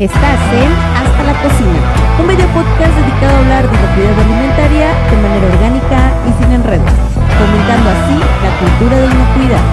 [0.00, 1.78] Estás en Hasta la Cocina,
[2.18, 6.90] un video podcast dedicado a hablar de propiedad alimentaria de manera orgánica y sin enredos,
[7.36, 9.64] fomentando así la cultura de inocuidad.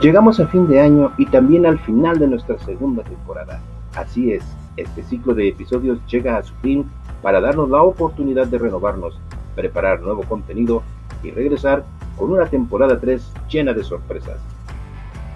[0.00, 3.60] Llegamos a fin de año y también al final de nuestra segunda temporada.
[3.96, 4.44] Así es,
[4.76, 6.88] este ciclo de episodios llega a su fin
[7.22, 9.18] para darnos la oportunidad de renovarnos,
[9.56, 10.84] preparar nuevo contenido
[11.24, 11.84] y regresar
[12.16, 14.38] con una temporada 3 llena de sorpresas.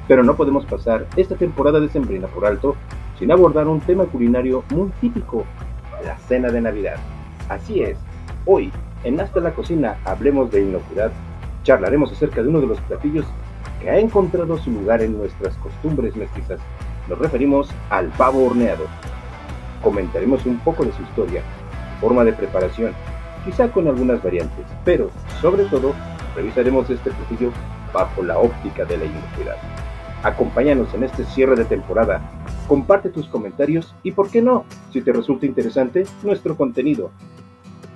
[0.08, 2.76] Pero no podemos pasar esta temporada de Sembrina por alto
[3.18, 5.44] sin abordar un tema culinario muy típico,
[6.04, 6.96] la cena de Navidad.
[7.48, 7.96] Así es,
[8.44, 8.72] hoy
[9.04, 11.12] en Hasta la Cocina hablemos de inocuidad,
[11.64, 13.26] charlaremos acerca de uno de los platillos
[13.80, 16.60] que ha encontrado su lugar en nuestras costumbres mestizas.
[17.08, 18.84] Nos referimos al pavo horneado.
[19.82, 21.42] Comentaremos un poco de su historia,
[22.00, 22.92] forma de preparación,
[23.44, 25.10] quizá con algunas variantes, pero
[25.40, 25.94] sobre todo
[26.36, 27.50] revisaremos este platillo
[27.92, 29.81] bajo la óptica de la inocuidad.
[30.22, 32.22] Acompáñanos en este cierre de temporada.
[32.68, 37.10] Comparte tus comentarios y, por qué no, si te resulta interesante nuestro contenido,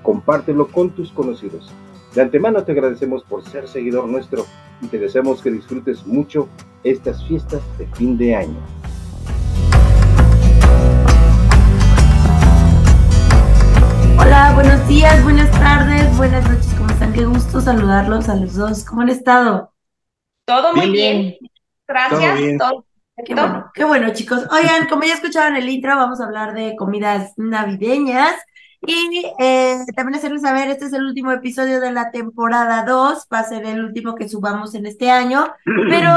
[0.03, 1.73] compártelo con tus conocidos.
[2.17, 4.45] De antemano te agradecemos por ser seguidor nuestro
[4.81, 6.49] y te deseamos que disfrutes mucho
[6.83, 8.59] estas fiestas de fin de año.
[14.19, 17.13] Hola, buenos días, buenas tardes, buenas noches, ¿cómo están?
[17.13, 18.85] Qué gusto saludarlos a los dos.
[18.85, 19.73] ¿Cómo han estado?
[20.45, 21.37] Todo muy bien.
[21.87, 22.41] Gracias.
[23.25, 24.47] Qué bueno, qué bueno, chicos.
[24.51, 28.35] Oigan, como ya escucharon el intro, vamos a hablar de comidas navideñas.
[28.87, 33.39] Y eh, también hacerles saber, este es el último episodio de la temporada 2, va
[33.41, 35.47] a ser el último que subamos en este año,
[35.89, 36.13] pero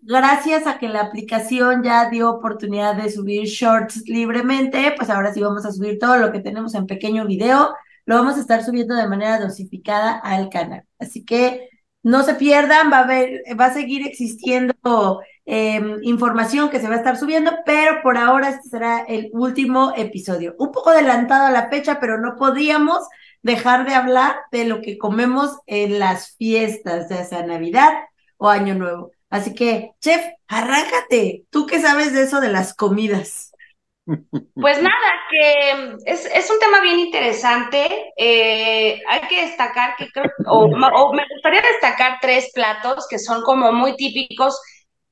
[0.00, 5.42] gracias a que la aplicación ya dio oportunidad de subir shorts libremente, pues ahora sí
[5.42, 7.74] vamos a subir todo lo que tenemos en pequeño video,
[8.06, 10.84] lo vamos a estar subiendo de manera dosificada al canal.
[10.98, 11.68] Así que
[12.06, 16.94] no se pierdan, va a haber, va a seguir existiendo em, información que se va
[16.94, 20.54] a estar subiendo, pero por ahora este será el último episodio.
[20.60, 23.00] Un poco adelantado a la fecha, pero no podíamos
[23.42, 27.92] dejar de hablar de lo que comemos en las fiestas, ya sea Navidad
[28.36, 29.10] o Año Nuevo.
[29.28, 31.46] Así que, chef, arráncate.
[31.50, 33.50] ¿Tú qué sabes de eso de las comidas?
[34.54, 38.12] Pues nada, que es, es un tema bien interesante.
[38.16, 43.72] Eh, hay que destacar que creo, o, me gustaría destacar tres platos que son como
[43.72, 44.60] muy típicos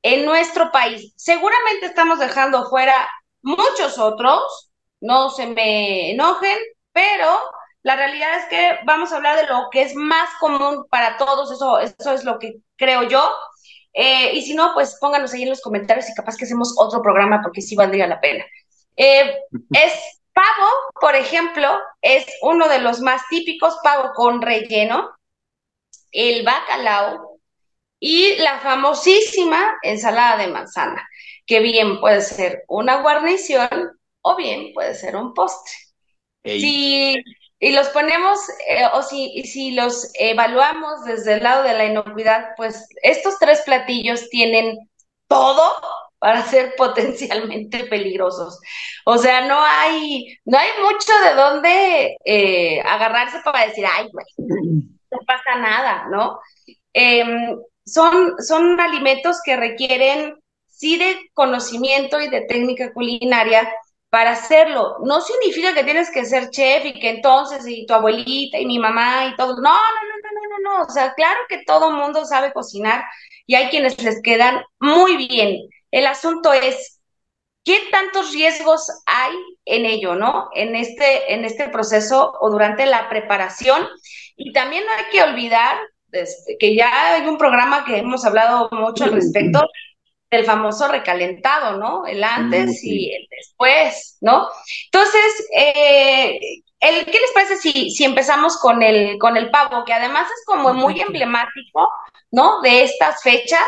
[0.01, 1.13] en nuestro país.
[1.17, 2.93] Seguramente estamos dejando fuera
[3.41, 6.57] muchos otros, no se me enojen,
[6.93, 7.37] pero
[7.83, 11.51] la realidad es que vamos a hablar de lo que es más común para todos,
[11.51, 13.31] eso, eso es lo que creo yo.
[13.93, 17.01] Eh, y si no, pues pónganos ahí en los comentarios y capaz que hacemos otro
[17.01, 18.43] programa porque sí valdría la pena.
[18.95, 19.37] Eh,
[19.71, 20.69] es pavo,
[20.99, 25.15] por ejemplo, es uno de los más típicos, pavo con relleno,
[26.11, 27.39] el bacalao
[27.99, 31.07] y la famosísima ensalada de manzana,
[31.45, 33.69] que bien puede ser una guarnición
[34.21, 35.73] o bien puede ser un postre.
[36.43, 37.15] Si
[37.59, 42.49] y los ponemos, eh, o si, si los evaluamos desde el lado de la inocuidad,
[42.57, 44.77] pues estos tres platillos tienen
[45.27, 45.63] todo
[46.25, 48.59] para ser potencialmente peligrosos.
[49.05, 54.25] O sea, no hay, no hay mucho de dónde eh, agarrarse para decir, ay, güey,
[55.11, 56.39] no pasa nada, ¿no?
[56.93, 57.55] Em,
[57.85, 60.33] son, son alimentos que requieren
[60.65, 63.71] sí de conocimiento y de técnica culinaria
[64.09, 64.95] para hacerlo.
[65.03, 68.79] No significa que tienes que ser chef y que entonces y tu abuelita y mi
[68.79, 69.57] mamá y todo.
[69.57, 70.85] No, no, no, no, no, no.
[70.87, 73.03] O sea, claro que todo mundo sabe cocinar
[73.45, 75.69] y hay quienes les quedan muy bien.
[75.95, 76.99] El asunto es,
[77.63, 79.33] ¿qué tantos riesgos hay
[79.63, 80.49] en ello, no?
[80.53, 83.87] En este, en este proceso o durante la preparación.
[84.35, 85.77] Y también no hay que olvidar
[86.11, 89.65] este, que ya hay un programa que hemos hablado mucho al respecto
[90.31, 92.05] del famoso recalentado, ¿no?
[92.05, 94.49] El antes y el después, ¿no?
[94.91, 96.37] Entonces, eh,
[96.81, 100.43] el, ¿qué les parece si, si empezamos con el, con el pavo, que además es
[100.45, 101.87] como muy emblemático,
[102.31, 102.59] ¿no?
[102.63, 103.63] De estas fechas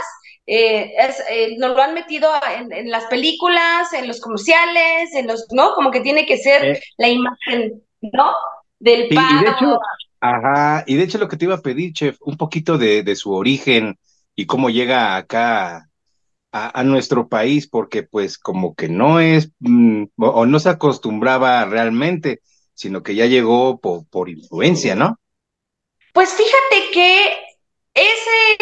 [0.49, 0.93] eh,
[1.29, 2.29] eh, nos lo han metido
[2.71, 5.73] en, las películas, en los comerciales, en los, ¿no?
[5.75, 6.81] Como que tiene que ser eh.
[6.97, 8.31] la imagen, ¿no?
[8.79, 9.41] Del pavo.
[9.41, 9.79] Y, de hecho,
[10.21, 13.33] ajá, y de hecho lo que te iba a pedir, chef, un poquito de, su
[13.33, 13.99] origen
[14.35, 15.89] y cómo llega acá
[16.53, 22.39] a, nuestro país, porque pues como que no es, mm, o no se acostumbraba realmente,
[22.73, 25.19] sino que ya llegó por, por influencia, ¿no?
[26.13, 27.33] Pues fíjate que
[27.93, 28.57] ese,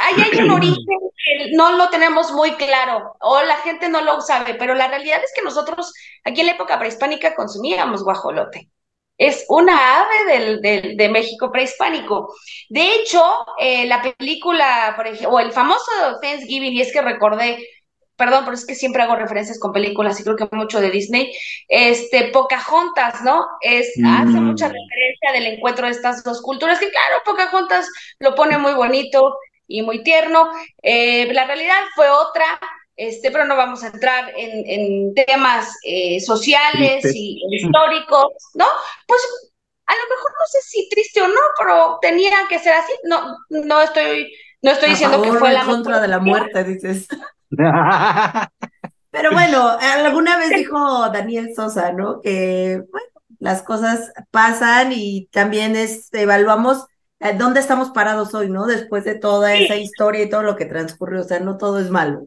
[0.00, 4.20] ahí hay un origen que no lo tenemos muy claro o la gente no lo
[4.20, 5.92] sabe, pero la realidad es que nosotros
[6.24, 8.70] aquí en la época prehispánica consumíamos guajolote.
[9.18, 12.34] es una ave del, de México prehispánico.
[12.68, 13.22] De hecho,
[13.58, 15.90] eh, la película, por ejemplo, o el famoso
[16.20, 17.58] Thanksgiving, y es que recordé,
[18.16, 21.32] perdón, pero es que siempre hago referencias con películas y creo que mucho de Disney,
[21.68, 23.44] este, Pocahontas, ¿no?
[23.60, 24.44] Es, hace mm.
[24.44, 27.88] mucha referencia del encuentro de estas dos culturas, que claro, Pocahontas
[28.18, 29.36] lo pone muy bonito
[29.72, 30.50] y muy tierno.
[30.82, 32.60] Eh, la realidad fue otra,
[32.96, 38.66] este, pero no vamos a entrar en, temas eh, sociales y históricos, ¿no?
[39.06, 39.20] Pues
[39.86, 42.92] a lo mejor no sé si triste o no, pero tenía que ser así.
[43.04, 47.08] No, no estoy, no estoy diciendo que fue la contra de la muerte, dices.
[49.10, 52.20] pero bueno, alguna vez dijo Daniel Sosa, ¿no?
[52.20, 53.06] Que bueno,
[53.38, 56.86] las cosas pasan y también es, evaluamos eh,
[57.34, 58.66] dónde estamos parados hoy, ¿no?
[58.66, 61.90] Después de toda esa historia y todo lo que transcurrió, o sea, no todo es
[61.90, 62.26] malo.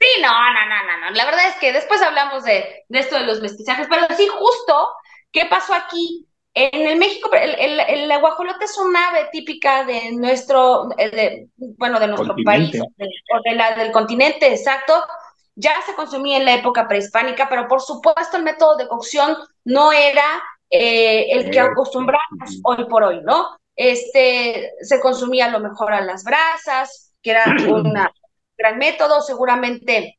[0.00, 1.16] Sí, no, no, no, no, no.
[1.16, 4.88] La verdad es que después hablamos de, esto de los mestizajes, pero sí, justo,
[5.32, 6.28] ¿qué pasó aquí?
[6.52, 11.46] En el México, el, el, guajolote es un ave típica de nuestro, eh,
[11.78, 15.02] bueno, de nuestro país, o de la, del continente, exacto.
[15.56, 19.92] Ya se consumía en la época prehispánica, pero por supuesto el método de cocción no
[19.92, 23.56] era eh, el que acostumbramos hoy por hoy, ¿no?
[23.76, 28.12] Este, se consumía a lo mejor a las brasas, que era una,
[28.56, 30.18] gran método, seguramente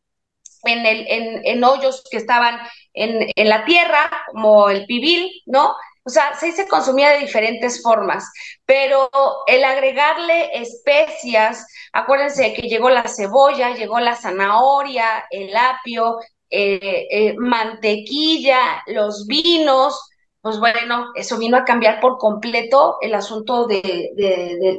[0.64, 1.06] en, el,
[1.44, 2.60] en, hoyos que estaban
[2.94, 5.76] en, en, la tierra, como el pibil, ¿no?
[6.08, 8.32] O sea, sí se consumía de diferentes formas,
[8.66, 9.10] pero
[9.48, 16.20] el agregarle especias, acuérdense que llegó la cebolla, llegó la zanahoria, el apio,
[16.50, 20.00] eh, eh, mantequilla, los vinos,
[20.46, 24.12] pues bueno, eso vino a cambiar por completo el asunto de,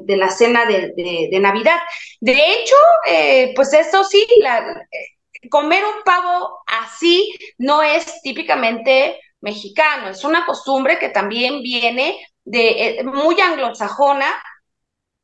[0.07, 1.79] la cena de, Navidad.
[2.21, 10.11] De hecho, eh, pues eso sí, eh, comer un pavo así no es típicamente mexicano,
[10.11, 14.41] es una costumbre que también viene de eh, muy anglosajona,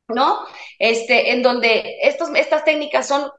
[0.09, 0.39] ¿no?
[0.77, 3.31] Este, en donde estos, estas técnicas son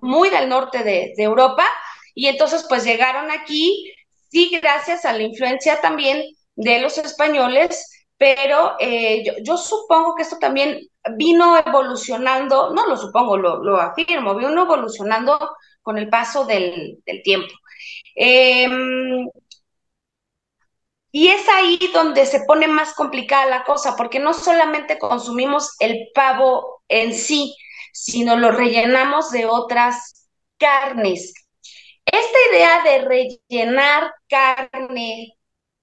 [0.00, 1.66] muy del norte de, de Europa
[2.14, 3.92] y entonces pues llegaron aquí
[4.28, 6.22] sí gracias a la influencia también
[6.54, 10.80] de los españoles, pero eh, yo, supongo que esto también
[11.16, 15.38] vino evolucionando, no lo supongo, lo, afirmo, vino evolucionando
[15.82, 17.52] con el paso del, tiempo.
[18.14, 19.28] Em,
[21.12, 26.08] y es ahí donde se pone más complicada la cosa, porque no solamente consumimos el
[26.14, 27.56] pavo en sí,
[27.92, 30.28] sino lo rellenamos de otras
[30.58, 31.45] carnes
[32.06, 35.36] esta idea de rellenar carne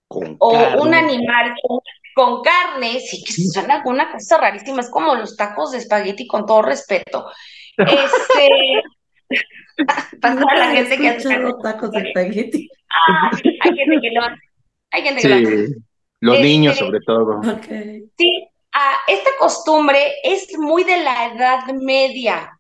[0.07, 1.55] o un animal
[2.15, 6.45] con, carne, sí que suena alguna cosa rarísima, es como los tacos de espagueti, con
[6.45, 7.25] todo respeto.
[7.75, 8.83] Este.
[10.21, 12.69] pasa a la gente que hace tacos de espagueti.
[12.91, 13.31] Ah,
[13.61, 14.41] hay gente que lo hace.
[14.91, 15.67] Hay gente que lo hace.
[16.19, 17.41] Los este, niños, sobre todo.
[18.15, 22.59] Sí, ah, esta costumbre es muy de la Edad Media,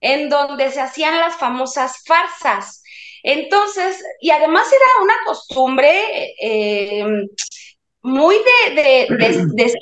[0.00, 2.81] en donde se hacían las famosas farsas
[3.22, 7.04] entonces, y además era una costumbre eh,
[8.02, 9.72] muy de, de,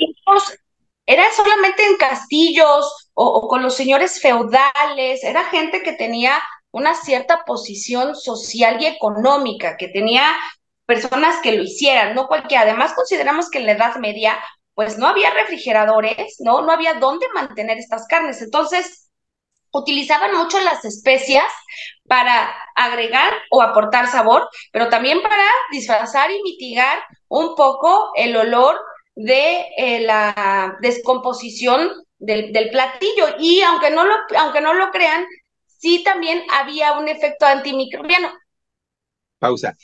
[1.06, 6.40] era solamente en castillos o, con los señores feudales, era gente que tenía
[6.70, 10.22] una cierta posición social y económica, que tenía
[10.86, 12.62] personas que lo hicieran, no cualquiera.
[12.62, 14.38] Además, consideramos que en la Edad Media,
[14.74, 16.62] pues no había refrigeradores, ¿no?
[16.62, 18.40] No había dónde mantener estas carnes.
[18.40, 19.10] Entonces,
[19.72, 21.44] utilizaban mucho las especias
[22.10, 26.98] para agregar o aportar sabor, pero también para disfrazar y mitigar
[27.28, 28.80] un poco el olor
[29.14, 31.88] de eh, la descomposición
[32.18, 33.36] del, platillo.
[33.38, 35.24] Y aunque no, lo, aunque no lo crean,
[35.66, 38.28] sí también había un efecto antimicrobiano.
[39.38, 39.76] Pausa.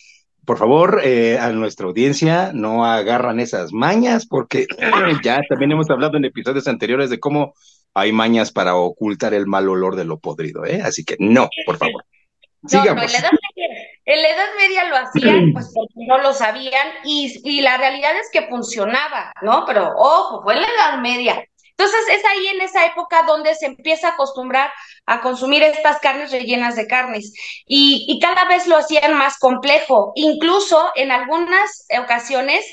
[0.44, 4.66] Por favor, eh, a nuestra audiencia no agarran esas mañas porque
[5.22, 7.54] ya también hemos hablado en episodios anteriores de cómo
[7.96, 10.82] hay mañas para ocultar el mal olor de lo podrido, ¿eh?
[10.84, 12.04] Así que no, por favor.
[12.60, 13.68] No, no, en la, Edad Media,
[14.04, 18.10] en la Edad Media lo hacían, pues porque no lo sabían, y, y la realidad
[18.20, 19.64] es que funcionaba, ¿no?
[19.66, 21.42] Pero ojo, fue en la Edad Media.
[21.78, 24.70] Entonces es ahí en esa época donde se empieza a acostumbrar
[25.06, 27.32] a consumir estas carnes rellenas de carnes
[27.66, 30.12] y, y, cada vez lo hacían más complejo.
[30.14, 32.64] Incluso en algunas ocasiones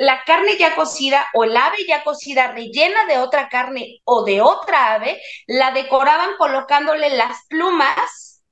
[0.00, 4.40] la carne ya cocida o el ave ya cocida rellena de otra carne o de
[4.40, 8.42] otra ave, la decoraban colocándole las plumas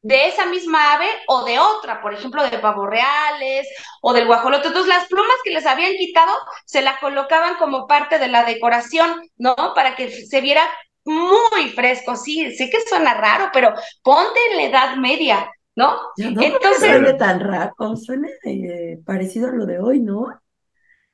[0.00, 3.68] de esa misma ave o de otra, por ejemplo, de pavo reales
[4.00, 4.68] o del guajolote.
[4.68, 6.32] Entonces, las plumas que les habían quitado
[6.64, 9.54] se las colocaban como parte de la decoración, ¿no?
[9.74, 10.66] Para que se viera
[11.04, 12.16] muy fresco.
[12.16, 15.98] Sí, sí que suena raro, pero ponte en la Edad Media ¿no?
[16.16, 16.78] Entonces.
[16.78, 20.26] Suena tan raro, suena eh, parecido a lo de hoy, ¿no?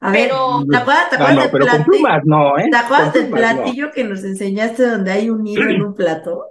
[0.00, 2.08] A ver, ¿te acuerdas, te acuerdas del platillo?
[2.24, 2.68] No, ¿eh?
[2.70, 6.44] ¿Te acuerdas del platillo que nos enseñaste donde hay un hilo en un plato?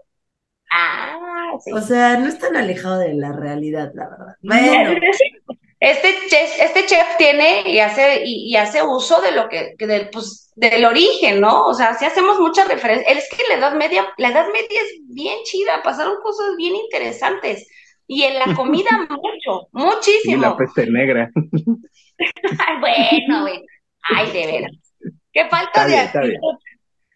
[0.72, 1.72] Ah, sí.
[1.72, 4.36] O sea, no es tan alejado de la realidad, la verdad.
[4.42, 5.00] Bueno.
[5.80, 10.52] Este chef, este chef tiene y hace, y, hace uso de lo que, del, pues,
[10.56, 11.68] del origen, ¿no?
[11.68, 13.18] O sea, si hacemos muchas referencias.
[13.18, 17.68] Es que la Edad Media, la Edad Media es bien chida, pasaron cosas bien interesantes.
[18.08, 20.38] Y en la comida mucho, muchísimo.
[20.38, 21.30] Y la peste negra.
[22.80, 23.66] bueno, bueno.
[24.04, 24.72] Ay, de veras.
[25.34, 26.40] Qué falta de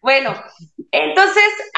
[0.02, 0.34] Bueno,
[0.92, 1.72] entonces,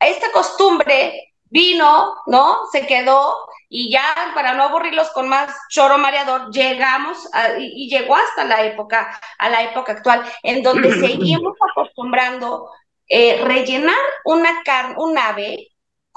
[0.00, 2.66] esta costumbre vino, ¿no?
[2.72, 3.36] Se quedó
[3.68, 7.18] y ya para no aburrirlos con más choro mareador, llegamos
[7.58, 12.70] y, llegó hasta la época, a la época actual, en donde seguimos acostumbrando
[13.08, 15.68] eh, rellenar una carne, un ave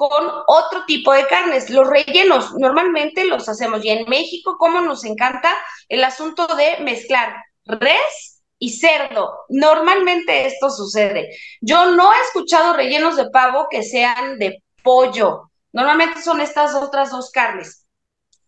[0.08, 1.70] con otro tipo de carnes.
[1.70, 5.54] Los rellenos normalmente los hacemos y en México, como nos encanta
[5.88, 9.32] el asunto de mezclar res y cerdo.
[9.48, 11.30] Normalmente esto sucede.
[11.60, 15.52] Yo no he escuchado rellenos de pavo que sean de pollo.
[15.72, 17.86] Normalmente son estas otras dos carnes.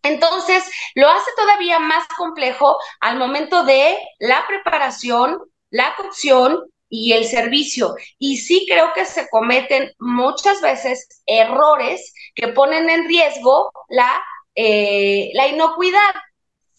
[0.03, 7.25] Entonces, lo hace todavía más complejo al momento de la preparación, la cocción y el
[7.25, 7.95] servicio.
[8.19, 14.23] Y sí creo que se cometen muchas veces errores que ponen en riesgo la,
[14.55, 16.13] eh, la inocuidad.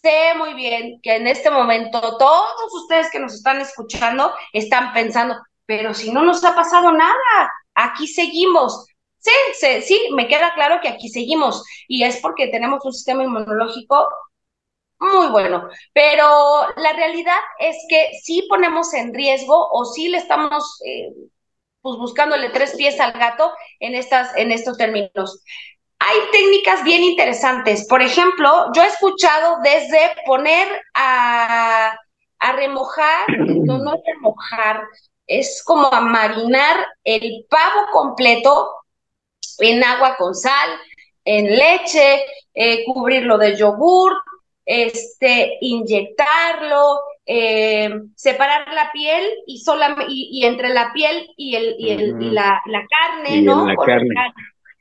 [0.01, 5.35] Sé muy bien que en este momento todos ustedes que nos están escuchando están pensando,
[5.65, 8.87] pero si no nos ha pasado nada, aquí seguimos.
[9.19, 13.23] Sí, sí, sí, me queda claro que aquí seguimos y es porque tenemos un sistema
[13.23, 14.07] inmunológico
[14.99, 16.25] muy bueno, pero
[16.77, 21.09] la realidad es que sí ponemos en riesgo o sí le estamos eh,
[21.81, 25.43] pues buscándole tres pies al gato en, estas, en estos términos.
[25.99, 27.87] Hay técnicas bien interesantes.
[27.87, 31.97] Por ejemplo, yo he escuchado desde poner a,
[32.39, 34.83] a remojar, no, no es remojar,
[35.25, 38.71] es como a marinar el pavo completo
[39.59, 40.69] en agua con sal,
[41.25, 42.23] en leche,
[42.53, 44.13] eh, cubrirlo de yogur,
[44.67, 51.89] este, inyectarlo, eh, separar la piel y, sola, y, entre la piel y, el, y,
[51.91, 53.63] el, la, carne, ¿no?
[53.63, 54.01] Colocar,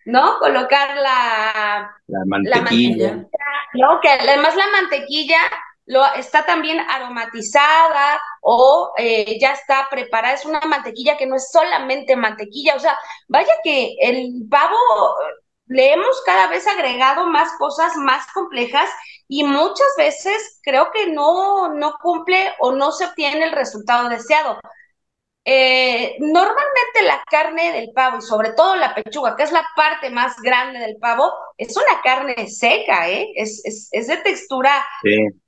[0.05, 0.38] ¿no?
[0.40, 3.26] Colocar la, la mantequilla.
[3.75, 4.00] ¿no?
[4.02, 5.38] Que además la mantequilla
[5.87, 10.35] lo, está también aromatizada o eh, ya está preparada.
[10.35, 12.75] Es una mantequilla que no es solamente mantequilla.
[12.75, 14.76] O sea, vaya que el pavo
[15.67, 18.89] le hemos cada vez agregado más cosas más complejas
[19.29, 24.59] y muchas veces creo que no, no cumple o no se obtiene el resultado deseado.
[25.49, 30.11] Eh, normalmente la carne del pavo y sobre todo la pechuga, que es la parte
[30.11, 33.31] más grande del pavo, es una carne seca, ¿eh?
[33.37, 34.85] es, es, de textura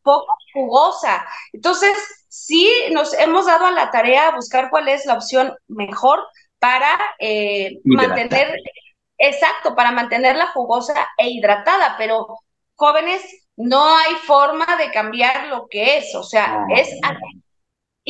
[0.02, 1.26] poco jugosa.
[1.52, 1.96] Entonces,
[2.28, 6.20] sí nos hemos dado a la tarea a buscar cuál es la opción mejor
[6.60, 8.54] para eh, mantener,
[9.18, 12.38] exacto, para mantenerla jugosa e hidratada, pero
[12.74, 13.22] jóvenes,
[13.56, 16.88] no hay forma de cambiar lo que es, o sea, es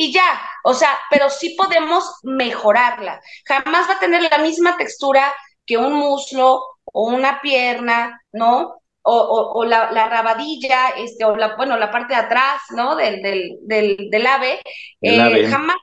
[0.01, 3.19] y ya, o sea, pero sí podemos mejorarla.
[3.43, 5.35] Jamás va a tener la misma textura
[5.65, 8.75] que un muslo o una pierna, ¿no?
[9.01, 12.95] O, la, rabadilla, este, o la, bueno, la parte de atrás, ¿no?
[12.95, 13.21] Del,
[13.65, 14.61] del, ave,
[15.01, 15.77] eh, jamás,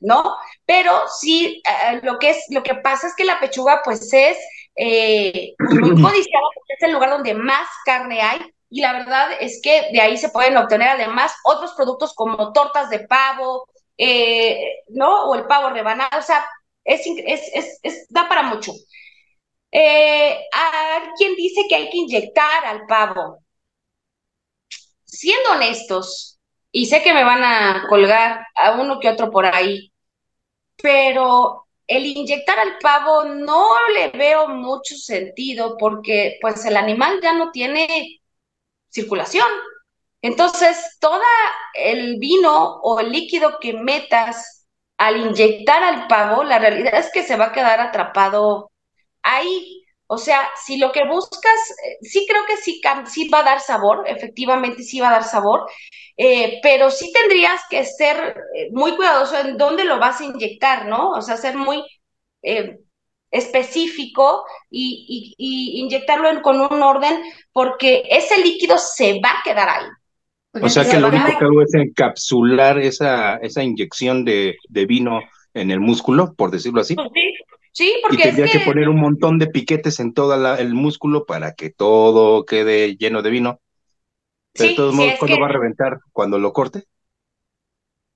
[0.00, 0.36] ¿no?
[0.66, 4.36] Pero sí, eh, lo que es, lo que pasa es que la pechuga, pues, es
[4.76, 8.40] eh, muy codiciada, porque es el lugar donde más carne hay,
[8.70, 12.90] y la verdad es que de ahí se pueden obtener además otros productos como tortas
[12.90, 15.26] de pavo, eh, ¿no?
[15.26, 16.44] O el pavo rebanado, o sea,
[16.82, 18.72] es, es, es, da para mucho.
[19.70, 23.38] Eh, alguien dice que hay que inyectar al pavo.
[25.04, 26.38] Siendo honestos,
[26.72, 29.92] y sé que me van a colgar a uno que otro por ahí,
[30.82, 37.34] pero el inyectar al pavo no le veo mucho sentido porque pues el animal ya
[37.34, 38.20] no tiene
[38.88, 39.48] circulación.
[40.22, 41.20] Entonces, todo
[41.74, 44.66] el vino o el líquido que metas
[44.98, 48.72] al inyectar al pavo, la realidad es que se va a quedar atrapado
[49.22, 49.83] ahí.
[50.06, 53.60] O sea, si lo que buscas, eh, sí creo que sí, sí va a dar
[53.60, 55.66] sabor, efectivamente sí va a dar sabor,
[56.16, 60.86] eh, pero sí tendrías que ser eh, muy cuidadoso en dónde lo vas a inyectar,
[60.86, 61.10] ¿no?
[61.10, 61.82] O sea, ser muy
[63.30, 65.34] específico y,
[65.80, 69.86] inyectarlo con un orden porque ese líquido se va a quedar ahí.
[70.62, 75.20] O sea que lo único que hago es encapsular esa, esa inyección de, vino
[75.52, 76.94] en el músculo, por decirlo así.
[76.94, 77.33] Pues sí,
[77.74, 78.60] Sí, porque y tendría que...
[78.60, 83.30] poner un montón de piquetes en todo el músculo para que todo quede lleno de
[83.30, 83.60] vino.
[84.52, 85.98] Pero de todos modos, ¿cuándo va a reventar?
[86.12, 86.84] ¿Cuando lo corte?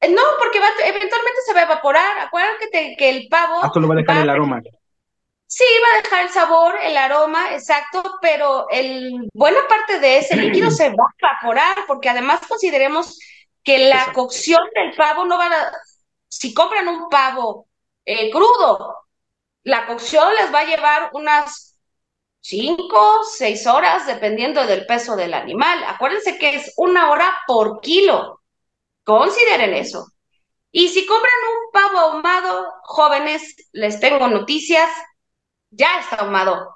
[0.00, 2.20] Eh, no, porque eventualmente se va a evaporar.
[2.20, 3.58] Acuérdate que el pavo.
[3.60, 4.62] Ah, solo va a dejar el aroma.
[5.48, 10.36] Sí, va a dejar el sabor, el aroma, exacto, pero el buena parte de ese
[10.36, 13.18] líquido se va a evaporar, porque además consideremos
[13.64, 15.72] que la cocción del pavo no va a.
[16.28, 17.66] Si compran un pavo
[18.04, 19.07] eh, crudo,
[19.64, 21.78] la cocción les va a llevar unas
[22.40, 25.82] cinco, seis horas, dependiendo del peso del animal.
[25.86, 28.40] Acuérdense que es una hora por kilo.
[29.04, 30.06] Consideren eso.
[30.70, 34.88] Y si compran un pavo ahumado, jóvenes, les tengo noticias,
[35.70, 36.74] ya está ahumado.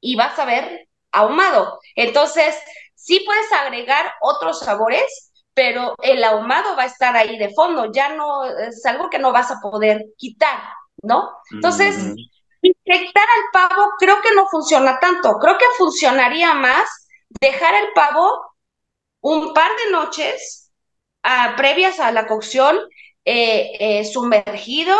[0.00, 1.80] Y vas a ver ahumado.
[1.94, 2.56] Entonces,
[2.94, 8.14] sí puedes agregar otros sabores, pero el ahumado va a estar ahí de fondo, ya
[8.14, 10.58] no es algo que no vas a poder quitar,
[11.02, 11.30] ¿no?
[11.50, 12.14] Entonces, mm.
[12.62, 16.88] inyectar al pavo creo que no funciona tanto, creo que funcionaría más
[17.40, 18.52] dejar el pavo
[19.20, 20.70] un par de noches
[21.56, 22.78] previas a la cocción
[23.24, 24.96] eh, eh, sumergido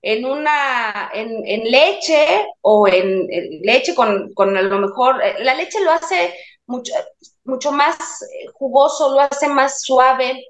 [0.00, 3.26] en una en, leche o en,
[3.62, 6.34] leche con, con, a lo mejor eh, la leche lo hace
[6.66, 6.92] mucho
[7.44, 7.96] mucho más
[8.52, 10.44] jugoso lo hace más suave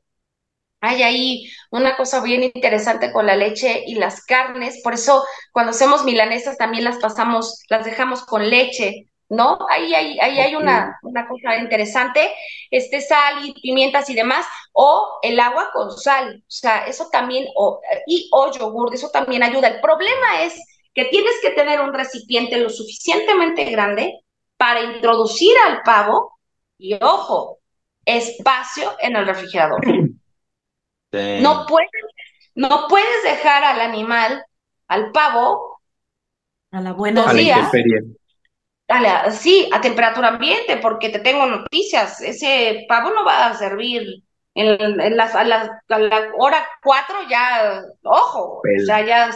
[0.84, 5.70] hay ahí una cosa bien interesante con la leche y las carnes por eso cuando
[5.70, 9.58] hacemos milanesas también las pasamos las dejamos con leche ¿no?
[9.70, 12.30] Ahí, ahí, ahí hay una, una, cosa interesante,
[12.70, 17.46] este sal y pimientas y demás, o el agua con sal, o sea, eso también,
[17.56, 19.68] o, y o yogur, eso también ayuda.
[19.68, 20.54] El problema es
[20.92, 24.20] que tienes que tener un recipiente lo suficientemente grande
[24.56, 26.38] para introducir al pavo,
[26.78, 27.58] y ojo,
[28.04, 29.80] espacio en el refrigerador.
[31.40, 31.90] No puedes,
[32.54, 34.44] no puedes dejar al animal,
[34.88, 35.80] al pavo,
[36.70, 37.70] a la buena días,
[39.30, 44.22] sí, a temperatura ambiente, porque te tengo noticias, ese pavo no va a servir
[44.54, 45.80] en, las, a, la,
[46.36, 49.32] hora cuatro ya, ojo, o sea, ya,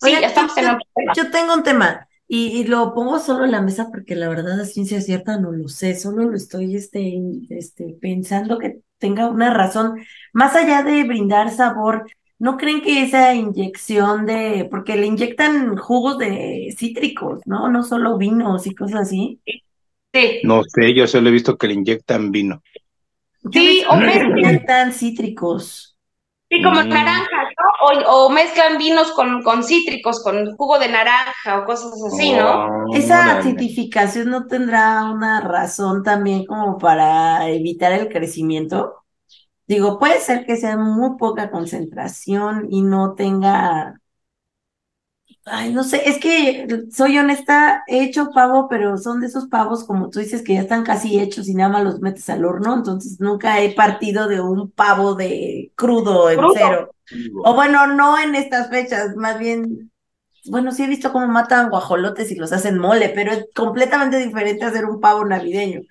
[0.00, 0.78] sí, ya estamos yo,
[1.14, 2.06] yo tengo un tema.
[2.32, 5.66] Y, lo pongo solo en la mesa porque la verdad la ciencia cierta no lo
[5.66, 10.00] sé, solo lo estoy este, este, pensando que tenga una razón,
[10.32, 12.06] más allá de brindar sabor,
[12.40, 17.68] ¿No creen que esa inyección de, porque le inyectan jugos de cítricos, ¿no?
[17.68, 19.42] No solo vinos y cosas así.
[19.44, 20.40] Sí.
[20.42, 22.62] No sé, yo solo he visto que le inyectan vino.
[23.52, 25.98] Sí, o le inyectan cítricos.
[26.48, 26.88] Sí, como mm.
[26.88, 27.49] naranjas,
[28.06, 32.66] O, mezclan vinos con, con cítricos, con jugo de naranja o cosas así, ¿no?
[32.66, 38.96] Oh, esa acidificación no tendrá una razón también como para evitar el crecimiento.
[39.66, 44.00] Digo, puede ser que sea muy poca concentración y no tenga,
[45.44, 49.84] ay, no sé, es que soy honesta, he hecho pavo, pero son de esos pavos,
[49.84, 52.74] como tú dices, que ya están casi hechos y nada más los metes al horno,
[52.74, 56.90] entonces nunca he partido de un pavo de crudo en cero.
[57.44, 59.90] O bueno, no en estas fechas, más bien,
[60.46, 64.64] bueno, sí he visto cómo matan guajolotes y los hacen mole, pero es completamente diferente
[64.64, 65.82] hacer un pavo navideño.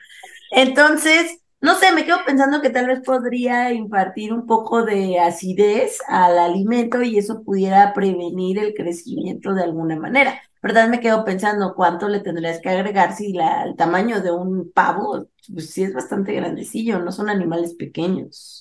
[0.51, 5.99] Entonces, no sé, me quedo pensando que tal vez podría impartir un poco de acidez
[6.07, 10.41] al alimento y eso pudiera prevenir el crecimiento de alguna manera.
[10.61, 10.89] ¿Verdad?
[10.89, 15.27] Me quedo pensando cuánto le tendrías que agregar si la, el tamaño de un pavo,
[15.53, 18.58] pues sí es bastante grandecillo, no son animales pequeños.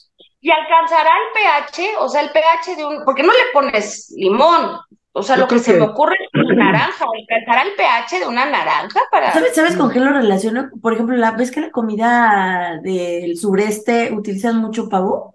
[0.48, 1.96] ¿Y alcanzará el pH?
[1.98, 3.04] O sea, el pH de un...
[3.04, 4.78] porque no le pones limón,
[5.12, 8.46] o sea, lo que, se me ocurre es una naranja, alcanzará el pH de una
[8.46, 9.30] naranja para...
[9.34, 10.70] ¿Sabes, ¿Sabes con qué lo relaciono?
[10.80, 15.34] Por ejemplo, la vez que la comida del sureste utilizan mucho pavo.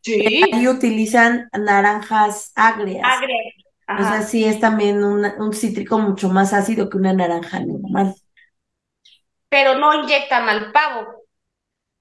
[0.00, 0.42] Sí.
[0.52, 3.04] Ahí utilizan naranjas agrias.
[3.04, 3.54] Agrias.
[3.88, 8.12] O sea, sí es también un cítrico mucho más ácido que una naranja normal.
[9.48, 11.15] Pero no inyectan al pavo.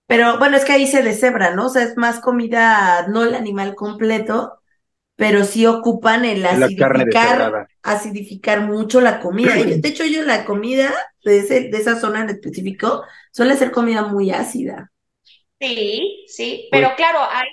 [0.08, 1.68] Pero bueno, es que ahí se deshebra, ¿no?
[1.68, 4.60] O sea, es más comida, no el animal completo,
[5.16, 9.54] pero sí ocupan el acidificar, acidificar mucho la comida.
[9.54, 14.04] de hecho, yo la comida de, ese, de esa zona en específico suele ser comida
[14.04, 14.92] muy ácida.
[15.60, 17.48] Sí, sí, pero claro, ahí,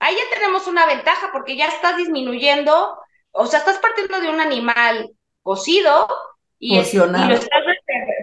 [0.00, 2.98] ahí ya tenemos una ventaja porque ya estás disminuyendo,
[3.30, 5.10] o sea, estás partiendo de un animal
[5.42, 6.08] cocido
[6.58, 7.28] y, porcionado.
[7.28, 7.62] lo estás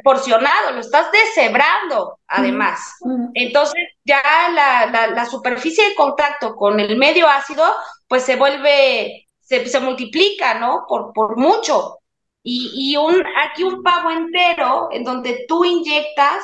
[0.04, 2.96] porcionado, lo estás deshebrando además.
[3.34, 4.22] Entonces ya
[4.54, 7.64] la, la, la superficie de contacto con el medio ácido
[8.10, 10.86] pues se vuelve, se, se multiplica, ¿no?
[10.88, 12.00] Por, por mucho.
[12.44, 16.44] Y, y un, aquí un pavo entero en donde tú inyectas,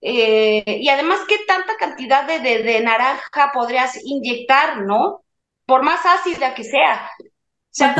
[0.00, 5.24] eh, y además, ¿qué tanta cantidad de, de, naranja podrías inyectar, no?
[5.66, 7.10] Por más ácida que sea.
[7.78, 7.94] Sea,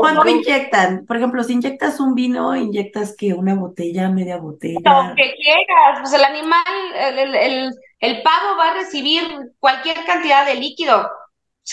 [0.00, 1.04] ¿Cuánto inyectan?
[1.06, 5.08] Por ejemplo, si inyectas un vino, inyectas que una botella, media botella.
[5.08, 6.64] Lo que quieras, pues el animal,
[6.96, 9.22] el, el, el, pavo va a recibir
[9.58, 11.06] cualquier cantidad de líquido.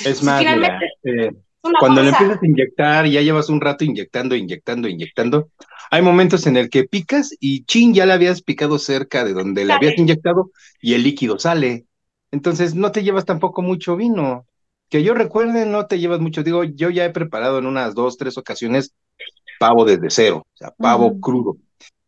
[0.03, 1.31] Es más, eh,
[1.79, 5.49] cuando le empiezas a inyectar, ya llevas un rato inyectando, inyectando, inyectando,
[5.89, 9.65] hay momentos en el que picas y chin, ya le habías picado cerca de donde
[9.65, 11.85] le habías inyectado y el líquido sale.
[12.31, 14.45] Entonces no te llevas tampoco mucho vino.
[14.91, 16.43] Que yo recuerde, no te llevas mucho.
[16.43, 18.93] Digo, yo ya he preparado en unas dos, tres ocasiones
[19.57, 21.57] pavo desde cero, o sea, pavo crudo.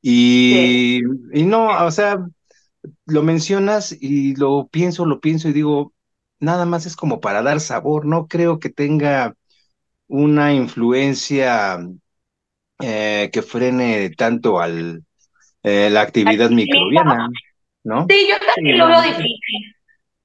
[0.02, 1.00] Y,
[1.34, 2.28] y no, o sea,
[3.06, 5.94] lo mencionas y lo pienso, lo pienso y digo,
[6.40, 9.36] nada más es como para dar sabor, no creo que tenga
[10.08, 11.80] una influencia
[12.82, 15.04] eh, que frene tanto al
[15.64, 17.30] eh, la actividad microbiana,
[17.84, 18.06] ¿no?
[18.10, 19.76] Sí, yo también lo veo difícil.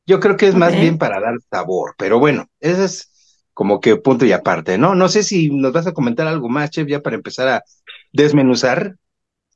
[0.08, 3.96] Yo creo que es más bien para dar sabor, pero bueno, ese es como que
[3.96, 4.94] punto y aparte, ¿no?
[4.94, 7.62] No sé si nos vas a comentar algo más, Chef, ya para empezar a
[8.10, 8.94] desmenuzar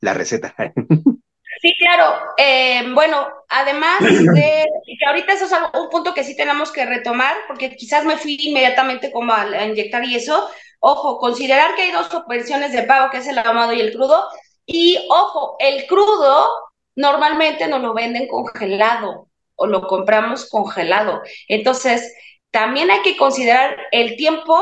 [0.01, 0.55] la receta.
[1.61, 2.15] Sí, claro.
[2.39, 4.65] Eh, bueno, además de
[4.99, 8.37] que ahorita eso es un punto que sí tenemos que retomar, porque quizás me fui
[8.41, 10.49] inmediatamente como a, inyectar y eso.
[10.81, 14.25] Ojo, considerar que hay dos versiones de pago, que es el ahumado y el crudo.
[14.67, 16.49] Y ojo, el crudo
[16.97, 19.29] normalmente nos lo venden congelado
[19.63, 21.23] o lo compramos congelado.
[21.49, 22.13] Entonces,
[22.51, 24.61] también hay que considerar el tiempo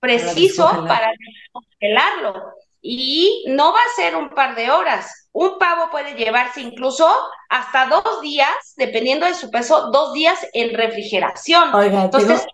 [0.00, 1.10] preciso para
[1.52, 2.52] congelarlo.
[2.80, 5.28] Y no va a ser un par de horas.
[5.32, 7.08] Un pavo puede llevarse incluso
[7.48, 11.74] hasta dos días, dependiendo de su peso, dos días en refrigeración.
[11.74, 12.46] Oiga, entonces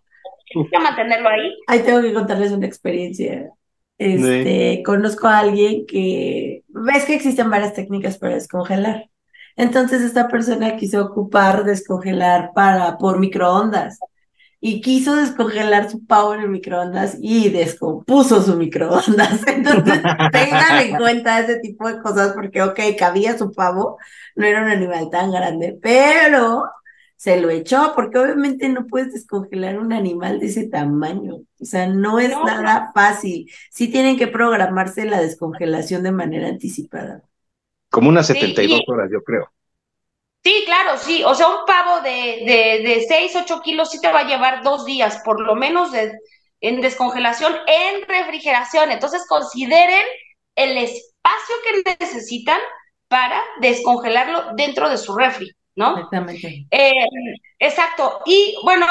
[0.57, 1.55] hay que mantenerlo ahí.
[1.67, 3.51] Ahí tengo que contarles una experiencia.
[3.99, 9.09] Este, conozco a alguien que ves que existen varias técnicas para descongelar.
[9.57, 13.99] Entonces esta persona quiso ocupar descongelar para por microondas
[14.67, 19.43] y quiso descongelar su pavo en el microondas y descompuso su microondas.
[19.47, 20.01] Entonces,
[20.33, 23.99] tengan en cuenta ese tipo de cosas porque, ok, cabía su pavo,
[24.35, 26.65] no era un animal tan grande, pero
[27.15, 31.41] se lo echó porque obviamente no puedes descongelar un animal de ese tamaño.
[31.61, 33.51] O sea, no es nada fácil.
[33.71, 37.23] Sí tienen que programarse la descongelación de manera anticipada.
[37.95, 39.53] Como unas 72 horas, yo creo.
[40.43, 41.23] Sí, claro, sí.
[41.23, 44.65] O sea, un pavo de, de, de 6, 8 kilos sí te va a llevar
[44.65, 46.13] dos días, por lo menos, de,
[46.61, 48.91] en descongelación, en refrigeración.
[48.91, 50.05] Entonces, consideren
[50.57, 52.59] el espacio que necesitan
[53.07, 55.91] para descongelarlo dentro de su refri, ¿no?
[55.91, 56.67] Exactamente.
[56.73, 56.91] Eh,
[57.61, 58.23] exacto.
[58.27, 58.89] Y bueno,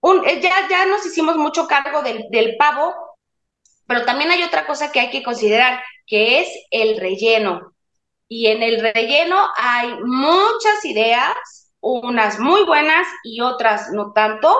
[0.00, 2.92] un, eh, ya, ya nos hicimos mucho cargo del, del pavo,
[3.86, 7.75] pero también hay otra cosa que hay que considerar, que es el relleno
[8.28, 14.54] y en el relleno hay muchas ideas, unas muy buenas y otras no tanto,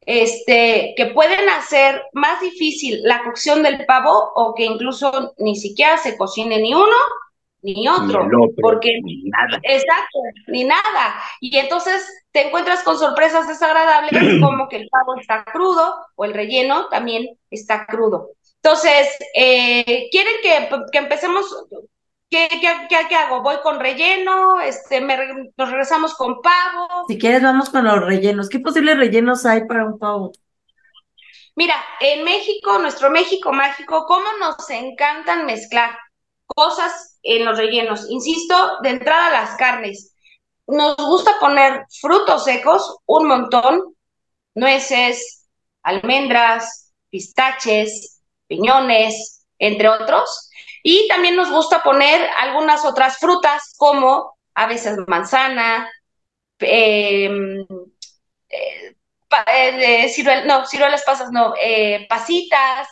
[0.00, 5.96] este, que pueden hacer más difícil la cocción del pavo o que incluso ni siquiera
[5.98, 6.96] se cocine ni uno
[7.62, 8.26] ni otro,
[8.60, 9.60] porque ni nada.
[9.62, 11.14] exacto, ni nada.
[11.40, 16.32] Y entonces te encuentras con sorpresas desagradables como que el pavo está crudo o el
[16.32, 18.30] relleno también está crudo.
[18.62, 21.66] Entonces, eh, quieren que, que empecemos
[22.30, 22.48] ¿Qué,
[22.88, 23.42] qué, hago?
[23.42, 24.60] ¿Voy con relleno?
[24.60, 27.04] Este, ¿Nos regresamos con pavo?
[27.08, 28.48] Si quieres, vamos con los rellenos.
[28.48, 30.30] ¿Qué posibles rellenos hay para un pavo?
[31.56, 35.98] Mira, en México, nuestro México mágico, ¿cómo nos encantan mezclar
[36.46, 38.08] cosas en los rellenos?
[38.08, 40.14] Insisto, de entrada las carnes.
[40.68, 43.96] Nos gusta poner frutos secos, un montón,
[44.54, 45.48] nueces,
[45.82, 50.49] almendras, pistaches, piñones, entre otros
[50.82, 55.90] y también nos gusta poner algunas otras frutas como a veces manzana,
[56.58, 57.66] em,
[58.48, 58.94] eh,
[59.82, 62.88] eh, no, ciruelas pasas, no, eh, pasitas,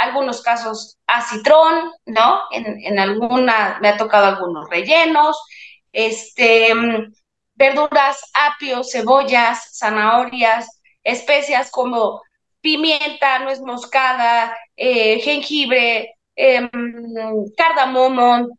[0.00, 2.42] algunos casos a citrón, ¿no?
[2.50, 5.36] En, en, alguna, me ha tocado algunos rellenos,
[5.92, 7.12] este, em,
[7.54, 12.22] verduras, apio, cebollas, zanahorias, especias como
[12.60, 16.68] pimienta, nuez moscada, jengibre, eh,
[17.56, 18.58] cardamomo,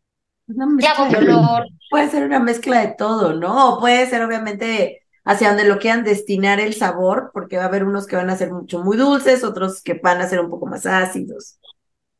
[0.78, 1.66] clavo de olor.
[1.90, 3.76] Puede ser una mezcla de todo, ¿no?
[3.76, 7.84] O puede ser obviamente hacia donde lo quieran destinar el sabor, porque va a haber
[7.84, 10.66] unos que van a ser mucho muy dulces, otros que van a ser un poco
[10.68, 11.58] más ácidos.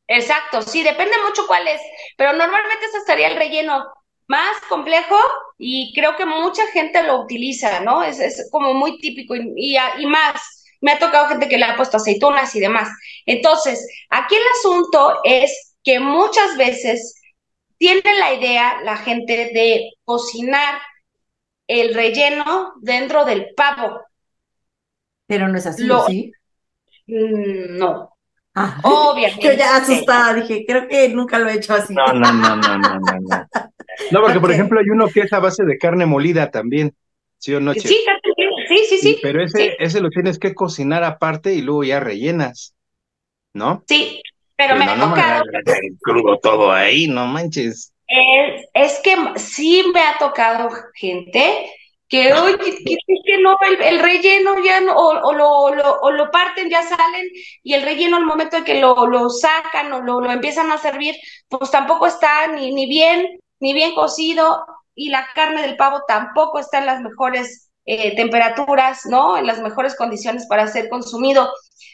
[0.08, 1.82] Exacto, sí, depende mucho cuál es,
[2.16, 3.86] pero normalmente ese sería el relleno
[4.28, 5.16] más complejo
[5.58, 8.04] y creo que mucha gente lo utiliza, ¿no?
[8.04, 10.55] Es, es como muy típico y, y más
[10.86, 12.88] me ha tocado gente que le ha puesto aceitunas y demás.
[13.26, 17.20] Entonces, aquí el asunto es que muchas veces
[17.80, 20.76] tiene la idea la gente de cocinar
[21.68, 24.00] el relleno dentro del pavo.
[25.26, 26.32] Pero no es así, ¿sí?
[27.08, 28.12] Mm, no.
[28.54, 29.42] Ah, Obviamente.
[29.44, 31.96] Yo ya asustada, dije, creo que nunca lo he hecho así.
[31.96, 33.20] No, no, no, no, no, no.
[33.20, 33.48] No,
[34.12, 36.96] no porque por ejemplo hay uno que es a base de carne molida también,
[37.40, 37.74] ¿sí o no?
[37.74, 38.06] Sí,
[38.68, 39.22] sí, sí, sí.
[39.22, 39.78] Pero ese, sí.
[39.80, 42.76] ese lo tienes que cocinar aparte y luego ya rellenas,
[43.54, 43.86] ¿no?
[43.88, 44.22] Sí,
[44.56, 45.44] pero me no, ha no tocado.
[46.02, 47.94] crudo todo ahí, no manches.
[48.08, 51.72] Es, es que sí me ha tocado gente
[52.08, 56.00] que, oye, que, que- que no, el, el relleno ya no, o, o lo, lo-
[56.02, 57.28] o lo parten, ya salen,
[57.64, 60.78] y el relleno al momento de que lo, lo sacan o lo, lo empiezan a
[60.78, 61.16] servir,
[61.50, 63.28] pues tampoco está ni, ni bien,
[63.60, 69.06] ni bien cocido, y la carne del pavo tampoco está en las mejores eh, temperaturas,
[69.06, 69.38] ¿no?
[69.38, 71.52] En las mejores condiciones para ser consumido.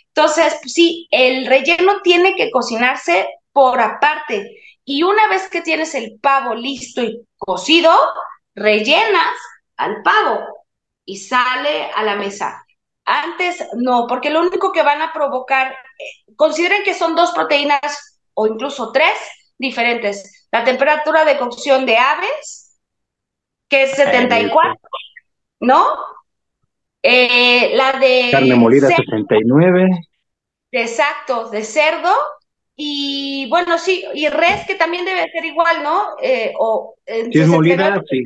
[0.07, 4.57] Entonces, pues sí, el relleno tiene que cocinarse por aparte.
[4.85, 7.91] Y una vez que tienes el pavo listo y cocido,
[8.55, 9.35] rellenas
[9.77, 10.39] al pavo
[11.05, 12.65] y sale a la mesa.
[13.05, 18.21] Antes no, porque lo único que van a provocar, eh, consideren que son dos proteínas
[18.33, 19.17] o incluso tres
[19.57, 20.47] diferentes.
[20.51, 22.79] La temperatura de cocción de aves,
[23.69, 24.79] que es 74,
[25.61, 25.85] ¿no?
[27.03, 29.89] Eh, la de Carne molida cerdo, 69.
[30.71, 32.13] Exacto, de cerdo.
[32.75, 36.15] Y bueno, sí, y res que también debe ser igual, ¿no?
[36.21, 38.23] Eh, o en Si es 69, molida, sí.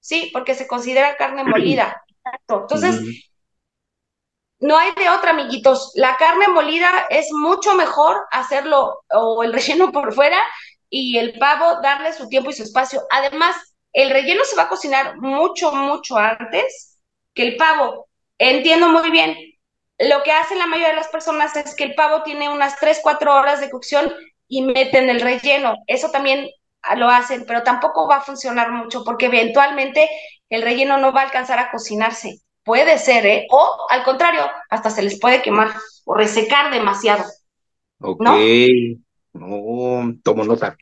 [0.00, 2.02] sí, porque se considera carne molida.
[2.24, 2.60] Exacto.
[2.62, 3.10] Entonces, Mm.
[4.60, 5.92] no hay de otra, amiguitos.
[5.94, 10.38] La carne molida es mucho mejor hacerlo o el relleno por fuera
[10.88, 13.02] y el pavo darle su tiempo y su espacio.
[13.10, 16.98] Además, el relleno se va a cocinar mucho, mucho antes
[17.32, 18.08] que el pavo.
[18.38, 19.34] Entiendo muy bien.
[19.98, 23.00] Lo que hacen la mayoría de las personas es que el pavo tiene unas 3,
[23.02, 24.12] 4 horas de cocción
[24.48, 25.76] y meten el relleno.
[25.86, 26.46] Eso también
[26.94, 30.10] lo hacen, pero tampoco va a funcionar mucho porque eventualmente
[30.50, 32.40] el relleno no va a alcanzar a cocinarse.
[32.64, 33.46] Puede ser, ¿eh?
[33.50, 35.70] O al contrario, hasta se les puede quemar
[36.04, 37.24] o resecar demasiado.
[38.02, 38.20] Ok.
[38.20, 38.36] ¿No?
[39.32, 40.76] No, tomo nota.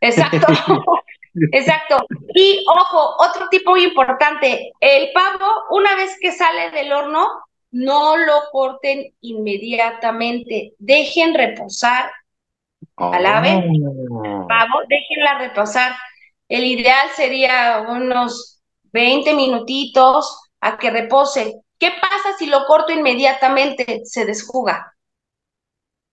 [0.00, 0.46] Exacto.
[1.52, 2.04] Exacto.
[2.34, 7.26] Y ojo, otro tipo importante, el pavo, una vez que sale del horno,
[7.72, 12.10] no lo corten inmediatamente, dejen reposar
[12.96, 13.62] al ave,
[14.10, 14.46] Oh.
[14.48, 15.92] pavo, déjenla reposar.
[16.48, 21.60] El ideal sería unos 20 minutitos a que repose.
[21.78, 24.00] ¿Qué pasa si lo corto inmediatamente?
[24.04, 24.94] Se desjuga.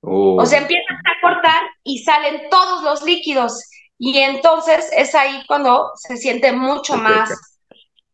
[0.02, 0.42] Oh.
[0.42, 3.62] O sea, empiezas a cortar y salen todos los líquidos.
[4.06, 7.30] Y entonces es ahí cuando se siente mucho más,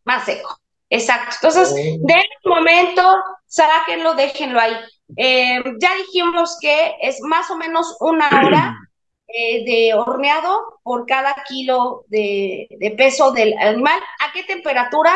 [0.04, 0.56] más seco.
[0.88, 1.36] Exacto.
[1.41, 3.02] Entonces, den un momento,
[3.47, 4.75] sáquenlo, déjenlo ahí.
[5.17, 8.78] Eh, ya dijimos que es más o menos una hora
[9.28, 13.99] eh, de horneado por cada kilo de, de peso del animal.
[14.19, 15.12] ¿A qué temperatura?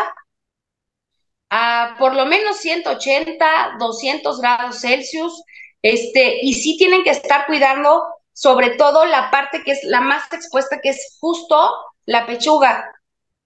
[1.52, 5.44] A por lo menos 180, 200 grados Celsius.
[5.84, 10.32] Este, y sí tienen que estar cuidando sobre todo la parte que es la más
[10.34, 11.72] expuesta, que es justo
[12.06, 12.92] la pechuga.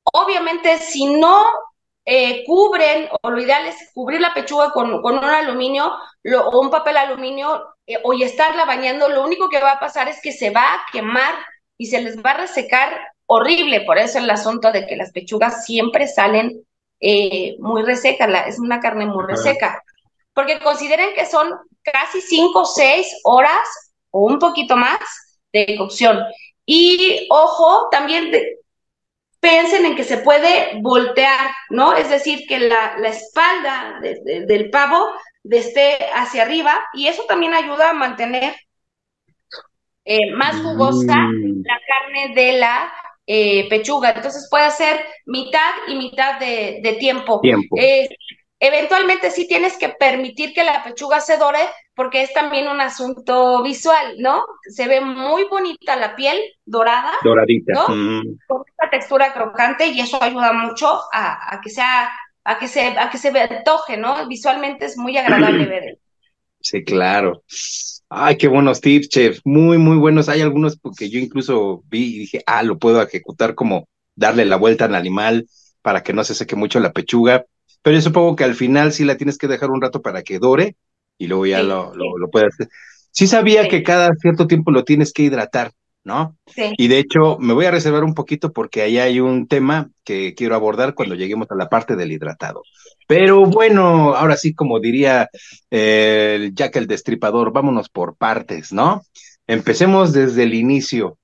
[0.03, 1.45] Obviamente, si no
[2.05, 6.61] eh, cubren, o lo ideal es cubrir la pechuga con, con un aluminio lo, o
[6.61, 10.21] un papel aluminio eh, o y estarla bañando, lo único que va a pasar es
[10.21, 11.35] que se va a quemar
[11.77, 13.81] y se les va a resecar horrible.
[13.81, 16.65] Por eso el asunto de que las pechugas siempre salen
[16.99, 19.83] eh, muy resecas, la, es una carne muy reseca.
[20.33, 23.86] Porque consideren que son casi 5 o 6 horas
[24.17, 24.99] o un poquito más
[25.53, 26.19] de cocción.
[26.65, 28.57] Y ojo, también de,
[29.39, 31.93] piensen en que se puede voltear, ¿no?
[31.95, 35.07] Es decir, que la, la espalda de, de, del pavo
[35.49, 38.53] esté hacia arriba y eso también ayuda a mantener
[40.05, 41.63] eh, más jugosa Mm.
[41.63, 42.93] la carne de la
[43.25, 44.11] eh, pechuga.
[44.11, 47.39] Entonces puede ser mitad y mitad de, de tiempo.
[47.41, 47.75] Tiempo.
[47.77, 48.07] Eh,
[48.59, 51.59] eventualmente sí tienes que permitir que la pechuga se dore
[51.97, 54.45] porque es también un asunto visual, ¿no?
[54.69, 57.73] Se ve muy bonita la piel dorada Doradita.
[57.73, 57.87] ¿no?
[57.89, 58.37] Mm.
[58.47, 62.11] con esta textura crocante y eso ayuda mucho a, a que sea
[62.43, 64.27] a que se a que se antoje, ¿no?
[64.27, 65.97] Visualmente es muy agradable ver.
[66.61, 67.43] Sí, claro.
[68.09, 69.39] Ay, qué buenos tips, chef.
[69.43, 70.29] Muy, muy buenos.
[70.29, 74.55] Hay algunos que yo incluso vi y dije, ah, lo puedo ejecutar como darle la
[74.55, 75.47] vuelta al animal
[75.81, 77.45] para que no se seque mucho la pechuga.
[77.81, 80.37] Pero yo supongo que al final sí la tienes que dejar un rato para que
[80.37, 80.75] dore
[81.17, 81.97] y luego ya Sí, lo, sí.
[81.97, 82.69] lo, lo puedes hacer.
[83.11, 83.69] Sí sabía Sí.
[83.69, 85.71] que cada cierto tiempo lo tienes que hidratar,
[86.03, 86.37] ¿no?
[86.45, 86.73] Sí.
[86.77, 90.35] Y de hecho, me voy a reservar un poquito porque ahí hay un tema que
[90.35, 92.61] quiero abordar cuando lleguemos a la parte del hidratado.
[93.07, 95.29] Pero bueno, ahora sí, como diría
[95.71, 99.01] eh, Jack el Destripador, vámonos por partes, ¿no?
[99.47, 101.17] Empecemos desde el inicio.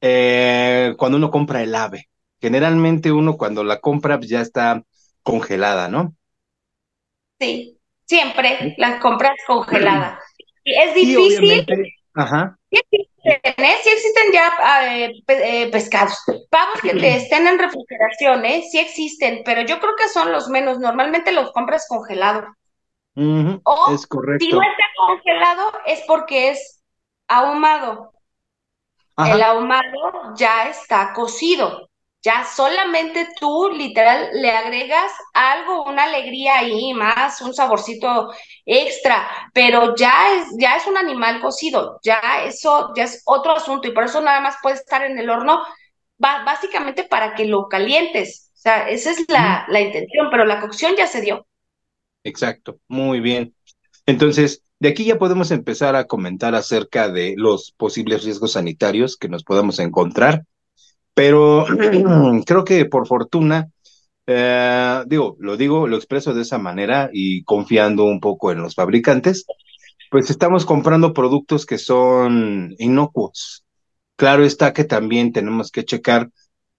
[0.00, 2.08] Eh, cuando uno compra el ave,
[2.40, 4.82] generalmente uno cuando la compra ya está
[5.22, 6.14] congelada, ¿no?
[7.40, 7.77] Sí.
[8.08, 10.18] Siempre la compras congelada.
[10.64, 11.66] Y es difícil.
[12.14, 12.58] Ajá.
[12.70, 13.76] Sí existen, ¿eh?
[13.82, 16.18] Sí existen ya eh, eh, pescados.
[16.50, 18.64] Pavos que te estén en refrigeración, ¿eh?
[18.70, 20.78] Sí existen, pero yo creo que son los menos.
[20.78, 22.46] Normalmente los compras congelado.
[23.14, 24.44] o es correcto.
[24.44, 26.82] si no está congelado es porque es
[27.28, 28.12] ahumado.
[29.18, 31.88] El ahumado ya está cocido.
[32.22, 38.32] Ya solamente tú, literal, le agregas algo, una alegría ahí más, un saborcito
[38.66, 43.86] extra, pero ya es, ya es un animal cocido, ya eso ya es otro asunto
[43.86, 45.62] y por eso nada más puede estar en el horno,
[46.18, 48.50] básicamente para que lo calientes.
[48.54, 51.46] O sea, esa es la, la intención, pero la cocción ya se dio.
[52.24, 53.54] Exacto, muy bien.
[54.06, 59.28] Entonces, de aquí ya podemos empezar a comentar acerca de los posibles riesgos sanitarios que
[59.28, 60.44] nos podamos encontrar
[61.18, 61.66] pero
[62.46, 63.68] creo que por fortuna,
[64.24, 68.76] eh, digo, lo digo, lo expreso de esa manera y confiando un poco en los
[68.76, 69.44] fabricantes,
[70.12, 73.64] pues estamos comprando productos que son inocuos.
[74.14, 76.30] Claro está que también tenemos que checar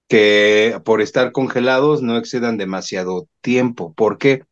[0.08, 3.93] que por estar congelados no excedan demasiado tiempo.
[3.93, 4.43] ¿Por qué?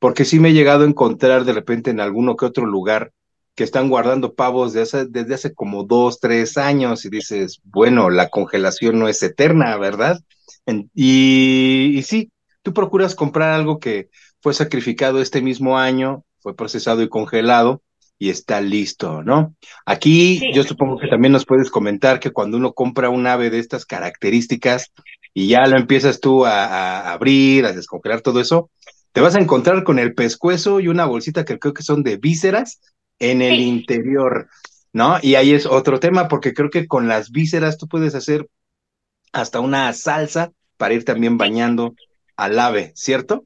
[0.00, 3.12] Porque sí me he llegado a encontrar de repente en alguno que otro lugar
[3.58, 9.00] que están guardando pavos desde hace como dos, tres años y dices, bueno, la congelación
[9.00, 10.20] no es eterna, ¿verdad?
[10.94, 12.30] y, sí,
[12.62, 17.82] tú procuras comprar algo que fue sacrificado este mismo año, fue procesado y congelado
[18.16, 19.56] y está listo, ¿no?
[19.84, 23.58] Aquí yo supongo que también nos puedes comentar que cuando uno compra un ave de
[23.58, 24.92] estas características
[25.34, 28.70] y ya lo empiezas tú a, a abrir, a descongelar todo eso,
[29.10, 32.18] te vas a encontrar con el pescuezo y una bolsita que creo que son de
[32.18, 32.78] vísceras
[33.18, 34.48] en el interior,
[34.92, 35.18] ¿no?
[35.22, 38.48] Y ahí es otro tema, porque creo que con las vísceras tú puedes hacer
[39.32, 41.94] hasta una salsa para ir también bañando
[42.36, 43.44] al ave, ¿cierto?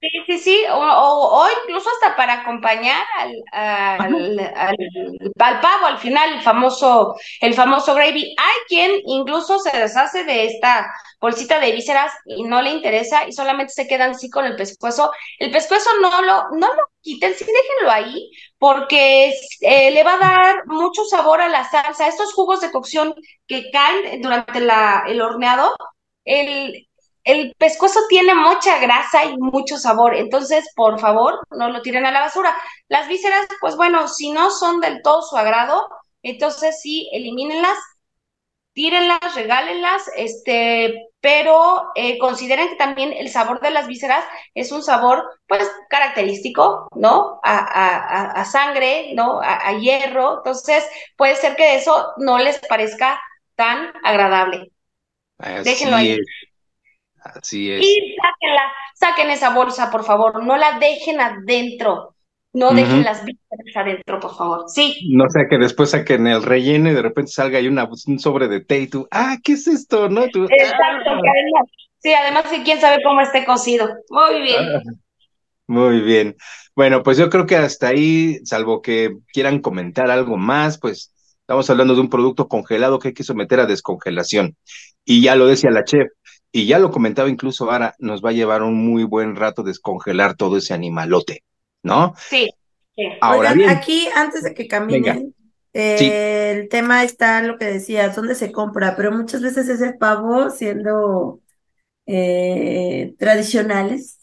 [0.00, 6.40] Sí, sí, sí, o, incluso hasta para acompañar al, al, al, pavo, al final, el
[6.42, 8.32] famoso, el famoso gravy.
[8.38, 10.88] Hay quien incluso se deshace de esta
[11.20, 15.10] bolsita de vísceras y no le interesa y solamente se quedan así con el pescuezo.
[15.40, 20.18] El pescuezo no lo, no lo quiten, sí déjenlo ahí, porque eh, le va a
[20.18, 22.06] dar mucho sabor a la salsa.
[22.06, 23.14] Estos jugos de cocción
[23.48, 25.74] que caen durante la, el horneado,
[26.24, 26.87] el,
[27.28, 32.10] el pescuezo tiene mucha grasa y mucho sabor, entonces por favor no lo tiren a
[32.10, 32.56] la basura.
[32.88, 35.90] Las vísceras, pues bueno, si no son del todo su agrado,
[36.22, 37.76] entonces sí, elimínenlas,
[38.72, 44.82] tírenlas, regálenlas, este, pero eh, consideren que también el sabor de las vísceras es un
[44.82, 47.40] sabor, pues, característico, ¿no?
[47.44, 49.38] A, sangre, ¿no?
[49.42, 50.82] A, hierro, entonces
[51.18, 53.20] puede ser que eso no les parezca
[53.54, 54.72] tan agradable.
[55.62, 56.16] Déjenlo ahí.
[57.34, 57.82] Así es.
[57.82, 62.14] Y sáquenla, saquen esa bolsa, por favor, no la dejen adentro.
[62.54, 64.64] No dejen las vísceras adentro, por favor.
[64.68, 64.96] Sí.
[65.10, 68.48] No sea que después saquen el relleno y de repente salga ahí una, un sobre
[68.48, 70.08] de té y tú, ah, ¿qué es esto?
[70.08, 70.26] ¿No?
[70.28, 71.64] Tú, Exacto, ah".
[71.98, 73.88] sí, además que quién sabe cómo esté cocido.
[74.08, 74.64] Muy bien.
[74.74, 74.82] Ah,
[75.66, 76.36] muy bien.
[76.74, 81.68] Bueno, pues yo creo que hasta ahí, salvo que quieran comentar algo más, pues estamos
[81.68, 84.56] hablando de un producto congelado que hay que someter a descongelación.
[85.04, 86.08] Y ya lo decía la chef,
[86.52, 90.36] y ya lo comentaba incluso ahora, nos va a llevar un muy buen rato descongelar
[90.36, 91.44] todo ese animalote,
[91.82, 92.14] ¿no?
[92.16, 92.50] Sí.
[93.20, 95.34] Ahora bien, aquí, antes de que caminen,
[95.72, 101.40] el tema está lo que decías, dónde se compra, pero muchas veces ese pavo, siendo
[102.06, 104.18] eh, tradicionales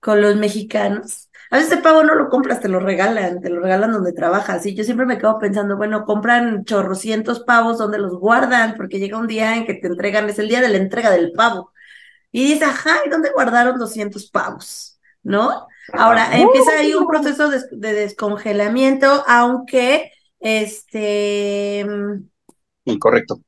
[0.00, 1.23] con los mexicanos,
[1.54, 4.66] a veces el pavo no lo compras, te lo regalan, te lo regalan donde trabajas.
[4.66, 9.18] Y yo siempre me quedo pensando, bueno, compran chorrocientos pavos donde los guardan, porque llega
[9.18, 11.70] un día en que te entregan, es el día de la entrega del pavo.
[12.32, 14.98] Y dices, ajá, ¿y dónde guardaron 200 pavos?
[15.22, 15.68] ¿No?
[15.92, 21.86] Ahora, ah, empieza ahí un proceso de, de descongelamiento, aunque, este...
[22.84, 23.42] Incorrecto.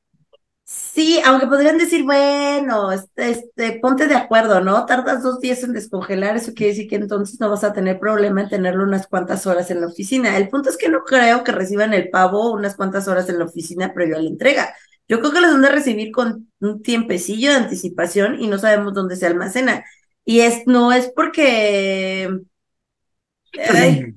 [0.97, 4.87] Sí, aunque podrían decir, bueno, este, este, ponte de acuerdo, ¿no?
[4.87, 8.41] Tardas dos días en descongelar, eso quiere decir que entonces no vas a tener problema
[8.41, 10.35] en tenerlo unas cuantas horas en la oficina.
[10.37, 13.45] El punto es que no creo que reciban el pavo unas cuantas horas en la
[13.45, 14.73] oficina previo a la entrega.
[15.07, 18.95] Yo creo que los van a recibir con un tiempecillo de anticipación y no sabemos
[18.95, 19.85] dónde se almacena.
[20.25, 22.27] Y es, no es porque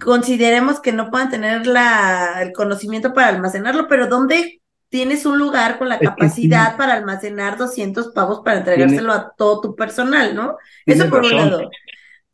[0.02, 4.59] consideremos que no puedan tener la, el conocimiento para almacenarlo, pero ¿dónde
[4.90, 9.74] tienes un lugar con la capacidad para almacenar 200 pavos para entregárselo a todo tu
[9.76, 10.56] personal, ¿no?
[10.84, 11.70] Eso por un lado.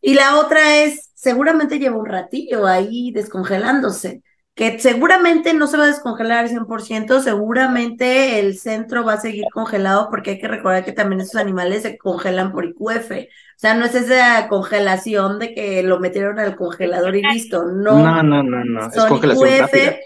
[0.00, 4.22] Y la otra es, seguramente lleva un ratillo ahí descongelándose.
[4.54, 9.44] que seguramente no se va a descongelar al 100%, seguramente el centro va a seguir
[9.52, 13.10] congelado porque hay que recordar que también esos animales se congelan por IQF.
[13.10, 17.98] O sea, no es esa congelación de que lo metieron al congelador y listo, no.
[18.02, 18.88] No, no, no, no.
[18.88, 19.98] es congelación IQF,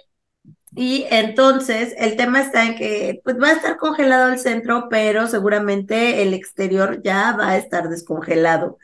[0.75, 5.27] Y entonces el tema está en que pues va a estar congelado el centro, pero
[5.27, 8.79] seguramente el exterior ya va a estar descongelado.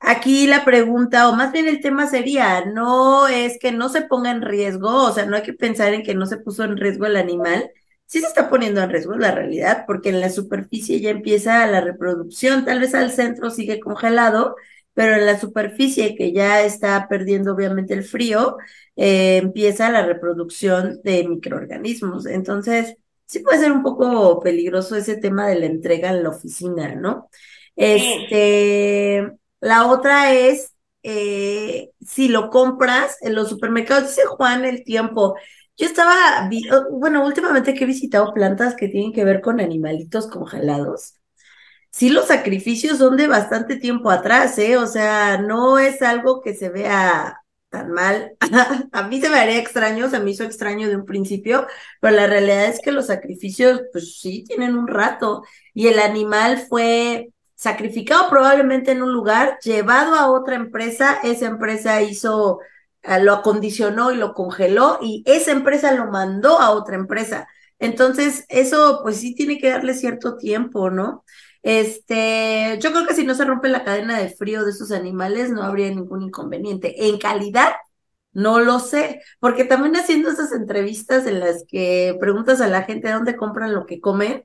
[0.00, 4.30] Aquí la pregunta, o más bien el tema sería, no es que no se ponga
[4.30, 7.04] en riesgo, o sea, no hay que pensar en que no se puso en riesgo
[7.04, 7.70] el animal,
[8.06, 11.82] sí se está poniendo en riesgo la realidad, porque en la superficie ya empieza la
[11.82, 14.56] reproducción, tal vez al centro sigue congelado,
[14.94, 18.56] pero en la superficie que ya está perdiendo obviamente el frío,
[18.96, 22.26] eh, empieza la reproducción de microorganismos.
[22.26, 26.94] Entonces, sí puede ser un poco peligroso ese tema de la entrega en la oficina,
[26.94, 27.30] ¿no?
[27.76, 29.30] Este,
[29.60, 34.08] la otra es eh, si lo compras en los supermercados.
[34.08, 35.36] Dice Juan el tiempo.
[35.76, 40.26] Yo estaba, oh, bueno, últimamente que he visitado plantas que tienen que ver con animalitos
[40.28, 41.19] congelados.
[41.90, 44.76] Sí, los sacrificios son de bastante tiempo atrás, ¿eh?
[44.76, 48.36] O sea, no es algo que se vea tan mal.
[48.92, 51.66] a mí se me haría extraño, se me hizo extraño de un principio,
[52.00, 55.42] pero la realidad es que los sacrificios, pues sí, tienen un rato.
[55.74, 62.00] Y el animal fue sacrificado probablemente en un lugar, llevado a otra empresa, esa empresa
[62.02, 62.60] hizo,
[63.02, 67.48] eh, lo acondicionó y lo congeló y esa empresa lo mandó a otra empresa.
[67.78, 71.24] Entonces, eso pues sí tiene que darle cierto tiempo, ¿no?
[71.62, 75.50] Este, yo creo que si no se rompe la cadena de frío de esos animales,
[75.50, 77.08] no habría ningún inconveniente.
[77.08, 77.72] En calidad,
[78.32, 83.10] no lo sé, porque también haciendo esas entrevistas en las que preguntas a la gente
[83.10, 84.44] dónde compran lo que comen,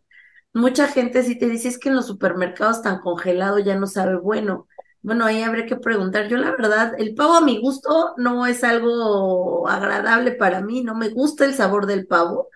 [0.54, 4.18] mucha gente sí te dice es que en los supermercados tan congelado ya no sabe
[4.18, 4.68] bueno.
[5.02, 6.28] Bueno, ahí habría que preguntar.
[6.28, 10.96] Yo la verdad, el pavo a mi gusto no es algo agradable para mí, no
[10.96, 12.50] me gusta el sabor del pavo.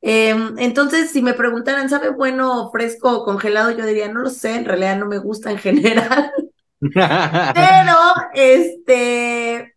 [0.00, 3.70] Em, entonces, si me preguntaran, ¿sabe bueno fresco o congelado?
[3.72, 6.32] Yo diría, no lo sé, en realidad no me gusta en general.
[6.80, 7.96] Pero,
[8.34, 9.74] este,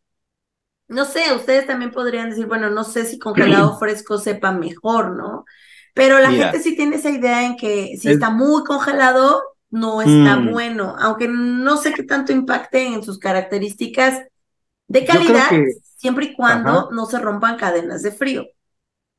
[0.88, 5.16] no sé, ustedes también podrían decir, bueno, no sé si congelado o fresco sepa mejor,
[5.16, 5.46] ¿no?
[5.94, 10.38] Pero la gente sí tiene esa idea en que si está muy congelado, no está
[10.38, 10.52] mm.
[10.52, 14.22] bueno, aunque no sé qué tanto impacte en sus características
[14.88, 15.50] de calidad,
[15.98, 18.46] siempre y cuando no se rompan cadenas de frío.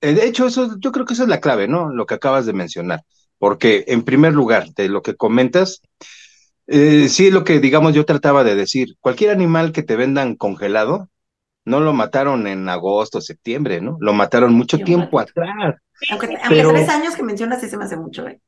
[0.03, 1.91] Eh, de hecho, eso, yo creo que esa es la clave, ¿no?
[1.91, 3.05] Lo que acabas de mencionar.
[3.39, 5.81] Porque, en primer lugar, de lo que comentas,
[6.67, 8.97] eh, sí es lo que, digamos, yo trataba de decir.
[9.01, 11.09] Cualquier animal que te vendan congelado,
[11.65, 13.97] no lo mataron en agosto, septiembre, ¿no?
[14.01, 15.77] Lo mataron mucho tiempo atrás.
[16.11, 18.41] Aunque, tres años que mencionas sí se me hace mucho, ¿eh?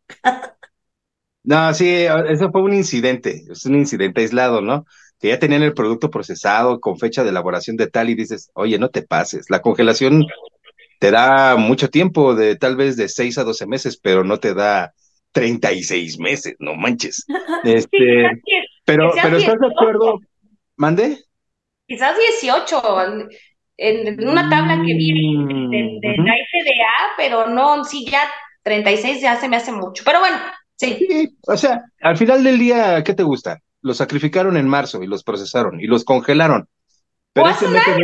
[1.45, 4.87] no, sí, eso fue un incidente, es un incidente aislado, ¿no?
[5.21, 8.81] Que ya tenían el producto procesado con fecha de elaboración de tal y dices, oye,
[8.81, 10.27] no te pases, la congelación
[11.05, 14.55] te da mucho tiempo, de tal vez de seis a doce meses, pero no te
[14.55, 14.95] da
[15.33, 17.27] treinta y seis meses, no manches.
[17.63, 18.31] Este,
[18.87, 20.19] pero, pero ¿estás de acuerdo?
[20.77, 21.19] ¿Mande?
[21.87, 22.83] Quizás 18
[23.77, 25.13] en una tabla que vi
[26.01, 28.23] de, la FDA, pero no, sí, ya
[28.63, 30.05] 36 ya se me hace mucho.
[30.07, 30.39] Pero bueno,
[30.77, 31.37] sí.
[31.47, 33.61] O sea, al final del día, ¿qué te gusta?
[33.83, 36.67] Los sacrificaron en marzo y los procesaron y los congelaron.
[37.35, 37.99] Pero ese método,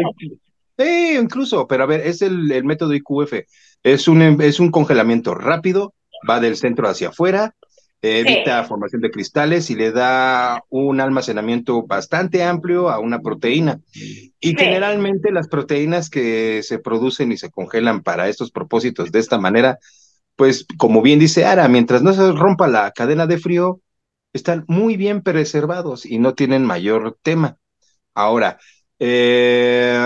[0.80, 3.44] sí, incluso, pero a ver, es el, el método IQF.
[3.82, 5.94] Es un, es un congelamiento rápido,
[6.28, 7.54] va del centro hacia afuera,
[8.02, 13.80] evita formación de cristales y le da un almacenamiento bastante amplio a una proteína.
[14.40, 19.38] Y generalmente las proteínas que se producen y se congelan para estos propósitos de esta
[19.38, 19.78] manera,
[20.36, 23.80] pues como bien dice Ara, mientras no se rompa la cadena de frío,
[24.32, 27.58] están muy bien preservados y no tienen mayor tema.
[28.14, 28.58] Ahora,
[29.00, 29.98] eh,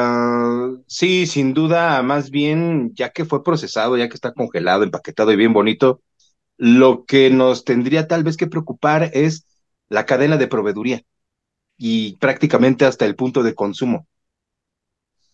[0.86, 5.36] sí, sin duda, más bien, ya que fue procesado, ya que está congelado, empaquetado y
[5.36, 6.00] bien bonito,
[6.56, 9.46] lo que nos tendría tal vez que preocupar es
[9.88, 11.02] la cadena de proveeduría
[11.76, 14.06] y prácticamente hasta el punto de consumo.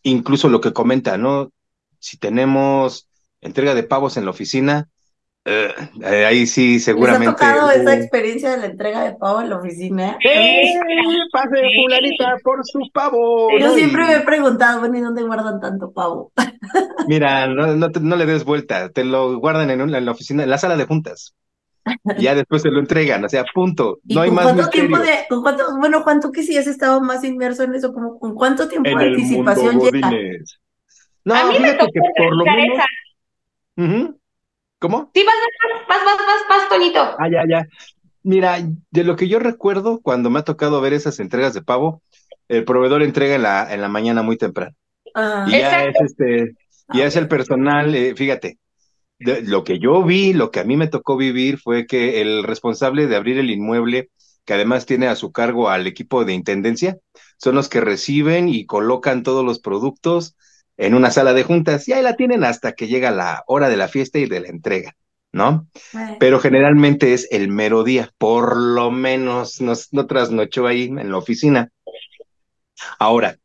[0.02, 1.52] Incluso lo que comenta, ¿no?
[1.98, 3.08] Si tenemos
[3.42, 4.88] entrega de pavos en la oficina,
[5.52, 7.26] eh, eh, ahí sí, seguramente.
[7.26, 10.16] ¿Les ha tocado esa experiencia de la entrega de pavo en la oficina?
[10.22, 10.74] ¡Eh!
[11.32, 13.48] Pase fulanita por su pavo.
[13.58, 16.30] Yo siempre me he preguntado, bueno, ¿y dónde guardan tanto pavo?
[17.08, 20.58] Mira, no, no, le des vuelta, te lo guardan en, en, la oficina, en la
[20.58, 21.34] sala de juntas.
[22.16, 23.98] Y ya después te lo entregan, o sea, punto.
[24.04, 27.24] No hay más cuánto tiempo de, con cuánto, bueno, cuánto que si has estado más
[27.24, 30.10] inmerso en eso, como con cuánto tiempo de anticipación llega.
[31.24, 34.19] No, a mí me tocó que por lo menos.
[34.80, 35.10] ¿Cómo?
[35.14, 35.34] Sí, vas,
[35.88, 37.00] vas, vas, vas, vas, Toñito.
[37.18, 37.66] Ah, ya, ya.
[38.22, 38.58] Mira,
[38.90, 42.02] de lo que yo recuerdo cuando me ha tocado ver esas entregas de pavo,
[42.48, 44.74] el proveedor entrega en la, en la mañana muy temprano.
[45.46, 46.54] Y ya es este,
[46.94, 48.58] ya es el personal, eh, fíjate,
[49.18, 53.06] lo que yo vi, lo que a mí me tocó vivir fue que el responsable
[53.06, 54.08] de abrir el inmueble,
[54.46, 56.96] que además tiene a su cargo al equipo de intendencia,
[57.36, 60.36] son los que reciben y colocan todos los productos
[60.80, 63.76] en una sala de juntas y ahí la tienen hasta que llega la hora de
[63.76, 64.96] la fiesta y de la entrega,
[65.30, 65.68] ¿no?
[66.18, 71.18] Pero generalmente es el mero día, por lo menos nos, no trasnochó ahí en la
[71.18, 71.70] oficina.
[72.98, 73.36] Ahora,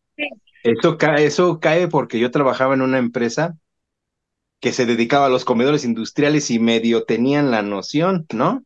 [0.63, 3.57] eso, cae, eso cae porque yo trabajaba en una empresa
[4.61, 8.63] que se dedicaba a los comedores industriales y medio tenían la noción, ¿no?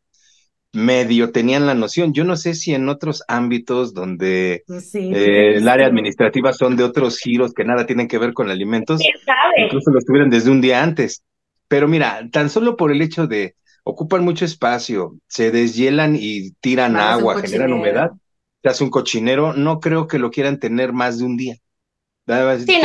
[0.71, 2.13] Medio tenían la noción.
[2.13, 6.83] Yo no sé si en otros ámbitos donde pues eh, el área administrativa son de
[6.83, 9.01] otros giros que nada tienen que ver con alimentos,
[9.57, 11.23] incluso lo estuvieran desde un día antes.
[11.67, 16.97] Pero mira, tan solo por el hecho de ocupan mucho espacio, se deshielan y tiran
[16.97, 18.11] agua, generan humedad,
[18.61, 21.55] se hace un cochinero, no creo que lo quieran tener más de un día.
[22.27, 22.79] Sí,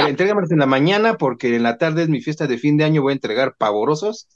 [0.52, 3.12] en la mañana porque en la tarde es mi fiesta de fin de año, voy
[3.12, 4.26] a entregar pavorosos.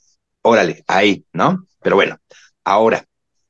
[0.43, 1.65] Órale, ahí, ¿no?
[1.81, 2.17] Pero bueno,
[2.63, 3.05] ahora,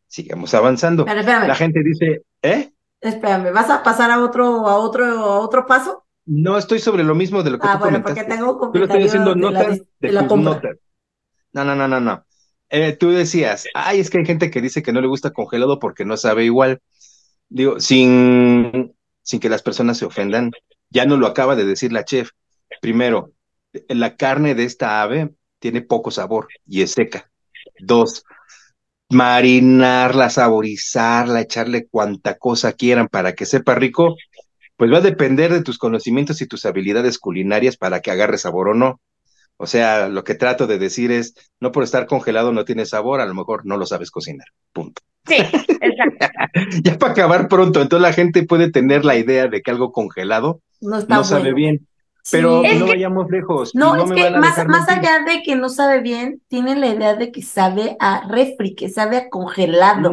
[0.09, 1.05] sigamos avanzando.
[1.05, 2.71] la gente dice, ¿eh?
[2.99, 6.05] Espérame, ¿vas a pasar a otro, a otro, a otro paso?
[6.25, 9.05] No, estoy sobre lo mismo de lo que ah, tú bueno, porque tengo Yo estoy
[9.05, 10.77] haciendo notas de, la, notas.
[11.53, 12.25] No, no, no, no, no.
[12.69, 15.79] Eh, tú decías, ay, es que hay gente que dice que no le gusta congelado
[15.79, 16.81] porque no sabe igual.
[17.47, 18.93] Digo, sin,
[19.23, 20.51] sin que las personas se ofendan,
[20.89, 22.31] ya no lo acaba de decir la chef.
[22.81, 23.31] Primero,
[23.87, 27.31] la carne de esta ave tiene poco sabor y es seca.
[27.79, 28.23] Dos,
[29.09, 34.15] marinarla, saborizarla, echarle cuanta cosa quieran para que sepa rico,
[34.77, 38.69] pues va a depender de tus conocimientos y tus habilidades culinarias para que agarre sabor
[38.69, 39.01] o no.
[39.57, 43.19] O sea, lo que trato de decir es, no por estar congelado no tiene sabor,
[43.19, 44.47] a lo mejor no lo sabes cocinar.
[44.71, 45.01] Punto.
[45.27, 46.27] Sí, exacto.
[46.83, 50.61] ya para acabar pronto, entonces la gente puede tener la idea de que algo congelado
[50.79, 51.88] no, sabe bien.
[52.31, 53.73] Pero no vayamos lejos.
[53.73, 57.31] No, es que más, más allá de que no sabe bien, tiene la idea de
[57.31, 60.11] que sabe a refri, que sabe a congelado.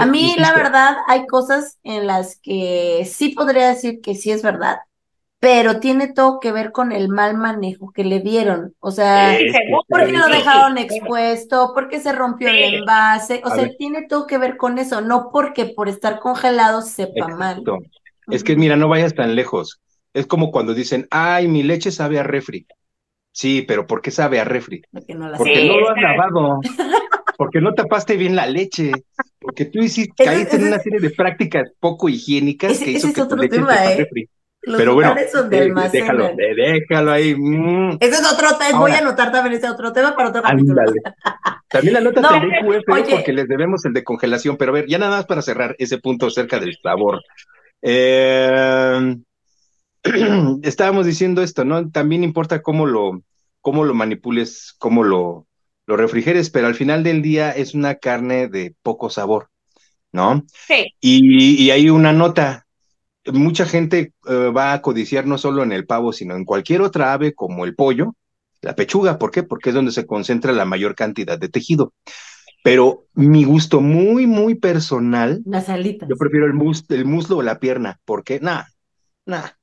[0.00, 4.42] a mí, la verdad, hay cosas en las que sí podría decir que sí es
[4.42, 4.78] verdad,
[5.40, 8.74] pero tiene todo que ver con el mal manejo que le dieron.
[8.80, 9.38] O sea,
[9.88, 14.56] porque lo dejaron expuesto, porque se rompió el envase, o sea, tiene todo que ver
[14.56, 17.62] con eso, no porque por estar congelado sepa mal.
[18.30, 19.80] Es que mira, no vayas tan lejos.
[20.12, 22.66] Es como cuando dicen, ay, mi leche sabe a refri.
[23.32, 24.82] Sí, pero ¿por qué sabe a refri?
[24.90, 26.60] Porque no, la porque no lo has lavado.
[27.36, 28.90] Porque no tapaste bien la leche.
[29.38, 33.36] Porque tú hiciste, caíste en una serie de prácticas poco higiénicas que hizo que tu
[33.36, 33.98] leche tema, ¿eh?
[33.98, 34.28] refri.
[34.60, 37.34] Pero bueno, eh, déjalo, déjalo ahí.
[37.36, 37.98] Mm.
[38.00, 38.80] Ese es otro tema.
[38.80, 40.82] Voy a anotar también ese otro tema para otro capítulo.
[41.68, 44.56] También la nota no, QF porque les debemos el de congelación.
[44.56, 47.22] Pero a ver, ya nada más para cerrar ese punto acerca del sabor.
[47.80, 49.16] Eh,
[50.62, 51.90] estábamos diciendo esto, ¿no?
[51.90, 53.22] También importa cómo lo,
[53.60, 55.46] cómo lo manipules, cómo lo,
[55.86, 59.48] lo refrigeres, pero al final del día es una carne de poco sabor,
[60.12, 60.44] ¿no?
[60.66, 60.94] Sí.
[61.00, 62.66] Y, hay una nota,
[63.32, 67.12] mucha gente eh, va a codiciar no solo en el pavo, sino en cualquier otra
[67.12, 68.14] ave como el pollo,
[68.60, 69.42] la pechuga, ¿por qué?
[69.42, 71.94] Porque es donde se concentra la mayor cantidad de tejido.
[72.62, 75.40] Pero mi gusto muy, muy personal.
[75.46, 76.08] Las alitas.
[76.08, 78.00] Yo prefiero el, mus el muslo o la pierna.
[78.04, 78.40] ¿Por qué?
[78.40, 78.68] Nada,
[79.24, 79.57] nada.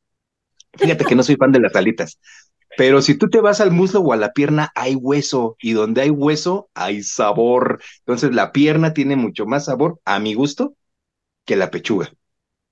[0.78, 2.20] Fíjate que no soy fan de las alitas.
[2.78, 5.56] Pero si tú te vas al muslo o a la pierna, hay hueso.
[5.62, 7.82] Y donde hay hueso, hay sabor.
[8.00, 10.76] Entonces la pierna tiene mucho más sabor, a mi gusto,
[11.46, 12.12] que la pechuga.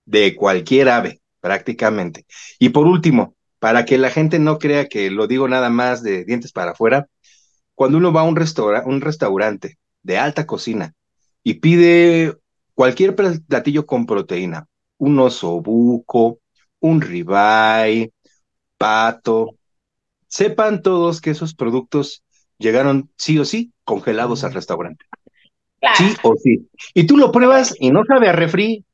[0.06, 2.26] De cualquier ave, prácticamente.
[2.60, 6.26] Y por último, para que la gente no crea que lo digo nada más de
[6.26, 7.08] dientes para afuera,
[7.76, 8.38] cuando uno va a un,
[8.86, 10.94] un restaurante de alta cocina
[11.44, 12.38] y pide
[12.74, 16.40] cualquier platillo con proteína, un osobuco,
[16.84, 18.12] un ribeye,
[18.78, 19.56] pato.
[20.28, 22.24] Sepan todos que esos productos
[22.58, 25.06] llegaron sí o sí congelados al restaurante.
[25.98, 26.70] Sí o sí.
[26.94, 28.86] Y tú lo pruebas y no sabe a refri,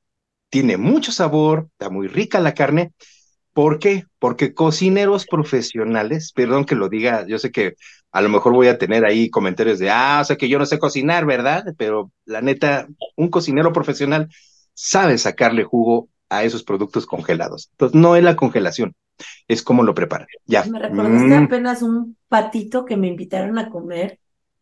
[0.50, 2.94] tiene mucho sabor, está muy rica la carne.
[3.54, 4.06] ¿Por qué?
[4.20, 7.74] Porque cocineros profesionales, perdón que lo diga, yo sé que
[8.12, 10.66] a lo mejor voy a tener ahí comentarios de, ah, o sea que yo no
[10.68, 11.64] sé cocinar, ¿verdad?
[11.78, 14.30] Pero la neta, un cocinero profesional
[14.74, 17.70] sabe sacarle jugo a esos productos congelados.
[17.72, 18.96] Entonces, no es la congelación,
[19.48, 20.28] es cómo lo preparan.
[20.46, 20.64] Ya.
[20.66, 21.44] Me recordaste mm.
[21.44, 24.20] apenas un patito que me invitaron a comer.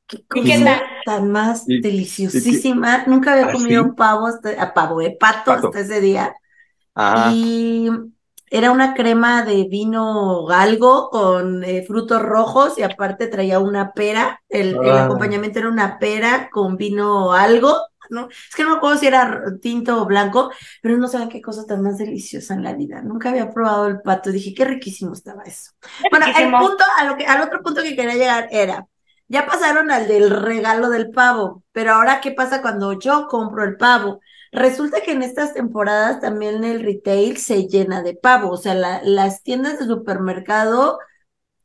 [0.08, 3.04] Qué cosa tan más deliciosísima.
[3.08, 6.34] Nunca había ¿Ah, comido pavo, hasta, a pavo, de pato, hasta ese día.
[7.34, 7.90] Y
[8.50, 14.42] era una crema de vino galgo con eh, frutos rojos y aparte traía una pera.
[14.48, 15.06] El, el Ah.
[15.06, 17.76] acompañamiento era una pera con vino algo.
[18.10, 18.28] ¿No?
[18.30, 20.52] Es que no me acuerdo si era tinto o blanco,
[20.82, 23.02] pero no saben qué cosa tan más deliciosa en la vida.
[23.02, 24.32] Nunca había probado el pato.
[24.32, 25.72] Dije, qué riquísimo estaba eso.
[26.10, 28.88] Bueno, el punto, a lo que, al otro punto que quería llegar era,
[29.28, 33.76] ya pasaron al del regalo del pavo, pero ahora, ¿qué pasa cuando yo compro el
[33.78, 34.20] pavo?
[34.52, 39.02] Resulta que en estas temporadas también el retail se llena de pavo, o sea, la-
[39.04, 41.00] las tiendas de supermercado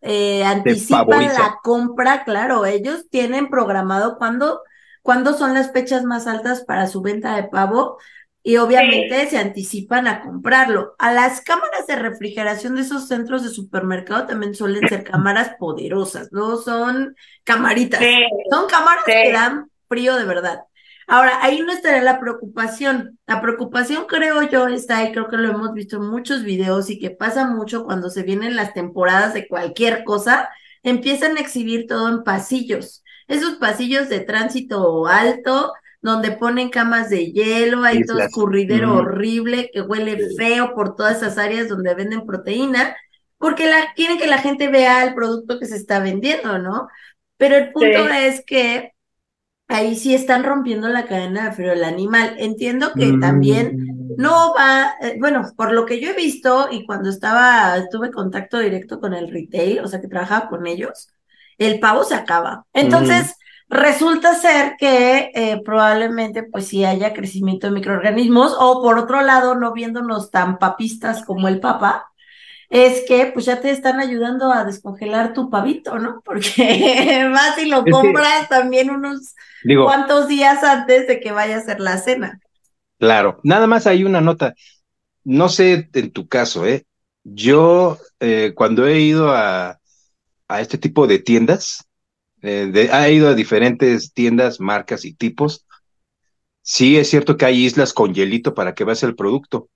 [0.02, 4.62] eh, anticipan la compra, claro, ellos tienen programado cuándo,
[5.02, 7.98] cuándo son las fechas más altas para su venta de pavo
[8.44, 10.94] y obviamente se anticipan a comprarlo.
[10.98, 16.32] A las cámaras de refrigeración de esos centros de supermercado también suelen ser cámaras poderosas,
[16.32, 18.24] no son camaritas, Sí.
[18.50, 19.12] son cámaras Sí.
[19.12, 20.60] que dan frío de verdad.
[21.08, 23.18] Ahora, ahí no estaría la preocupación.
[23.26, 26.98] La preocupación, creo yo, está, y creo que lo hemos visto en muchos videos y
[26.98, 30.48] que pasa mucho cuando se vienen las temporadas de cualquier cosa,
[30.82, 33.01] empiezan a exhibir todo en pasillos.
[33.28, 38.98] Esos pasillos de tránsito alto, donde ponen camas de hielo, hay todo escurridero Ujú.
[38.98, 40.36] horrible que huele Sí.
[40.36, 42.96] feo por todas esas áreas donde venden proteína,
[43.38, 46.88] porque la, quieren que la gente vea el producto que se está vendiendo, ¿no?
[47.36, 48.14] Pero el punto Sí.
[48.14, 48.92] es que
[49.68, 52.34] ahí sí están rompiendo la cadena de frío del animal.
[52.38, 52.98] Entiendo Mm.
[53.00, 53.76] que también
[54.18, 58.58] no va, eh, bueno, por lo que yo he visto y cuando estaba, tuve contacto
[58.58, 61.08] directo con el retail, o sea que trabajaba con ellos,
[61.64, 62.66] el pavo se acaba.
[62.72, 63.36] Entonces,
[63.68, 69.54] resulta ser que eh, probablemente pues sí haya crecimiento de microorganismos o por otro lado,
[69.54, 72.12] no viéndonos tan papistas como el papa,
[72.68, 76.20] es que pues ya te están ayudando a descongelar tu pavito, ¿no?
[76.24, 81.62] Porque vas y lo compras también unos Digo, cuantos días antes de que vaya a
[81.62, 82.40] ser la cena.
[82.98, 84.54] Claro, nada más hay una nota.
[85.24, 86.84] No sé en tu caso, ¿eh?
[87.24, 89.78] Yo eh, cuando he ido a,
[90.52, 91.84] a este tipo de tiendas,
[92.42, 95.66] eh, de- he ido a diferentes tiendas, marcas y tipos.
[96.62, 99.68] Sí, es cierto que hay islas con hielito para que veas el producto,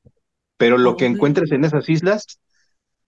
[0.59, 2.41] pero lo que encuentres en esas islas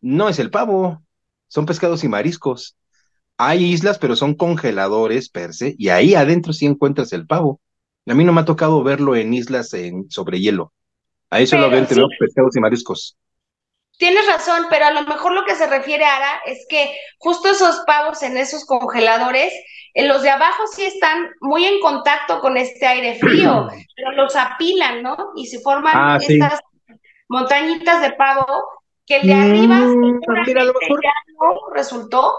[0.00, 1.02] no es el pavo,
[1.48, 2.76] son pescados y mariscos.
[3.38, 7.60] Hay islas, pero son congeladores per se, y ahí adentro sí encuentras el pavo.
[8.06, 10.72] A mí no me ha tocado verlo en islas en, sobre hielo.
[11.30, 13.16] Ahí solo Pero veo pescados y mariscos.
[13.98, 17.80] Tienes razón, pero a lo mejor lo que se refiere Ara es que justo esos
[17.86, 19.52] pavos en esos congeladores,
[19.94, 24.34] en los de abajo sí están muy en contacto con este aire frío, pero los
[24.36, 25.16] apilan, ¿no?
[25.36, 26.34] Y se forman Ah, sí.
[26.34, 26.60] estas
[27.28, 28.46] montañitas de pavo
[29.06, 32.34] que el de arriba Mm, mira, a lo seguramente mejor- ya no resultó,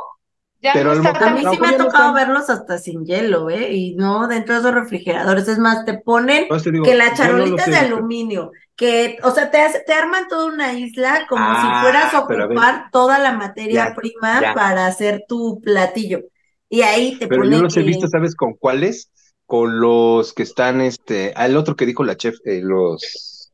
[0.62, 2.28] ya Pero no está A tan mí sí pues me ha no tocado están.
[2.28, 3.72] verlos hasta sin hielo, ¿eh?
[3.74, 5.48] Y no dentro de esos refrigeradores.
[5.48, 9.60] Es más, te ponen digo, que las no charolitas de aluminio, que, o sea, te,
[9.62, 13.94] hace- te arman toda una isla como si Ah, fueras a ocupar toda la materia
[13.94, 14.54] ya, prima ya.
[14.56, 16.22] para hacer tu platillo.
[16.70, 19.12] Y ahí te Pero yo ponen los he visto, ¿sabes con cuáles?
[19.46, 23.52] Con los que están, este, al otro que dijo la chef, eh, los,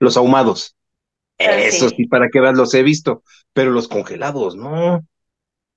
[0.00, 0.76] los ahumados.
[1.38, 2.06] Ah, Eso sí.
[2.10, 5.06] para que veas, los he visto, pero los congelados, no.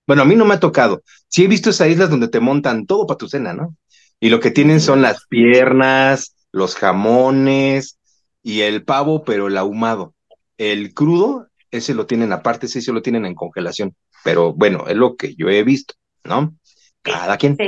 [0.08, 1.04] Bueno, a mí no me ha tocado.
[1.30, 3.78] Sí he visto esas islas donde te montan todo para tu cena, ¿no?
[4.22, 7.99] Y lo que tienen son las piernas, los jamones
[8.44, 10.14] y el pavo, pero el ahumado.
[10.58, 13.96] El crudo, ese lo tienen aparte, ese sí lo tienen en congelación.
[14.24, 16.56] Pero bueno, es lo que yo he visto, ¿no?
[17.02, 17.56] Cada quien.
[17.58, 17.68] Sí.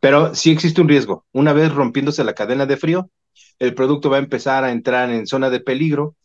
[0.00, 1.26] Pero sí existe un riesgo.
[1.32, 3.10] Una vez rompiéndose la cadena de frío,
[3.58, 6.16] el producto va a empezar a entrar en zona de peligro.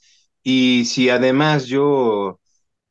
[0.44, 2.40] Y si además yo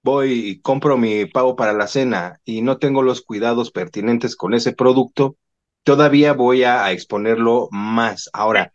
[0.02, 4.54] voy y compro mi pavo para la cena y no tengo los cuidados pertinentes con
[4.54, 5.36] ese producto,
[5.84, 8.28] todavía voy a, a exponerlo más.
[8.32, 8.72] Ahora,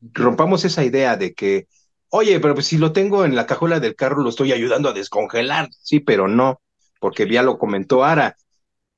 [0.00, 1.68] rompamos esa idea de que,
[2.08, 4.92] oye, pero pues si lo tengo en la cajuela del carro, lo estoy ayudando a
[4.92, 5.68] descongelar.
[5.82, 6.60] Sí, pero no,
[7.00, 8.36] porque ya lo comentó Ara,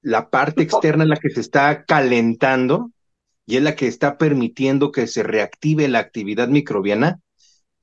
[0.02, 2.90] la parte externa es la que se está calentando
[3.46, 7.20] y es la que está permitiendo que se reactive la actividad microbiana,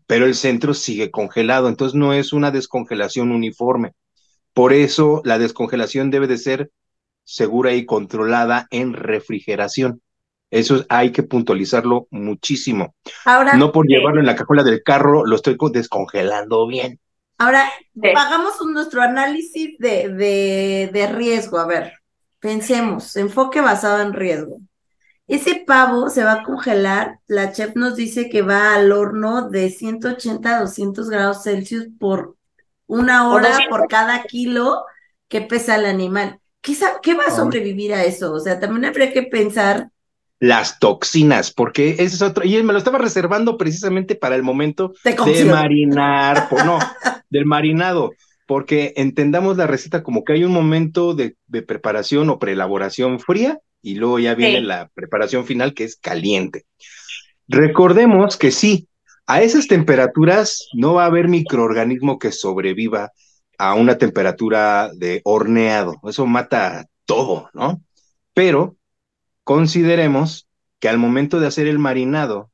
[0.06, 3.94] pero el centro sigue congelado, entonces no es una descongelación uniforme.
[4.54, 6.72] Por eso la descongelación debe de ser
[7.24, 10.02] segura y controlada en refrigeración.
[10.52, 12.96] Eso hay que puntualizarlo muchísimo.
[13.26, 13.94] Ahora, No por Sí.
[13.94, 17.00] llevarlo en la cajuela del carro lo estoy co- descongelando bien.
[17.38, 18.10] ahora Sí.
[18.16, 21.58] hagamos un- nuestro análisis de, de, de riesgo.
[21.60, 21.94] A ver,
[22.40, 24.60] pensemos, enfoque basado en riesgo.
[25.28, 29.70] Ese pavo se va a congelar, la chef nos dice que va al horno de
[29.70, 32.36] 180 a 200 grados Celsius por
[32.88, 33.78] una hora 200.
[33.78, 34.84] por cada kilo
[35.28, 36.40] que pesa el animal.
[36.62, 38.34] ¿Qué, va a sobrevivir a eso?
[38.34, 39.92] O sea, también habría que pensar
[40.40, 44.94] las toxinas, porque ese es otro, y me lo estaba reservando precisamente para el momento
[45.04, 46.80] de, marinar, no,
[47.30, 48.14] del marinado,
[48.46, 51.36] porque entendamos la receta como que hay un momento de,
[51.68, 56.66] preparación o preelaboración fría y luego ya viene la preparación final que es caliente.
[57.48, 58.88] Recordemos que sí,
[59.28, 63.12] a esas temperaturas no va a haber microorganismo que sobreviva
[63.58, 67.82] a una temperatura de horneado, eso mata todo, ¿no?
[68.34, 68.78] Pero
[69.50, 70.48] Consideremos
[70.80, 72.52] que al momento de hacer el marinado,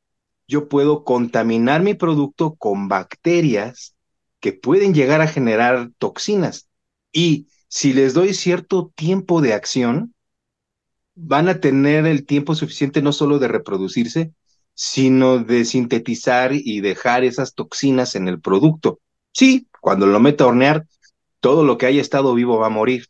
[0.47, 3.97] yo puedo contaminar mi producto con bacterias
[4.39, 6.69] que pueden llegar a generar toxinas.
[7.11, 10.13] Y si les doy cierto tiempo de acción,
[11.15, 14.31] van a tener el tiempo suficiente no solo de reproducirse,
[14.73, 19.01] sino de sintetizar y dejar esas toxinas en el producto.
[19.33, 20.87] Sí, cuando lo meto a hornear,
[21.41, 23.07] todo lo que haya estado vivo va a morir,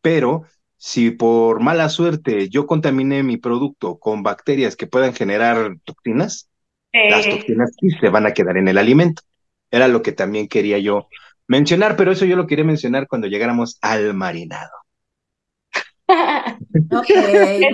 [0.00, 0.46] pero
[0.84, 6.50] si por mala suerte yo contaminé mi producto con bacterias que puedan generar toxinas,
[6.92, 9.22] las toxinas sí se van a quedar en el alimento.
[9.70, 11.08] Era lo que también quería yo
[11.46, 14.72] mencionar, pero eso yo lo quería mencionar cuando llegáramos al marinado.
[16.06, 17.10] ok,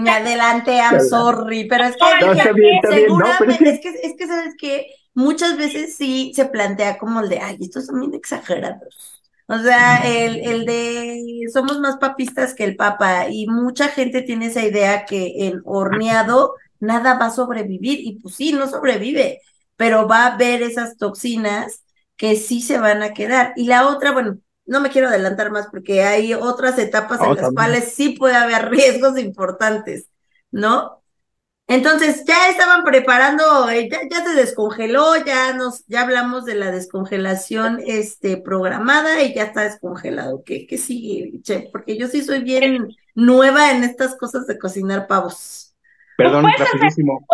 [0.01, 5.59] me adelanté, I'm sorry, pero es que, seguramente, es que, es que sabes que muchas
[5.59, 9.20] veces sí se plantea como el de, ay, estos son bien exagerados.
[9.51, 14.47] O sea, el, el de somos más papistas que el papa y mucha gente tiene
[14.47, 19.41] esa idea que el horneado nada va a sobrevivir y pues sí, no sobrevive,
[19.77, 21.83] pero va a haber esas toxinas
[22.17, 23.53] que sí se van a quedar.
[23.57, 27.53] Y la otra, bueno, no me quiero adelantar más porque hay otras etapas en las
[27.53, 30.07] cuales sí puede haber riesgos importantes,
[30.53, 31.00] ¿no?
[31.71, 37.79] Entonces ya estaban preparando, eh, ya, se descongeló, ya nos, ya hablamos de la descongelación
[37.87, 40.43] este, programada y ya está descongelado.
[40.45, 41.67] ¿Qué, qué sigue, chef?
[41.71, 45.77] Porque yo sí soy bien nueva en estas cosas de cocinar pavos.
[46.17, 47.25] Perdón, rapidísimo.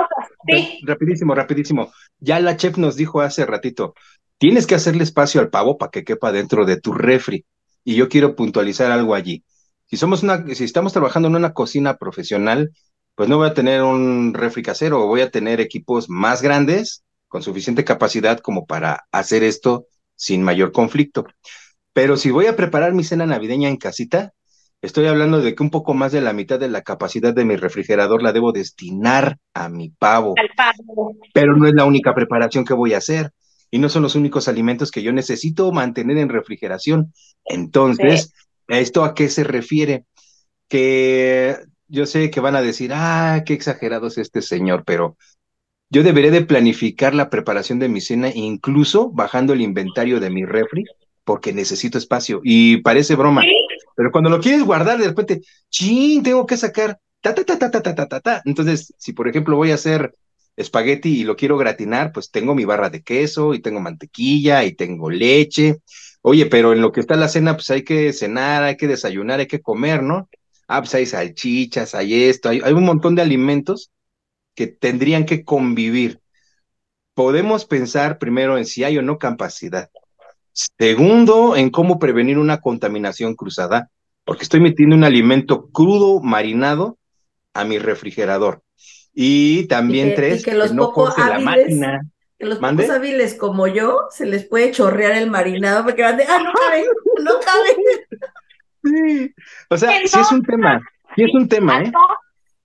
[0.82, 1.90] Rapidísimo, rapidísimo.
[2.18, 3.94] Ya la chef nos dijo hace ratito,
[4.36, 7.46] tienes que hacerle espacio al pavo para que quepa dentro de tu refri.
[7.84, 9.44] Y yo quiero puntualizar algo allí.
[9.86, 12.72] Si somos una, si estamos trabajando en una cocina profesional,
[13.16, 17.42] pues no voy a tener un refri casero, voy a tener equipos más grandes con
[17.42, 21.26] suficiente capacidad como para hacer esto sin mayor conflicto.
[21.94, 24.34] Pero si voy a preparar mi cena navideña en casita,
[24.82, 27.56] estoy hablando de que un poco más de la mitad de la capacidad de mi
[27.56, 30.34] refrigerador la debo destinar a mi pavo.
[30.38, 31.16] Al pavo.
[31.32, 33.32] Pero no es la única preparación que voy a hacer
[33.70, 37.14] y no son los únicos alimentos que yo necesito mantener en refrigeración.
[37.46, 38.34] Entonces,
[38.68, 40.04] ¿esto a qué se refiere?
[40.68, 41.56] Que
[41.88, 45.16] yo sé que van a decir, ah, qué exagerado es este señor, pero
[45.90, 50.44] yo deberé de planificar la preparación de mi cena, incluso bajando el inventario de mi
[50.44, 50.84] refri,
[51.24, 52.40] porque necesito espacio.
[52.42, 53.42] Y parece broma,
[53.96, 57.70] pero cuando lo quieres guardar, de repente, chin, tengo que sacar, ta, ta, ta, ta,
[57.70, 58.42] ta, ta, ta, ta.
[58.44, 60.12] Entonces, si por ejemplo voy a hacer
[60.56, 64.74] espagueti y lo quiero gratinar, pues tengo mi barra de queso y tengo mantequilla y
[64.74, 65.76] tengo leche.
[66.22, 69.40] Oye, pero en lo que está la cena, pues hay que cenar, hay que desayunar,
[69.40, 70.28] hay que comer, ¿no?
[70.68, 73.90] Ah, pues hay salchichas, hay esto, hay, un montón de alimentos
[74.54, 76.20] que tendrían que convivir.
[77.14, 79.90] Podemos pensar primero en si hay o no capacidad.
[80.52, 83.90] Segundo, en cómo prevenir una contaminación cruzada,
[84.24, 86.98] porque estoy metiendo un alimento crudo, marinado,
[87.52, 88.62] a mi refrigerador.
[89.14, 92.00] Y también tres, que, los no corte la máquina.
[92.38, 96.24] Que los pocos hábiles como yo se les puede chorrear el marinado porque van de,
[96.24, 96.84] ah, no cabe,
[97.22, 97.76] no cabe.
[99.70, 100.80] O sea, sí es un tema,
[101.14, 101.92] sí es un tema, ¿eh?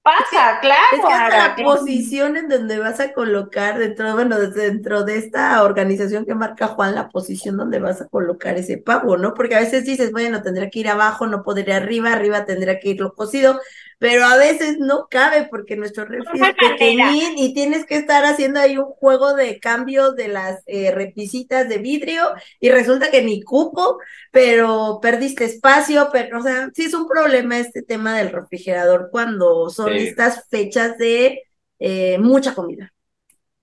[0.04, 0.82] Pasa, claro.
[0.94, 6.26] Es que la posición en donde vas a colocar dentro, bueno, dentro de esta organización
[6.26, 9.36] que marca Juan, la posición donde vas a colocar ese pavo, ¿no?
[9.36, 12.90] Porque a veces dices, bueno, tendrá que ir abajo, no podría arriba, arriba tendrá que
[12.90, 13.60] ir lo cocido,
[14.02, 18.60] pero a veces no cabe porque nuestro refri es pequeñín y tienes que estar haciendo
[18.60, 22.24] ahí un juego de cambio de las eh, repisitas de vidrio
[22.60, 24.00] y resulta que ni cupo,
[24.32, 29.70] pero perdiste espacio, pero, o sea, sí es un problema este tema del refrigerador cuando
[29.70, 31.44] son estas fechas de
[31.78, 32.92] eh, mucha comida.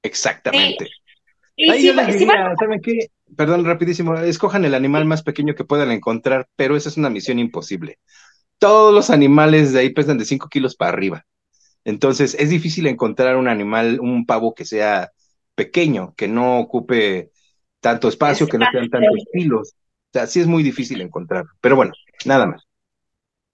[0.04, 0.88] Exactamente.
[1.68, 3.08] Ahí yo les diría, ¿saben qué?
[3.36, 7.40] Perdón, rapidísimo, escojan el animal más pequeño que puedan encontrar, pero esa es una misión
[7.40, 7.98] imposible
[8.58, 11.24] todos los animales de ahí pesan de 5 kilos para arriba.
[11.84, 15.10] Entonces es difícil encontrar un animal, un pavo que sea
[15.54, 17.30] pequeño, que no ocupe
[17.80, 19.74] tanto espacio, que no sean tantos kilos.
[19.74, 21.44] O sea, sí es muy difícil encontrar.
[21.60, 21.92] Pero bueno,
[22.24, 22.68] nada más.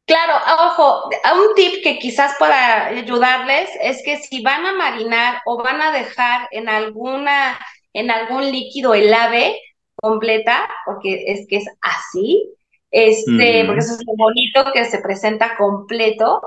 [0.06, 0.34] Claro,
[0.66, 5.80] ojo, un tip que quizás para ayudarles es que si van a marinar o van
[5.80, 7.58] a dejar en alguna,
[7.94, 9.58] en algún líquido el ave
[9.94, 12.54] completa, porque es que es así,
[12.94, 16.40] este, porque eso es lo bonito que se presenta completo.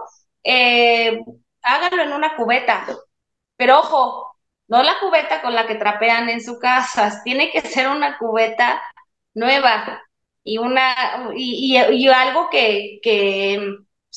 [0.45, 1.19] Eh,
[1.61, 2.87] hágalo en una cubeta.
[3.57, 4.37] Pero ojo,
[4.69, 8.81] no la cubeta con la que trapean en su casa, tiene que ser una cubeta
[9.33, 10.01] nueva
[10.43, 13.59] y una y, y, algo que, que,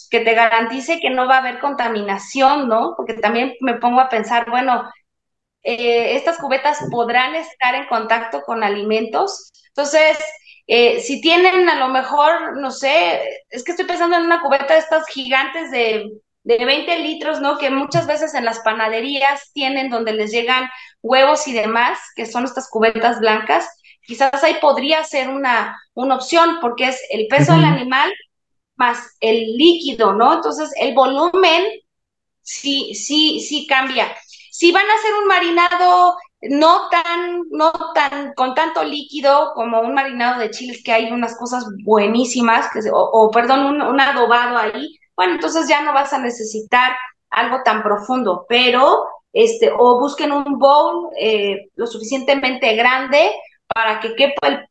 [0.09, 2.95] que te garantice que no va a haber contaminación, ¿no?
[2.97, 4.89] Porque también me pongo a pensar, bueno,
[5.65, 9.51] eh, estas cubetas podrán estar en contacto con alimentos.
[9.69, 10.19] Entonces,
[10.73, 14.75] eh, si tienen a lo mejor, no sé, es que estoy pensando en una cubeta
[14.75, 16.13] de estas gigantes de,
[16.45, 17.59] de 20 litros, ¿no?
[17.59, 20.71] Que muchas veces en las panaderías tienen donde les llegan
[21.03, 23.69] huevos y demás, que son estas cubetas blancas.
[24.03, 28.13] Quizás ahí podría ser una, una opción porque es el peso del animal
[28.77, 30.35] más el líquido, ¿no?
[30.35, 31.65] Entonces, el volumen
[32.43, 34.17] sí, sí, sí cambia.
[34.53, 39.95] Si van a hacer un marinado no tan, no tan, con tanto líquido como un
[39.95, 45.35] marinado de chiles, que hay unas cosas buenísimas, que, o, perdón, un, adobado ahí, bueno,
[45.35, 46.97] entonces ya no vas a necesitar
[47.29, 53.31] algo tan profundo, pero, este, o busquen un bowl eh, lo suficientemente grande
[53.69, 54.67] para que quepa el,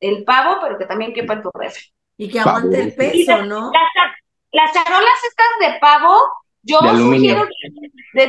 [0.00, 1.82] el, pavo, pero que también quepa tu refri.
[2.16, 3.70] Y que aguante el peso, ¿no?
[3.70, 4.12] Las,
[4.52, 6.16] las charolas estas de pavo,
[6.62, 7.46] yo sugiero,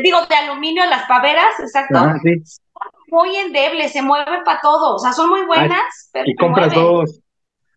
[0.01, 1.97] digo, de aluminio, las paveras, exacto.
[1.97, 2.15] Ah,
[3.13, 6.09] muy endebles, se mueven para todo, o sea, son muy buenas.
[6.11, 7.21] pero y compras dos,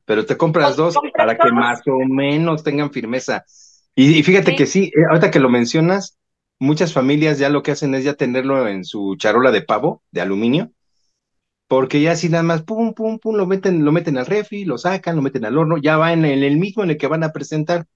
[0.06, 3.44] pero te compras dos para que más o menos tengan firmeza.
[3.94, 6.18] Y, fíjate que sí, eh, ahorita que lo mencionas,
[6.58, 10.22] muchas familias ya lo que hacen es ya tenerlo en su charola de pavo, de
[10.22, 10.72] aluminio,
[11.68, 14.78] porque ya así nada más, pum, pum, pum, lo meten, lo meten al refri, lo
[14.78, 17.32] sacan, lo meten al horno, ya va en el, mismo en el que van a
[17.32, 17.86] presentar.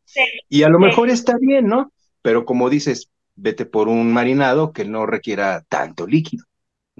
[0.48, 1.92] y a lo mejor está bien, ¿no?
[2.22, 6.44] Pero como dices, vete por un marinado que no requiera tanto líquido,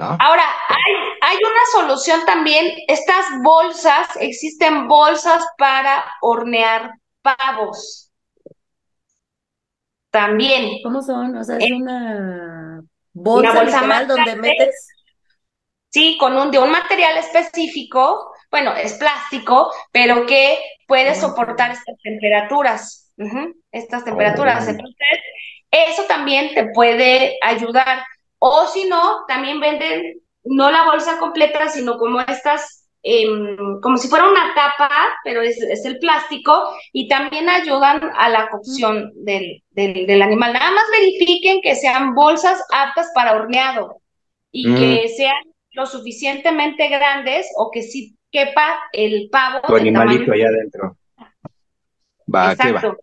[0.00, 0.16] ¿no?
[0.18, 6.90] Ahora, hay, hay una solución también, estas bolsas, existen bolsas para hornear
[7.22, 8.10] pavos.
[10.10, 10.78] También.
[10.82, 11.36] ¿Cómo son?
[11.36, 12.82] O sea, es eh, una
[13.12, 14.88] bolsa, una bolsa donde metes.
[15.90, 21.96] Sí, con un, de un material específico, bueno, es plástico, pero que puede soportar estas
[22.02, 23.00] temperaturas
[23.72, 24.66] estas temperaturas.
[24.68, 25.18] Entonces,
[25.70, 28.02] eso también te puede ayudar.
[28.40, 34.08] O si no, también venden no la bolsa completa, sino como estas, em, como si
[34.08, 34.90] fuera una tapa,
[35.24, 40.54] pero es, el plástico, y también ayudan a la cocción del, del, animal.
[40.54, 44.00] Nada más verifiquen que sean bolsas aptas para horneado
[44.50, 45.36] y que sean
[45.72, 49.60] lo suficientemente grandes o que sí quepa el pavo.
[49.66, 50.96] Tu animalito allá adentro.
[52.34, 52.88] Va, Exacto.
[52.92, 52.96] va.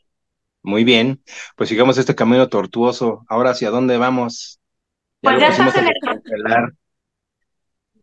[0.63, 1.21] Muy bien,
[1.55, 3.23] pues sigamos este camino tortuoso.
[3.29, 4.59] Ahora, ¿hacia dónde vamos?
[5.22, 5.93] Ya pues ya estás en el...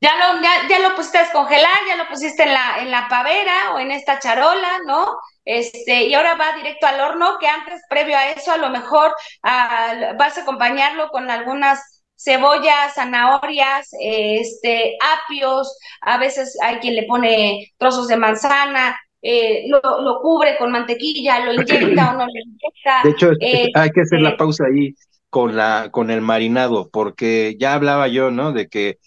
[0.00, 3.72] Ya lo, ya, lo pusiste a descongelar, ya lo pusiste en la, en la pavera
[3.74, 5.16] o en esta charola, ¿no?
[5.46, 9.14] Este, y ahora va directo al horno, que antes, previo a eso, a lo mejor
[9.42, 17.72] vas a acompañarlo con algunas cebollas, zanahorias, este, apios, a veces hay quien le pone
[17.78, 23.00] trozos de manzana, eh, lo, lo, cubre con mantequilla, lo inyecta o no lo inyecta.
[23.04, 24.94] De hecho, eh, hay que hacer la eh, pausa ahí
[25.34, 28.52] con, la, con el marinado, porque ya hablaba yo, ¿no?
[28.52, 29.00] De que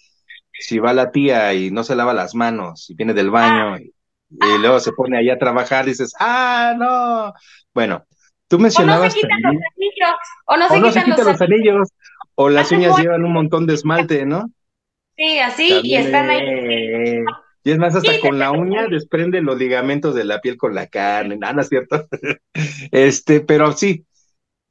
[0.52, 3.78] si va la tía y no se lava las manos y viene del baño ah.
[3.80, 7.32] y, luego se pone ahí a trabajar, dices, ah, no.
[7.72, 8.04] Bueno,
[8.46, 9.14] tú mencionabas.
[9.14, 10.18] O no se quitan los anillos.
[10.44, 11.88] O no se, quitan, los, anillos.
[12.34, 14.50] O las uñas llevan un montón de esmalte, ¿no?
[15.16, 17.24] Sí, así, y están ahí.
[17.64, 20.88] Y es más, hasta con la uña desprende los ligamentos de la piel con la
[20.88, 22.06] carne, nada, ¿cierto?
[22.92, 24.04] este, pero sí,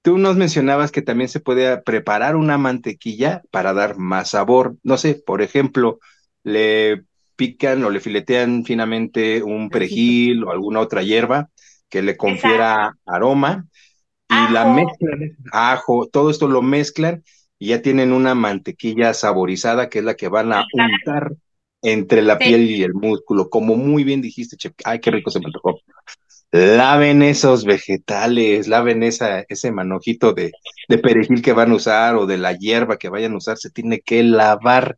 [0.07, 4.77] tú nos mencionabas que también se puede preparar una mantequilla para dar más sabor.
[4.81, 5.99] No sé, por ejemplo,
[6.43, 7.03] le
[7.35, 11.49] pican o le filetean finamente un perejil o alguna otra hierba
[11.89, 13.67] que le confiera aroma
[14.29, 17.25] y la mezclan, ajo, todo esto lo mezclan
[17.59, 21.33] y ya tienen una mantequilla saborizada que es la que van a untar
[21.81, 24.71] entre la piel y el músculo, como muy bien dijiste, Che.
[24.85, 25.81] Ay, qué rico se me tocó.
[26.51, 30.51] Laven esos vegetales, laven esa, ese manojito de,
[30.87, 33.69] de perejil que van a usar o de la hierba que vayan a usar, se
[33.69, 34.97] tiene que lavar.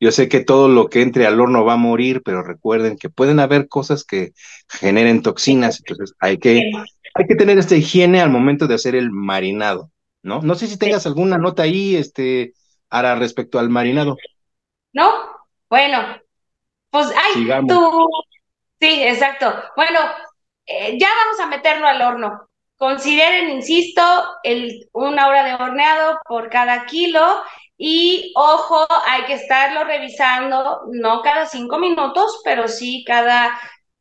[0.00, 3.10] Yo sé que todo lo que entre al horno va a morir, pero recuerden que
[3.10, 4.32] pueden haber cosas que
[4.68, 6.70] generen toxinas, entonces hay que,
[7.14, 9.90] hay que tener esta higiene al momento de hacer el marinado,
[10.22, 10.40] ¿no?
[10.42, 12.52] No sé si tengas alguna nota ahí, este,
[12.88, 14.16] Ara, respecto al marinado.
[14.92, 15.10] No,
[15.68, 15.98] bueno,
[16.90, 18.08] pues, ay, tú,
[18.80, 19.52] sí, exacto.
[19.74, 19.98] Bueno,
[20.68, 22.48] eh, ya vamos a meterlo al horno.
[22.76, 24.02] Consideren, insisto,
[24.44, 27.42] el, una hora de horneado por cada kilo
[27.76, 33.58] y ojo, hay que estarlo revisando, no cada cinco minutos, pero sí cada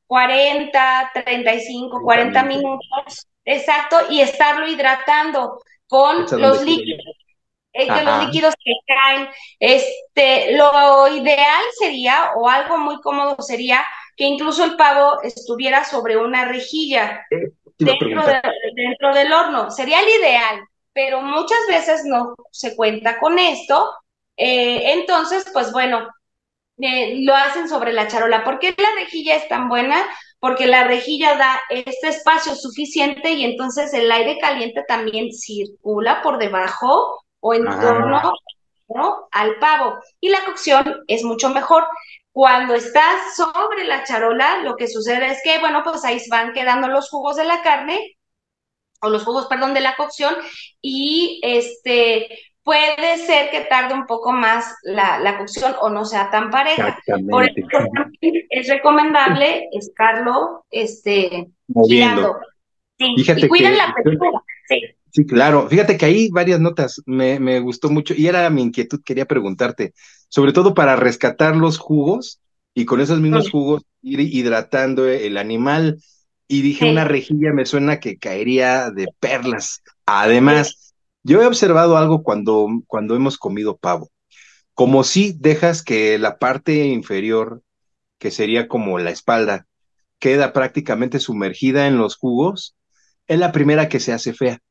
[0.08, 3.28] 40, 35, 40 minutos.
[3.46, 5.60] Exacto, y estarlo hidratando.
[5.88, 7.02] con los líquidos,
[7.74, 9.30] eh, los líquidos que caen.
[9.60, 13.86] Este, lo ideal sería, o algo muy cómodo sería,
[14.18, 18.24] que incluso el pavo estuviera sobre una rejilla eh, dentro,
[18.76, 19.70] dentro del horno.
[19.70, 23.92] Sería el ideal, pero muchas veces no se cuenta con esto.
[24.36, 26.08] Eh, entonces, pues bueno,
[26.80, 28.44] eh, lo hacen sobre la charola.
[28.44, 30.04] ¿Por qué la rejilla es tan buena?
[30.40, 36.40] Porque la rejilla da este espacio suficiente y entonces el aire caliente también circula por
[36.40, 37.80] debajo o en ah.
[37.80, 40.00] torno al pavo.
[40.20, 41.84] Y la cocción es mucho mejor.
[42.38, 46.88] Cuando estás sobre la charola, lo que sucede es que, bueno, pues ahí van quedando
[46.88, 48.16] los jugos de la carne,
[49.02, 50.36] o los jugos, perdón, de la cocción,
[50.80, 52.30] y este
[52.62, 57.00] puede ser que tarde un poco más la, cocción o no sea tan pareja.
[57.28, 57.56] Por eso
[58.52, 62.38] es recomendable estarlo este, moviendo.
[63.00, 64.44] Sí, y cuiden la textura.
[64.70, 64.82] Sí.
[65.10, 65.68] Sí, claro.
[65.68, 69.94] Fíjate que hay varias notas, me, me, gustó mucho y era mi inquietud, quería preguntarte,
[70.30, 72.40] sobre todo para rescatar los jugos
[72.74, 76.02] y con esos mismos jugos ir hidratando el animal.
[76.48, 79.82] Y dije, una rejilla me suena que caería de perlas.
[80.06, 84.10] Además, yo he observado algo cuando, cuando hemos comido pavo,
[84.74, 87.64] como si dejas que la parte inferior,
[88.18, 89.68] que sería como la espalda,
[90.20, 92.76] queda prácticamente sumergida en los jugos,
[93.28, 94.62] es la primera que se hace fea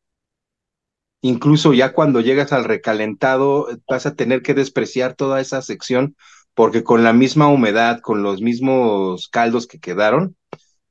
[1.21, 6.17] incluso ya cuando llegas al recalentado vas a tener que despreciar toda esa sección
[6.55, 10.37] porque con la misma humedad, con los mismos caldos que quedaron,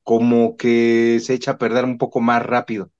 [0.03, 2.91] como que se echa a perder un poco más rápido.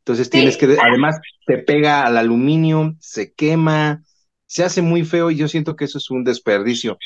[0.00, 4.02] Entonces tienes que, además te pega al aluminio, se quema,
[4.46, 6.98] se hace muy feo y yo siento que eso es un desperdicio.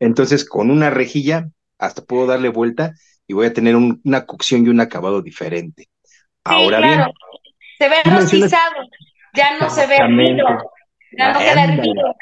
[0.00, 2.94] Entonces con una rejilla hasta puedo darle vuelta
[3.26, 5.88] y voy a tener una cocción y un acabado diferente.
[6.44, 7.00] Ahora bien.
[7.76, 8.76] Se ve rostizado
[9.34, 10.46] ya no se ve hervido,
[11.16, 12.14] ya no queda hervido,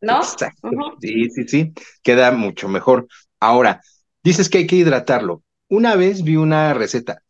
[0.00, 0.18] ¿no?
[0.18, 0.70] Exacto.
[1.00, 3.06] Sí, sí, sí, queda mucho mejor.
[3.40, 3.80] Ahora,
[4.22, 5.42] dices que hay que hidratarlo.
[5.68, 7.22] Una vez vi una receta.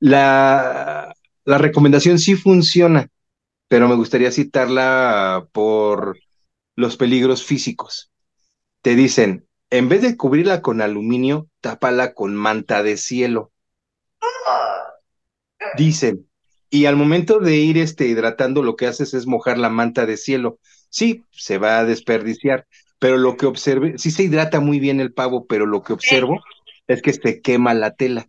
[0.00, 1.12] La,
[1.44, 3.08] la recomendación sí funciona,
[3.68, 6.18] pero me gustaría citarla por
[6.76, 8.10] los peligros físicos.
[8.82, 13.52] Te dicen, en vez de cubrirla con aluminio, tápala con manta de cielo.
[15.76, 16.27] Dicen,
[16.70, 20.16] y al momento de ir este, hidratando, lo que haces es mojar la manta de
[20.16, 20.58] cielo.
[20.90, 22.66] Sí, se va a desperdiciar,
[22.98, 26.40] pero lo que observe, sí se hidrata muy bien el pavo, pero lo que observo
[26.86, 28.28] es que se quema la tela.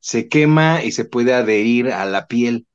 [0.00, 2.66] Se quema y se puede adherir a la piel.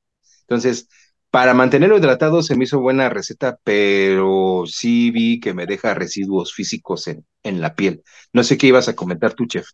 [0.42, 0.88] Entonces,
[1.30, 6.52] para mantenerlo hidratado se me hizo buena receta, pero sí vi que me deja residuos
[6.54, 8.02] físicos en, en la piel.
[8.32, 9.66] No sé qué ibas a comentar tú, chef.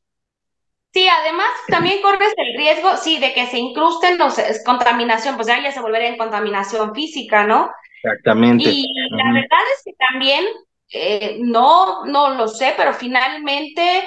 [0.93, 5.47] Sí, además también corres el riesgo, sí, de que se incrusten los es contaminación, pues
[5.47, 7.71] ya, se volvería en contaminación física, ¿no?
[8.03, 8.71] Exactamente.
[8.71, 10.45] Y la verdad es que también,
[10.91, 14.05] eh, no, no lo sé, pero finalmente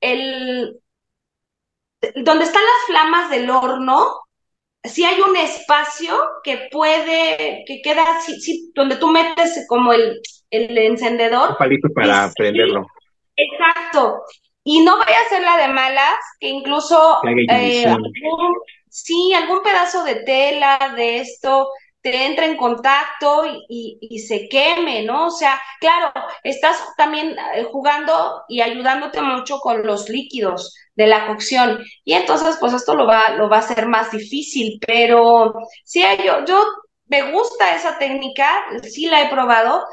[0.00, 0.80] el
[2.16, 4.20] donde están las flamas del horno,
[4.82, 10.20] sí hay un espacio que puede, que queda, sí, donde tú metes como el,
[10.50, 11.50] el encendedor.
[11.50, 12.86] Un palito para prenderlo.
[13.36, 14.22] Exacto.
[14.64, 18.56] Y no vaya a ser la de malas, que incluso eh, algún,
[18.88, 21.68] sí, algún pedazo de tela de esto
[22.04, 25.28] te entre en contacto y, y, se queme, ¿no?
[25.28, 26.12] O sea, claro,
[26.42, 31.82] estás también eh, jugando y ayudándote mucho con los líquidos de la cocción.
[32.04, 36.44] Y entonces, pues esto lo va, lo va a hacer más difícil, pero sí, yo,
[36.44, 36.62] yo
[37.06, 39.84] me gusta esa técnica, sí la he probado,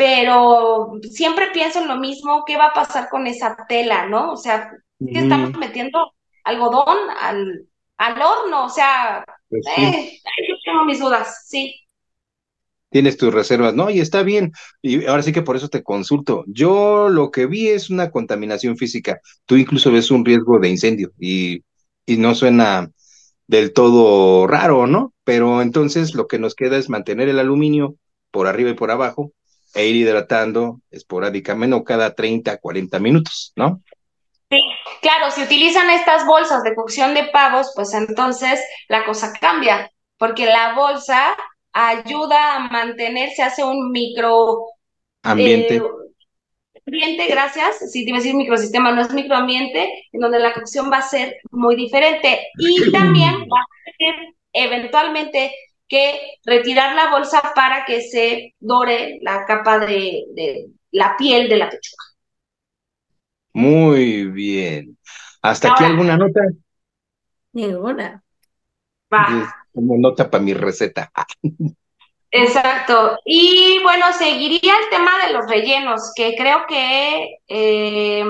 [0.00, 4.32] pero siempre pienso en lo mismo, ¿qué va a pasar con esa tela, no?
[4.32, 7.66] O sea, que estamos metiendo algodón al,
[7.98, 11.74] al horno, o sea, pues eh, yo tengo mis dudas, sí.
[12.88, 13.90] Tienes tus reservas, ¿no?
[13.90, 14.52] Y está bien.
[14.80, 16.44] Y ahora sí que por eso te consulto.
[16.46, 19.20] Yo lo que vi es una contaminación física.
[19.44, 21.62] Tú incluso ves un riesgo de incendio y,
[22.06, 22.90] y no suena
[23.46, 25.12] del todo raro, ¿no?
[25.24, 27.96] Pero entonces lo que nos queda es mantener el aluminio
[28.30, 29.34] por arriba y por abajo
[29.74, 33.82] e ir hidratando esporádicamente o cada 30, 40 minutos, ¿no?
[34.50, 34.60] Sí,
[35.00, 40.46] claro, si utilizan estas bolsas de cocción de pavos, pues entonces la cosa cambia, porque
[40.46, 41.36] la bolsa
[41.72, 44.66] ayuda a mantenerse, hace un micro
[45.22, 45.76] ambiente.
[45.76, 45.82] Eh,
[46.86, 47.92] ambiente, gracias.
[47.92, 51.02] Si te iba a decir microsistema, no es microambiente, en donde la cocción va a
[51.02, 52.48] ser muy diferente.
[52.58, 55.54] Y también va a tener eventualmente
[55.90, 61.68] que retirar la bolsa para que se dore la capa de, la piel de la
[61.68, 62.04] pechuga.
[63.52, 64.96] Muy bien.
[65.42, 66.40] ¿Hasta aquí alguna nota?
[67.52, 68.22] Ninguna.
[69.12, 69.52] Va.
[69.74, 71.10] Como nota para mi receta.
[72.30, 73.18] Exacto.
[73.24, 78.24] Y bueno, seguiría el tema de los rellenos, que creo que eh,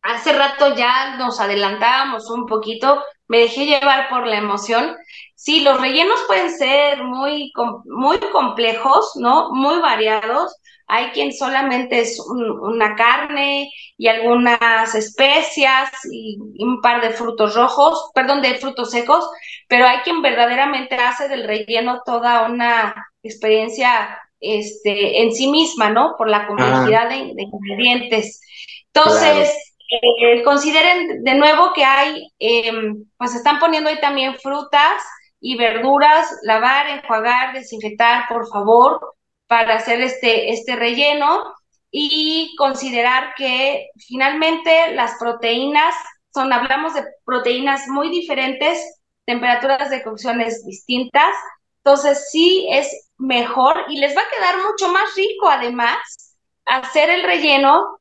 [0.00, 4.96] hace rato ya nos adelantábamos un poquito, me dejé llevar por la emoción.
[5.34, 7.52] Sí, los rellenos pueden ser muy,
[7.84, 9.50] muy complejos, ¿no?
[9.52, 10.56] Muy variados.
[10.88, 18.10] Hay quien solamente es una carne y algunas especias y un par de frutos rojos,
[18.14, 19.28] perdón, de frutos secos,
[19.68, 26.14] pero hay quien verdaderamente hace del relleno toda una experiencia este, en sí misma, ¿no?
[26.16, 28.40] Por la complejidad de, ingredientes.
[28.86, 35.02] Entonces, eh, consideren de nuevo que hay, em, pues están poniendo ahí también frutas
[35.40, 39.14] y verduras, lavar, enjuagar, desinfectar, por favor,
[39.46, 41.54] para hacer este, este relleno
[41.90, 45.94] y considerar que finalmente las proteínas
[46.34, 51.34] son, hablamos de proteínas muy diferentes, temperaturas de cocciones distintas,
[51.78, 56.28] entonces sí es mejor y les va a quedar mucho más rico además
[56.66, 57.98] hacer el relleno,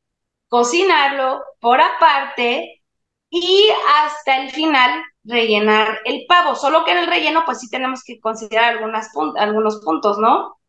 [0.49, 2.81] cocinarlo por aparte
[3.29, 3.69] y
[4.05, 8.21] hasta el final rellenar el pavo, solo que en el relleno pues sí tenemos que
[8.21, 10.61] considerar algunas algunos puntos, ¿no?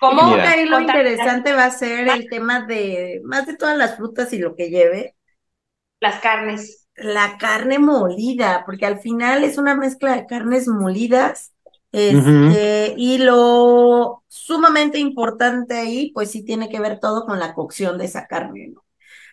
[0.00, 4.32] Como ahí lo interesante va a ser el tema de más de todas las frutas
[4.32, 5.14] y lo que lleve.
[6.00, 6.88] Las carnes.
[6.96, 11.53] La carne molida, porque al final es una mezcla de carnes molidas.
[11.94, 17.98] Este, y lo sumamente importante ahí, pues sí tiene que ver todo con la cocción
[17.98, 18.84] de esa carne, ¿no?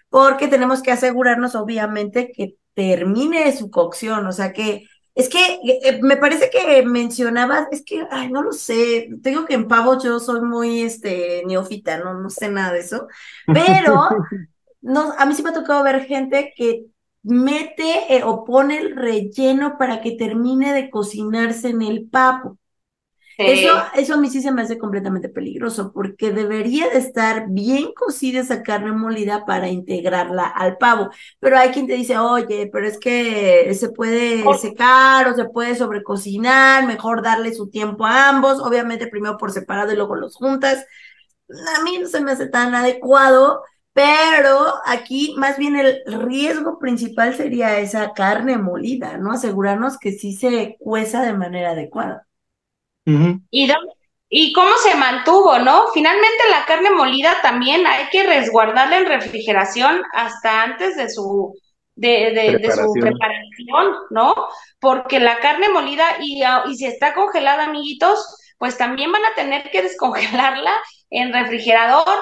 [0.09, 4.85] Porque tenemos que asegurarnos, obviamente, que termine su cocción, o sea que
[5.15, 9.45] es que eh, eh, me parece que mencionabas, es que, ay, no lo sé, tengo
[9.45, 13.07] que en pavo yo soy muy este, neófita, no, no sé nada de eso,
[13.47, 14.09] pero
[14.81, 16.85] no, a mí sí me ha tocado ver gente que
[17.23, 22.57] mete eh, o pone el relleno para que termine de cocinarse en el pavo.
[23.43, 27.91] Eso, eso a mí sí se me hace completamente peligroso, porque debería de estar bien
[27.95, 31.09] cocida esa carne molida para integrarla al pavo.
[31.39, 35.75] Pero hay quien te dice, oye, pero es que se puede secar o se puede
[35.75, 40.85] sobrecocinar, mejor darle su tiempo a ambos, obviamente primero por separado y luego los juntas.
[41.77, 43.63] A mí no se me hace tan adecuado,
[43.93, 49.31] pero aquí más bien el riesgo principal sería esa carne molida, ¿no?
[49.31, 52.27] Asegurarnos que sí se cueza de manera adecuada.
[53.49, 53.69] ¿Y,
[54.29, 55.87] ¿Y cómo se mantuvo, no?
[55.93, 61.53] Finalmente la carne molida también hay que resguardarla en refrigeración hasta antes de su,
[61.95, 64.33] de, de, su preparación, ¿no?
[64.79, 69.35] Porque la carne molida y, ah, y si está congelada, amiguitos, pues también van a
[69.35, 70.71] tener que descongelarla
[71.09, 72.19] en refrigerador.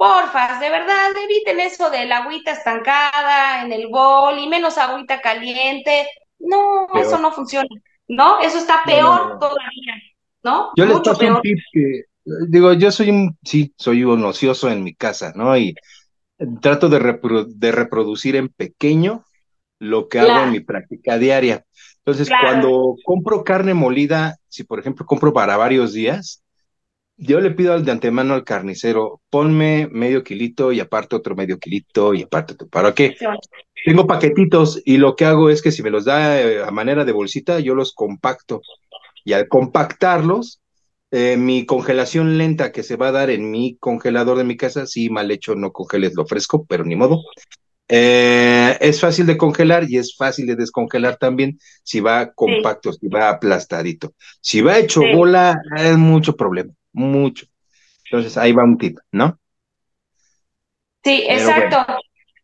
[0.00, 5.20] Porfa, de verdad, eviten eso de la agüita estancada en el bol y menos agüita
[5.20, 6.08] caliente.
[6.38, 7.68] No, eso no funciona.
[8.10, 8.40] ¿no?
[8.40, 9.94] Eso está peor todavía,
[10.42, 10.70] ¿no?
[10.76, 12.04] Yo les paso un tip que,
[12.48, 15.56] digo, yo soy un, sí, soy un ocioso en mi casa, ¿no?
[15.56, 15.74] Y
[16.60, 19.24] trato de, de reproducir en pequeño
[19.78, 21.64] lo que hago en mi práctica diaria.
[21.98, 26.42] Entonces, cuando compro carne molida, si por ejemplo compro para varios días,
[27.20, 31.58] yo le pido al de antemano al carnicero, ponme medio kilito y aparte otro medio
[31.58, 32.68] kilito y aparte otro.
[32.68, 33.14] ¿Para qué?
[33.84, 37.04] Tengo paquetitos y lo que hago es que si me los da eh, a manera
[37.04, 38.62] de bolsita, yo los compacto.
[39.22, 40.62] Y al compactarlos,
[41.10, 44.86] eh, mi congelación lenta que se va a dar en mi congelador de mi casa,
[44.86, 47.22] sí, mal hecho, no congeles lo fresco, pero ni modo.
[47.86, 53.08] Eh, es fácil de congelar y es fácil de descongelar también si va compacto, si
[53.08, 54.14] va aplastadito.
[54.40, 57.46] Si va hecho bola, es mucho problema mucho.
[58.04, 59.38] Entonces ahí va un tip, ¿no?
[61.02, 61.86] Sí, exacto.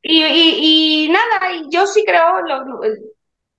[0.03, 2.81] Y, y, nada, yo sí creo, lo,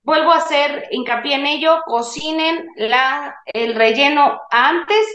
[0.02, 5.06] vuelvo a hacer hincapié en ello, cocinen la, el relleno antes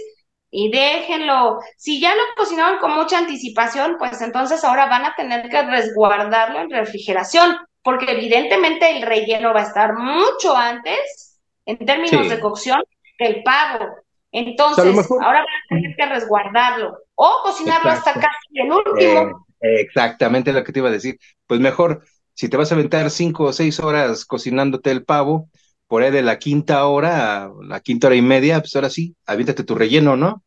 [0.52, 1.60] y déjenlo.
[1.78, 6.60] Si ya lo cocinaron con mucha anticipación, pues entonces ahora van a tener que resguardarlo
[6.60, 12.84] en refrigeración, porque evidentemente el relleno va a estar mucho antes en términos de cocción
[13.18, 13.95] que el pavo.
[14.34, 19.45] Entonces, ahora van a tener que resguardarlo o cocinarlo hasta casi el último.
[19.61, 21.19] Eh, exactamente lo que te iba a decir.
[21.45, 22.03] Pues mejor,
[22.34, 25.49] si te vas a aventar cinco o seis horas cocinándote el pavo,
[25.88, 29.64] por ahí de la quinta hora, la quinta hora y media, pues ahora sí, aviéntate
[29.64, 30.43] tu relleno, ¿no?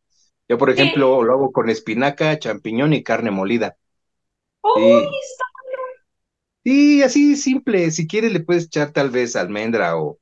[0.49, 3.77] Yo, por ejemplo, lo hago con espinaca, champiñón y carne molida.
[4.61, 5.07] ¡Uy,
[6.65, 7.03] sí.
[7.03, 7.89] así simple.
[7.91, 10.19] Si quieres, le puedes echar tal vez almendra o,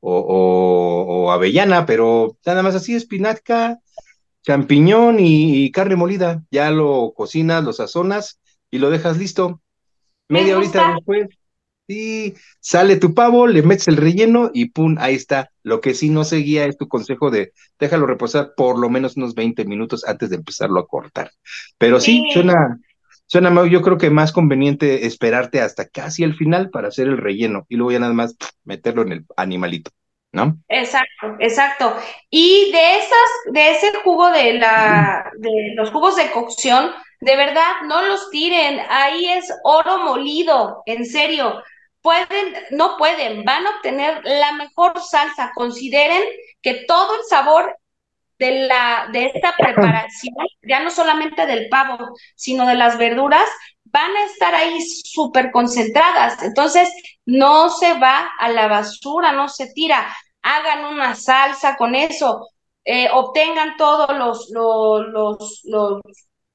[0.00, 3.78] o, avellana, pero nada más así, espinaca,
[4.42, 6.42] champiñón y, carne molida.
[6.50, 8.40] Ya lo cocinas, lo sazonas
[8.70, 9.60] y lo dejas listo.
[10.28, 11.28] Media horita después.
[11.90, 15.50] Sí, sale tu pavo, le metes el relleno y pum, ahí está.
[15.64, 19.34] Lo que sí no seguía es tu consejo de déjalo reposar por lo menos unos
[19.34, 21.32] 20 minutos antes de empezarlo a cortar.
[21.78, 22.78] Pero sí, suena,
[23.30, 27.64] suena, yo creo que más conveniente esperarte hasta casi el final para hacer el relleno
[27.68, 29.90] y luego ya nada más meterlo en el animalito.
[30.32, 30.58] ¿No?
[30.68, 31.96] Exacto, exacto.
[32.30, 37.82] Y de esas, de ese jugo de la, de los jugos de cocción, de verdad,
[37.86, 38.78] no los tiren.
[38.88, 41.60] Ahí es oro molido, en serio
[42.02, 45.52] pueden, no pueden, van a obtener la mejor salsa.
[45.54, 46.22] Consideren
[46.62, 47.76] que todo el sabor
[48.40, 51.98] de la de esta preparación, ya no solamente del pavo,
[52.34, 53.48] sino de las verduras,
[53.84, 56.42] van a estar ahí súper concentradas.
[56.42, 56.88] Entonces,
[57.26, 60.16] no se va a la basura, no se tira.
[60.42, 62.48] Hagan una salsa con eso.
[62.84, 65.62] Eh, obtengan todos los, los, los,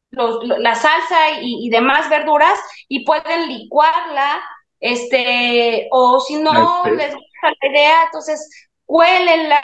[0.10, 4.42] los, la salsa y, y demás verduras y pueden licuarla
[4.80, 9.62] este, o si no les gusta la idea, entonces cuélenla,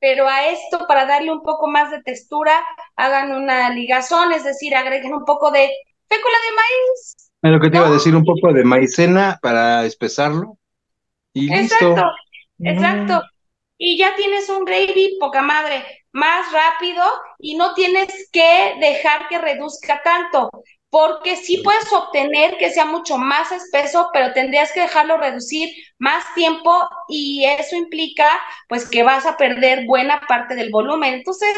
[0.00, 2.64] pero a esto para darle un poco más de textura,
[2.96, 5.70] hagan una ligazón, es decir, agreguen un poco de
[6.08, 7.30] fécula de maíz.
[7.42, 10.58] Es lo que te iba a decir, un poco de maicena para espesarlo.
[11.32, 12.10] Y exacto, listo.
[12.58, 13.22] Exacto.
[13.78, 15.82] Y ya tienes un gravy poca madre,
[16.12, 17.02] más rápido
[17.38, 20.50] y no tienes que dejar que reduzca tanto
[20.90, 26.24] porque sí puedes obtener que sea mucho más espeso, pero tendrías que dejarlo reducir más
[26.34, 26.72] tiempo
[27.08, 28.28] y eso implica
[28.68, 31.14] pues que vas a perder buena parte del volumen.
[31.14, 31.54] Entonces,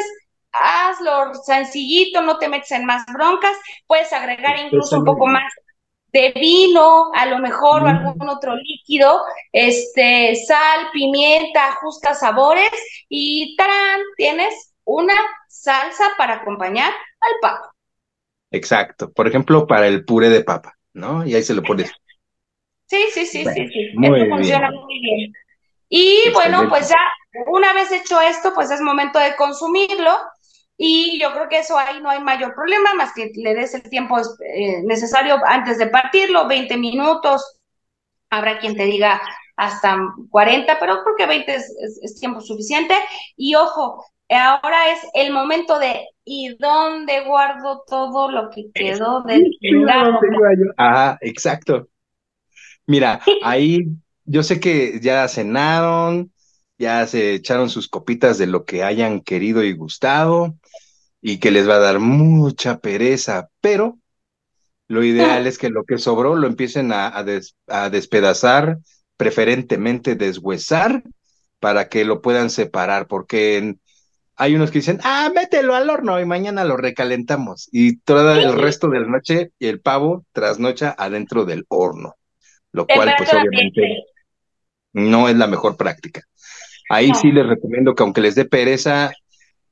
[0.53, 3.57] hazlo sencillito, no te metes en más broncas,
[3.87, 5.51] puedes agregar incluso un poco más
[6.13, 12.71] de vino, a lo mejor o algún otro líquido, este, sal, pimienta, ajusta sabores
[13.09, 14.01] y ¡tarán!
[14.19, 15.15] tienes una
[15.49, 17.72] salsa para acompañar al pavo.
[18.53, 19.11] Exacto.
[19.11, 21.27] Por ejemplo, para el puré de papa, ¿no?
[21.27, 21.91] Y ahí se lo pones.
[22.87, 23.91] Sí, sí, sí, sí, sí.
[23.95, 25.33] Muy funciona muy bien.
[25.89, 26.99] Y bueno, pues ya
[27.47, 30.13] una vez hecho esto, pues es momento de consumirlo.
[30.77, 33.83] Y yo creo que eso ahí no hay mayor problema, más que le des el
[33.83, 37.59] tiempo eh, necesario antes de partirlo, 20 minutos.
[38.31, 39.21] Habrá quien te diga
[39.57, 39.99] hasta
[40.31, 42.95] 40, pero creo que 20 es tiempo suficiente.
[43.37, 49.51] Y ojo, ahora es el momento de ¿y dónde guardo todo lo que quedó del
[49.61, 50.19] chingado?
[50.77, 51.89] Ajá, exacto.
[52.87, 53.87] Mira, ahí
[54.25, 56.33] yo sé que ya cenaron,
[56.79, 60.55] ya se echaron sus copitas de lo que hayan querido y gustado,
[61.21, 63.99] y que les va a dar mucha pereza, pero
[64.89, 67.25] lo ideal es que lo que sobró lo empiecen a,
[67.69, 68.79] a despedazar,
[69.17, 71.03] preferentemente deshuesar,
[71.61, 73.81] para que lo puedan separar, porque en,
[74.37, 77.69] hay unos que dicen, ah, mételo al horno y mañana lo recalentamos.
[77.71, 82.15] Y todo el resto de la noche el pavo trasnocha adentro del horno,
[82.73, 84.05] lo cual pues obviamente
[84.93, 86.23] no es la mejor práctica.
[86.91, 89.13] Ahí sí les recomiendo que aunque les dé pereza,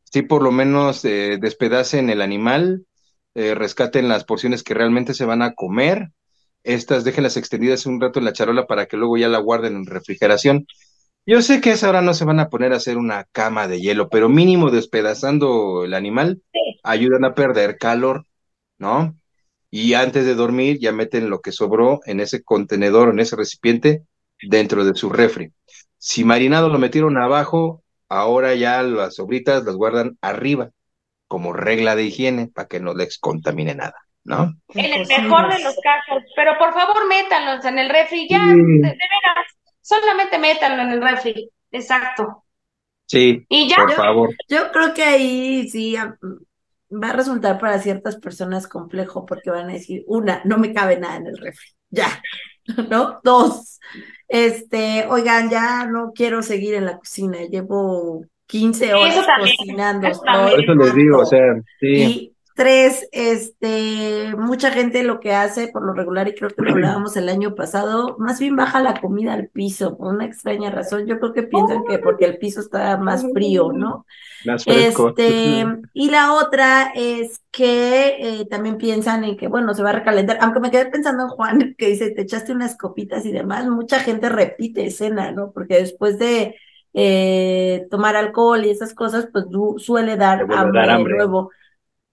[0.05, 2.87] sí por lo menos eh, despedacen el animal,
[3.35, 6.11] eh, rescaten las porciones que realmente se van a comer,
[6.63, 9.87] estas déjenlas extendidas un rato en la charola para que luego ya la guarden en
[9.87, 10.67] refrigeración
[11.27, 13.69] yo sé que a esa hora no se van a poner a hacer una cama
[13.69, 16.43] de hielo, pero mínimo despedazando el animal
[16.83, 18.25] ayudan a perder calor,
[18.79, 19.15] ¿no?
[19.71, 24.03] Y antes de dormir ya meten lo que sobró en ese contenedor, en ese recipiente,
[24.43, 25.53] dentro de su refri.
[25.99, 30.71] Si marinado lo metieron abajo, ahora ya las sobritas las guardan arriba,
[31.29, 33.95] como regla de higiene, para que no les contamine nada,
[34.25, 34.55] ¿no?
[34.75, 38.55] En el mejor de los casos, pero por favor métanlos en el refri ya, de
[38.55, 42.45] veras solamente métanlo en el refri, exacto.
[43.07, 44.31] Sí, y ya, por favor.
[44.49, 49.73] Yo creo que ahí sí va a resultar para ciertas personas complejo porque van a
[49.73, 52.23] decir, una, no me cabe nada en el refri, ya,
[52.91, 53.21] ¿no?
[53.25, 53.81] Dos,
[54.29, 60.09] este, oigan, ya no quiero seguir en la cocina, llevo 15 horas cocinando.
[60.09, 62.30] Eso les digo, o sea, sí.
[62.61, 67.17] Tres, este, mucha gente lo que hace por lo regular, y creo que lo hablábamos
[67.17, 71.07] el año pasado, más bien baja la comida al piso, por una extraña razón.
[71.07, 74.05] Yo creo que piensan que porque el piso está más frío, ¿no?
[74.45, 75.09] Más fresco.
[75.09, 75.65] Este,
[75.95, 80.37] y la otra es que eh, también piensan en que, bueno, se va a recalentar.
[80.43, 84.01] Aunque me quedé pensando en Juan, que dice, te echaste unas copitas y demás, mucha
[84.01, 85.51] gente repite escena, ¿no?
[85.53, 86.57] Porque después de
[86.93, 89.47] eh, tomar alcohol y esas cosas, pues
[89.79, 91.15] suele dar hambre, dar hambre.
[91.17, 91.51] nuevo.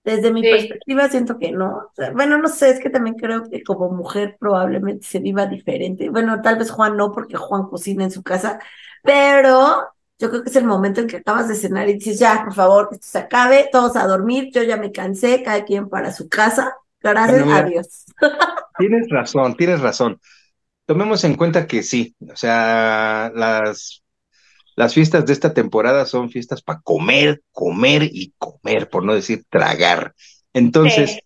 [0.07, 1.91] Desde mi perspectiva siento que no.
[2.13, 6.09] bueno, no sé, es que también creo que como mujer probablemente se viva diferente.
[6.09, 8.57] Bueno, tal vez Juan no, porque Juan cocina en su casa,
[9.03, 9.83] pero
[10.17, 12.53] yo creo que es el momento en que acabas de cenar y dices, ya, por
[12.53, 16.13] favor, que esto se acabe, todos a dormir, yo ya me cansé, cada quien para
[16.13, 16.77] su casa.
[17.01, 18.05] Gracias, adiós.
[18.77, 20.21] Tienes razón, tienes razón.
[20.85, 24.03] tomemos en cuenta que sí, o sea, las,
[24.77, 29.43] las fiestas de esta temporada son fiestas para comer, comer y comer, por no decir
[29.49, 30.13] tragar.
[30.53, 31.17] Entonces,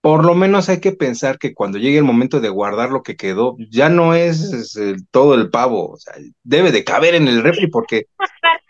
[0.00, 3.16] por lo menos hay que pensar que cuando llegue el momento de guardar lo que
[3.16, 4.78] quedó, ya no es,
[5.10, 8.06] todo el pavo, o sea, debe de caber en el refri porque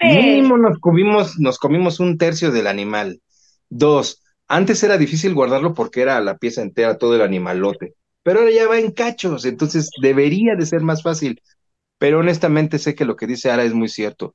[0.01, 3.21] mínimo nos comimos, nos comimos un tercio del animal.
[3.69, 7.95] Dos, antes era difícil guardarlo porque era la pieza entera, todo el animalote,
[8.25, 11.41] pero ahora ya va en cachos, entonces debería de ser más fácil.
[11.99, 14.35] Pero honestamente sé que lo que dice Ara es muy cierto.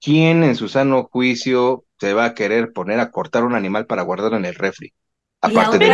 [0.00, 4.02] ¿Quién en su sano juicio se va a querer poner a cortar un animal para
[4.02, 4.92] guardarlo en el refri?
[5.40, 5.92] Aparte de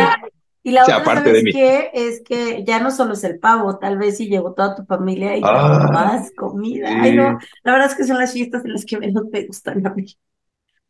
[0.63, 1.91] y la otra, ¿sabes qué?
[1.93, 5.37] Es que ya no solo es el pavo, tal vez si llegó toda tu familia
[5.37, 6.89] y ah, más comida.
[7.01, 9.87] Ay, no, la verdad es que son las fiestas en las que menos me gustan
[9.87, 10.05] a mí.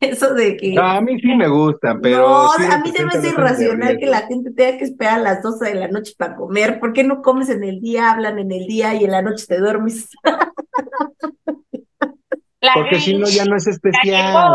[0.00, 0.76] Eso de que...
[0.78, 2.18] a mí sí me gustan, pero...
[2.18, 5.42] No, a mí se me hace irracional que la gente tenga que esperar a las
[5.42, 6.78] 12 de la noche para comer.
[6.78, 9.44] ¿Por qué no comes en el día, hablan en el día y en la noche
[9.46, 10.08] te duermes?
[12.74, 14.52] Porque si no, ya no es especial.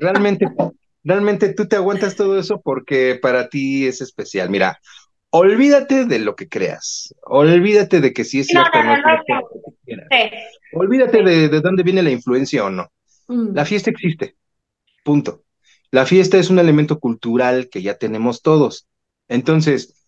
[0.00, 0.46] Realmente
[1.06, 4.50] realmente tú te aguantas todo eso porque para ti es especial.
[4.50, 4.80] Mira,
[5.30, 8.94] olvídate de lo que creas, olvídate de que si es cierto o no,
[10.72, 12.90] Olvídate de, de, dónde viene la influencia o no.
[13.28, 13.54] Mm.
[13.54, 14.36] La fiesta existe,
[15.04, 15.44] punto.
[15.90, 18.86] La fiesta es un elemento cultural que ya tenemos todos.
[19.28, 20.06] Entonces,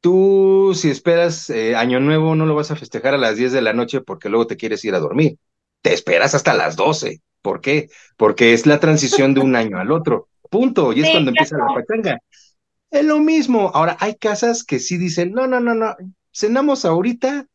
[0.00, 3.62] tú si esperas eh, Año Nuevo no lo vas a festejar a las 10 de
[3.62, 5.38] la noche porque luego te quieres ir a dormir.
[5.82, 7.20] Te esperas hasta las 12.
[7.42, 7.88] ¿Por qué?
[8.16, 10.28] Porque es la transición de un año al otro.
[10.50, 10.92] Punto.
[10.92, 12.18] Y es cuando empieza la pachanga.
[12.90, 13.70] Es lo mismo.
[13.74, 15.94] Ahora, hay casas que sí dicen, no, no, no, no,
[16.32, 17.46] cenamos ahorita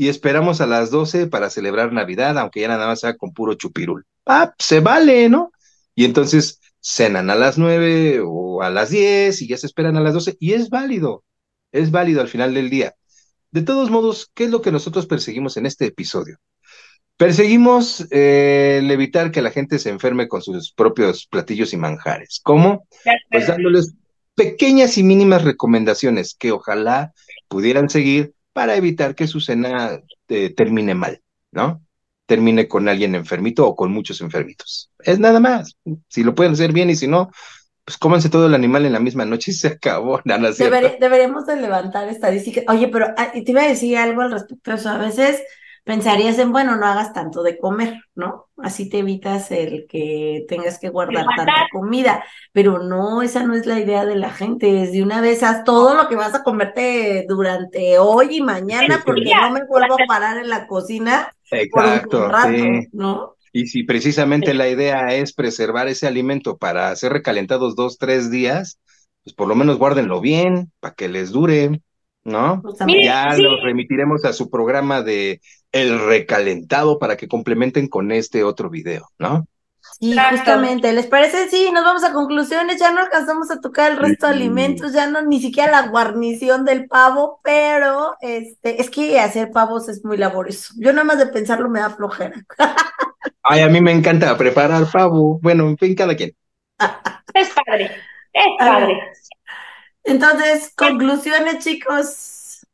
[0.00, 3.52] y esperamos a las 12 para celebrar Navidad, aunque ya nada más sea con puro
[3.52, 4.06] chupirul.
[4.24, 5.52] Ah, se vale, ¿no?
[5.94, 10.00] Y entonces cenan a las 9 o a las 10 y ya se esperan a
[10.00, 11.22] las 12 y es válido.
[11.70, 12.94] Es válido al final del día.
[13.50, 16.38] De todos modos, ¿qué es lo que nosotros perseguimos en este episodio?
[17.18, 22.40] Perseguimos eh, el evitar que la gente se enferme con sus propios platillos y manjares.
[22.42, 22.86] ¿Cómo?
[23.30, 23.92] Pues dándoles
[24.34, 27.12] pequeñas y mínimas recomendaciones que ojalá
[27.48, 31.20] pudieran seguir para evitar que su cena eh, termine mal,
[31.52, 31.82] ¿no?
[32.26, 34.90] Termine con alguien enfermito o con muchos enfermitos.
[35.00, 35.76] Es nada más.
[36.08, 37.30] Si lo pueden hacer bien y si no,
[37.84, 40.20] pues cómanse todo el animal en la misma noche y se acabó.
[40.24, 42.64] Deberíamos de levantar estadísticas.
[42.68, 44.72] Oye, pero ah, te iba a decir algo al respecto.
[44.88, 45.42] A veces
[45.84, 48.48] pensarías en, bueno, no hagas tanto de comer, ¿no?
[48.56, 53.66] Así te evitas el que tengas que guardar tanta comida, pero no, esa no es
[53.66, 56.42] la idea de la gente, es de una vez haz todo lo que vas a
[56.42, 62.28] comerte durante hoy y mañana, porque no me vuelvo a parar en la cocina Exacto,
[62.28, 63.36] por un ¿no?
[63.52, 68.78] Y si precisamente la idea es preservar ese alimento para ser recalentados dos, tres días,
[69.24, 71.82] pues por lo menos guárdenlo bien, para que les dure.
[72.24, 72.62] ¿No?
[72.62, 75.40] Pues ya los remitiremos a su programa de
[75.72, 79.46] El Recalentado para que complementen con este otro video, ¿no?
[79.98, 81.48] Sí, justamente, ¿les parece?
[81.48, 85.06] Sí, nos vamos a conclusiones, ya no alcanzamos a tocar el resto de alimentos, ya
[85.06, 90.16] no, ni siquiera la guarnición del pavo, pero este, es que hacer pavos es muy
[90.16, 90.74] laborioso.
[90.78, 92.34] Yo nada más de pensarlo me da flojera.
[93.42, 95.38] Ay, a mí me encanta preparar pavo.
[95.42, 96.34] Bueno, en fin, cada quien.
[97.34, 97.92] Es padre,
[98.32, 98.98] es padre.
[100.10, 102.66] Entonces, conclusiones, chicos.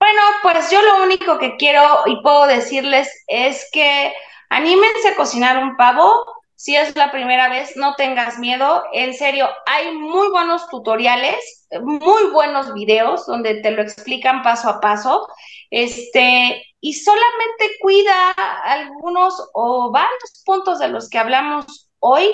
[0.00, 4.12] Bueno, pues yo lo único que quiero y puedo decirles es que
[4.50, 6.26] anímense a cocinar un pavo.
[6.56, 8.82] Si es la primera vez, no tengas miedo.
[8.92, 14.80] En serio, hay muy buenos tutoriales, muy buenos videos donde te lo explican paso a
[14.80, 15.28] paso.
[15.70, 18.32] Este, y solamente cuida
[18.64, 22.28] algunos o varios puntos de los que hablamos hoy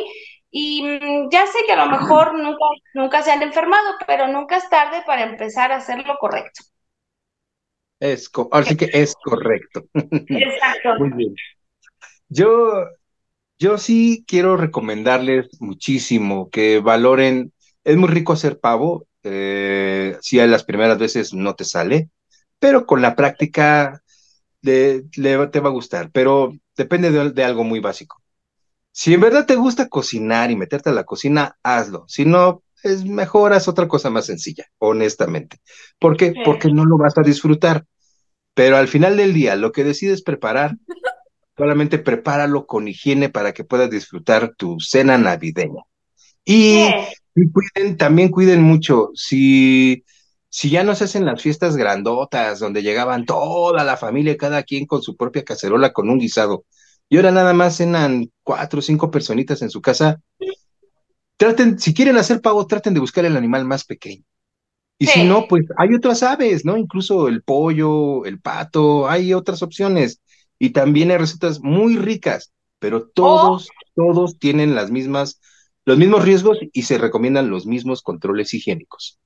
[0.51, 2.65] y mm, ya sé que a lo mejor nunca,
[2.95, 6.65] nunca se han enfermado, pero nunca es tarde para empezar a hacer lo correcto.
[8.01, 9.85] Es, ahora sí que es correcto.
[9.95, 10.95] Exacto.
[10.99, 11.35] Muy bien.
[12.29, 12.87] Yo,
[13.59, 17.53] yo sí quiero recomendarles muchísimo que valoren,
[17.85, 22.09] es muy rico hacer pavo, eh, si a las primeras veces no te sale,
[22.59, 24.03] pero con la práctica
[24.63, 25.03] te
[25.37, 28.20] va a gustar, pero depende de algo muy básico.
[28.93, 32.05] Si en verdad te gusta cocinar y meterte a la cocina, hazlo.
[32.09, 35.59] Si no, es mejor haz otra cosa más sencilla, honestamente.
[35.99, 36.35] ¿Por qué?
[36.45, 37.85] Porque no lo vas a disfrutar.
[38.55, 40.77] Pero al final del día, lo que decides preparar,
[41.57, 45.83] solamente prepáralo con higiene para que puedas disfrutar tu cena navideña.
[46.45, 46.89] Y,
[47.53, 50.05] cuiden, también cuiden mucho, si,
[50.49, 54.87] si ya no se hacen las fiestas grandotas, donde llegaban toda la familia, cada quien
[54.87, 56.65] con su propia cacerola con un guisado,
[57.11, 60.21] y ahora nada más cenan cuatro o cinco personitas en su casa.
[61.37, 64.23] Traten, si quieren hacer pavo, traten de buscar el animal más pequeño.
[64.97, 66.77] Y si no, pues hay otras aves, ¿no?
[66.77, 70.21] Incluso el pollo, el pato, hay otras opciones.
[70.59, 75.41] Y también hay recetas muy ricas, pero todos, todos tienen las mismas,
[75.85, 79.19] los mismos riesgos y se recomiendan los mismos controles higiénicos.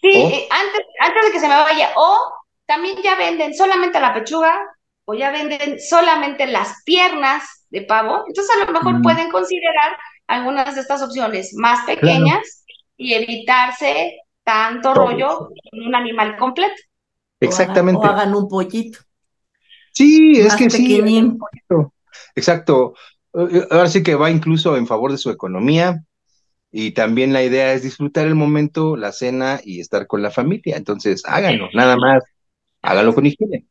[0.00, 2.18] Sí, eh, antes, antes de que se me vaya, o
[2.66, 4.58] también ya venden solamente la pechuga
[5.04, 9.02] o ya venden solamente las piernas de pavo, entonces a lo mejor mm.
[9.02, 9.96] pueden considerar
[10.26, 12.64] algunas de estas opciones más pequeñas
[12.96, 16.74] y evitarse tanto rollo en un animal completo.
[17.40, 18.00] Exactamente.
[18.00, 18.98] O hagan, un pollito.
[19.92, 21.02] Sí, es que sí.
[22.34, 22.94] Exacto.
[23.34, 26.02] Eh, ahora sí que va incluso en favor de su economía
[26.70, 30.76] y también la idea es disfrutar el momento, la cena y estar con la familia.
[30.76, 32.22] Entonces, háganlo, nada más.
[32.80, 33.66] Háganlo con higiene.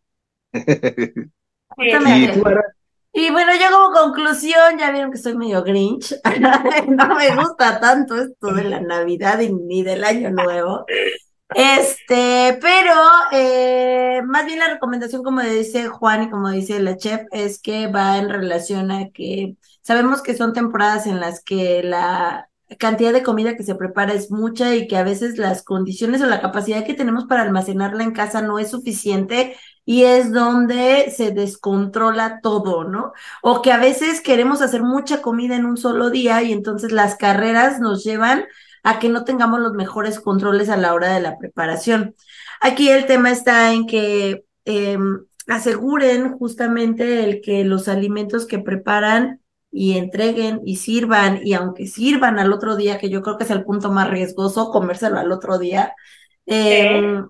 [3.13, 6.15] Y bueno, yo como conclusión, ya vieron que soy medio grinch.
[6.87, 10.85] no me gusta tanto esto de la Navidad ni del Año Nuevo.
[11.53, 12.93] Este, pero
[13.33, 17.87] eh, más bien la recomendación, como dice Juan y como dice la chef, es que
[17.87, 22.47] va en relación a que sabemos que son temporadas en las que la
[22.79, 26.25] cantidad de comida que se prepara es mucha y que a veces las condiciones o
[26.25, 31.31] la capacidad que tenemos para almacenarla en casa no es suficiente y es donde se
[31.31, 33.13] descontrola todo, ¿no?
[33.41, 37.15] O que a veces queremos hacer mucha comida en un solo día y entonces las
[37.15, 38.45] carreras nos llevan
[38.83, 42.15] a que no tengamos los mejores controles a la hora de la preparación.
[42.59, 49.41] Aquí el tema está en que em, aseguren justamente el que los alimentos que preparan
[49.71, 53.51] y entreguen y sirvan, y aunque sirvan al otro día, que yo creo que es
[53.51, 55.95] el punto más riesgoso, comérselo al otro día.
[56.45, 57.27] Em,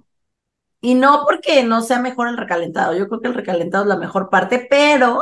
[0.82, 3.98] y no porque no sea mejor el recalentado, yo creo que el recalentado es la
[3.98, 5.22] mejor parte, pero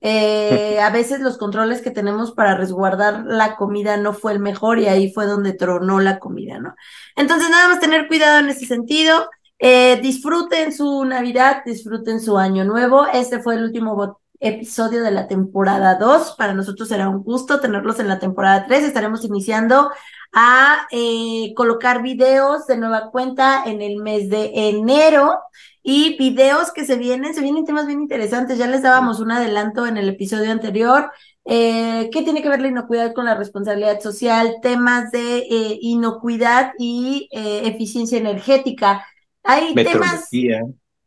[0.00, 4.78] eh, a veces los controles que tenemos para resguardar la comida no fue el mejor
[4.78, 6.74] y ahí fue donde tronó la comida, ¿no?
[7.16, 9.28] Entonces, nada más tener cuidado en ese sentido.
[9.58, 13.06] Eh, disfruten su Navidad, disfruten su Año Nuevo.
[13.06, 16.34] Este fue el último episodio de la temporada 2.
[16.36, 18.84] Para nosotros será un gusto tenerlos en la temporada 3.
[18.84, 19.90] Estaremos iniciando
[20.32, 25.38] a eh, colocar videos de nueva cuenta en el mes de enero
[25.82, 28.58] y videos que se vienen, se vienen temas bien interesantes.
[28.58, 31.10] Ya les dábamos un adelanto en el episodio anterior.
[31.44, 34.56] Eh, ¿Qué tiene que ver la inocuidad con la responsabilidad social?
[34.62, 39.06] Temas de eh, inocuidad y eficiencia energética.
[39.42, 40.28] Hay temas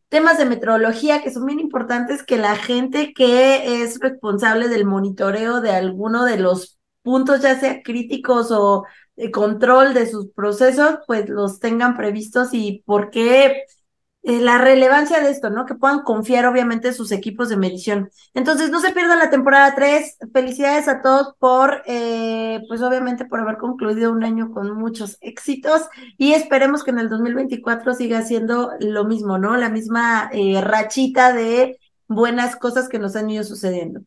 [0.09, 5.61] temas de metrología que son bien importantes que la gente que es responsable del monitoreo
[5.61, 8.85] de alguno de los puntos, ya sea críticos o
[9.31, 13.63] control de sus procesos, pues los tengan previstos y por qué
[14.21, 15.65] eh, la relevancia de esto, ¿no?
[15.65, 18.09] Que puedan confiar obviamente en sus equipos de medición.
[18.33, 20.17] Entonces, no se pierdan la temporada 3.
[20.33, 25.83] Felicidades a todos por, eh, pues obviamente por haber concluido un año con muchos éxitos
[26.17, 29.55] y esperemos que en el 2024 siga siendo lo mismo, ¿no?
[29.55, 34.01] La misma eh, rachita de buenas cosas que nos han ido sucediendo.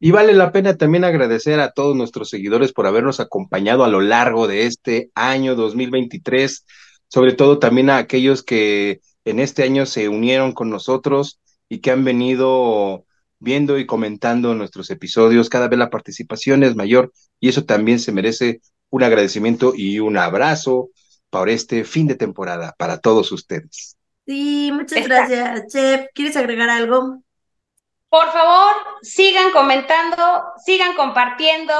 [0.00, 4.00] Y vale la pena también agradecer a todos nuestros seguidores por habernos acompañado a lo
[4.00, 6.64] largo de este año 2023,
[7.08, 11.90] sobre todo también a aquellos que en este año se unieron con nosotros y que
[11.90, 13.04] han venido
[13.40, 15.48] viendo y comentando nuestros episodios.
[15.48, 18.60] Cada vez la participación es mayor y eso también se merece
[18.90, 20.90] un agradecimiento y un abrazo
[21.30, 23.96] por este fin de temporada para todos ustedes.
[24.26, 26.06] Sí, muchas gracias, Chef.
[26.14, 27.22] ¿Quieres agregar algo?
[28.08, 31.74] Por favor, sigan comentando, sigan compartiendo,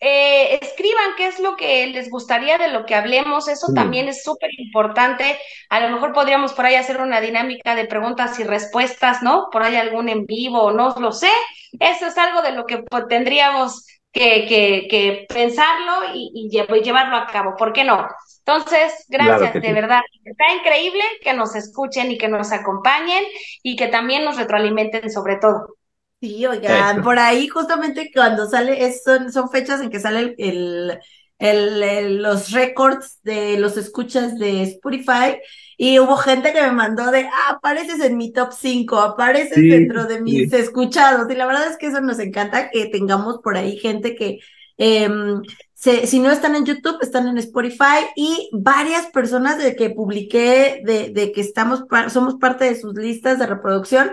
[0.00, 4.22] eh, escriban qué es lo que les gustaría de lo que hablemos, eso también es
[4.22, 5.38] súper importante.
[5.68, 9.48] A lo mejor podríamos por ahí hacer una dinámica de preguntas y respuestas, ¿no?
[9.52, 11.30] Por ahí algún en vivo, no lo sé.
[11.78, 17.56] Eso es algo de lo que tendríamos que, que, pensarlo y, llevarlo a cabo.
[17.56, 18.06] ¿Por qué no?
[18.46, 20.00] Entonces, gracias, de verdad.
[20.24, 23.24] Está increíble que nos escuchen y que nos acompañen
[23.62, 25.76] y que también nos retroalimenten sobre todo.
[26.20, 30.98] Sí, oigan, por ahí justamente cuando sale, son, son fechas en que sale el,
[31.38, 35.38] el, los récords de los escuchas de Spotify
[35.76, 40.06] y hubo gente que me mandó de, ah, apareces en mi top 5, apareces dentro
[40.06, 41.30] de mis escuchados.
[41.30, 44.40] Y la verdad es que eso nos encanta que tengamos por ahí gente que,
[44.76, 45.42] em,
[45.74, 51.10] si no están en YouTube, están en Spotify y varias personas de que publiqué de,
[51.10, 54.12] de que estamos, somos parte de sus listas de reproducción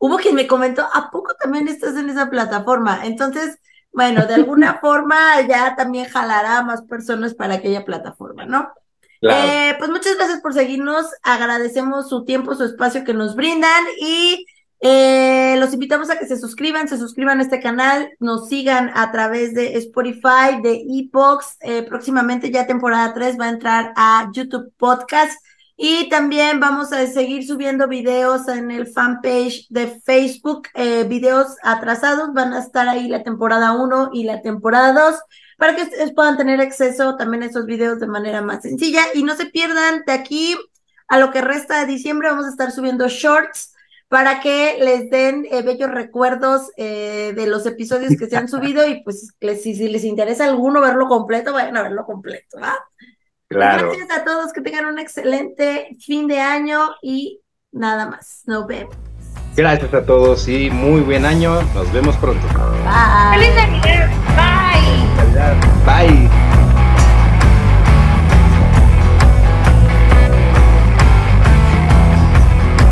[0.00, 3.04] hubo quien me comentó, ¿a poco también estás en esa plataforma?
[3.04, 3.58] Entonces,
[3.92, 8.72] bueno, de alguna forma ya también jalará a más personas para aquella plataforma, ¿no?
[9.22, 14.46] Eh, pues muchas gracias por seguirnos, agradecemos su tiempo, su espacio que nos brindan y
[14.82, 19.12] Eh, los invitamos a que se suscriban, se suscriban a este canal, nos sigan a
[19.12, 21.58] través de Spotify, de Epox.
[21.60, 25.32] Eh, próximamente ya temporada 3 va a entrar a YouTube Podcast.
[25.76, 32.32] Y también vamos a seguir subiendo videos en el fanpage de Facebook, eh, videos atrasados,
[32.34, 35.20] van a estar ahí la temporada 1 y la temporada 2
[35.60, 39.22] para que ustedes puedan tener acceso también a esos videos de manera más sencilla y
[39.22, 40.56] no se pierdan de aquí
[41.06, 43.74] a lo que resta de diciembre vamos a estar subiendo shorts
[44.08, 48.88] para que les den eh, bellos recuerdos eh, de los episodios que se han subido
[48.88, 52.56] y pues si, les interesa alguno verlo completo, vayan a verlo completo.
[53.46, 53.90] Claro.
[53.90, 58.44] Gracias a todos, que tengan un excelente fin de año y nada más.
[58.46, 58.96] Nos vemos.
[59.54, 61.60] Gracias a todos y muy buen año.
[61.74, 62.46] Nos vemos pronto.
[62.48, 63.38] Bye.
[63.38, 64.08] ¡Feliz Navidad!
[64.36, 64.49] Bye.
[65.34, 66.49] Bye.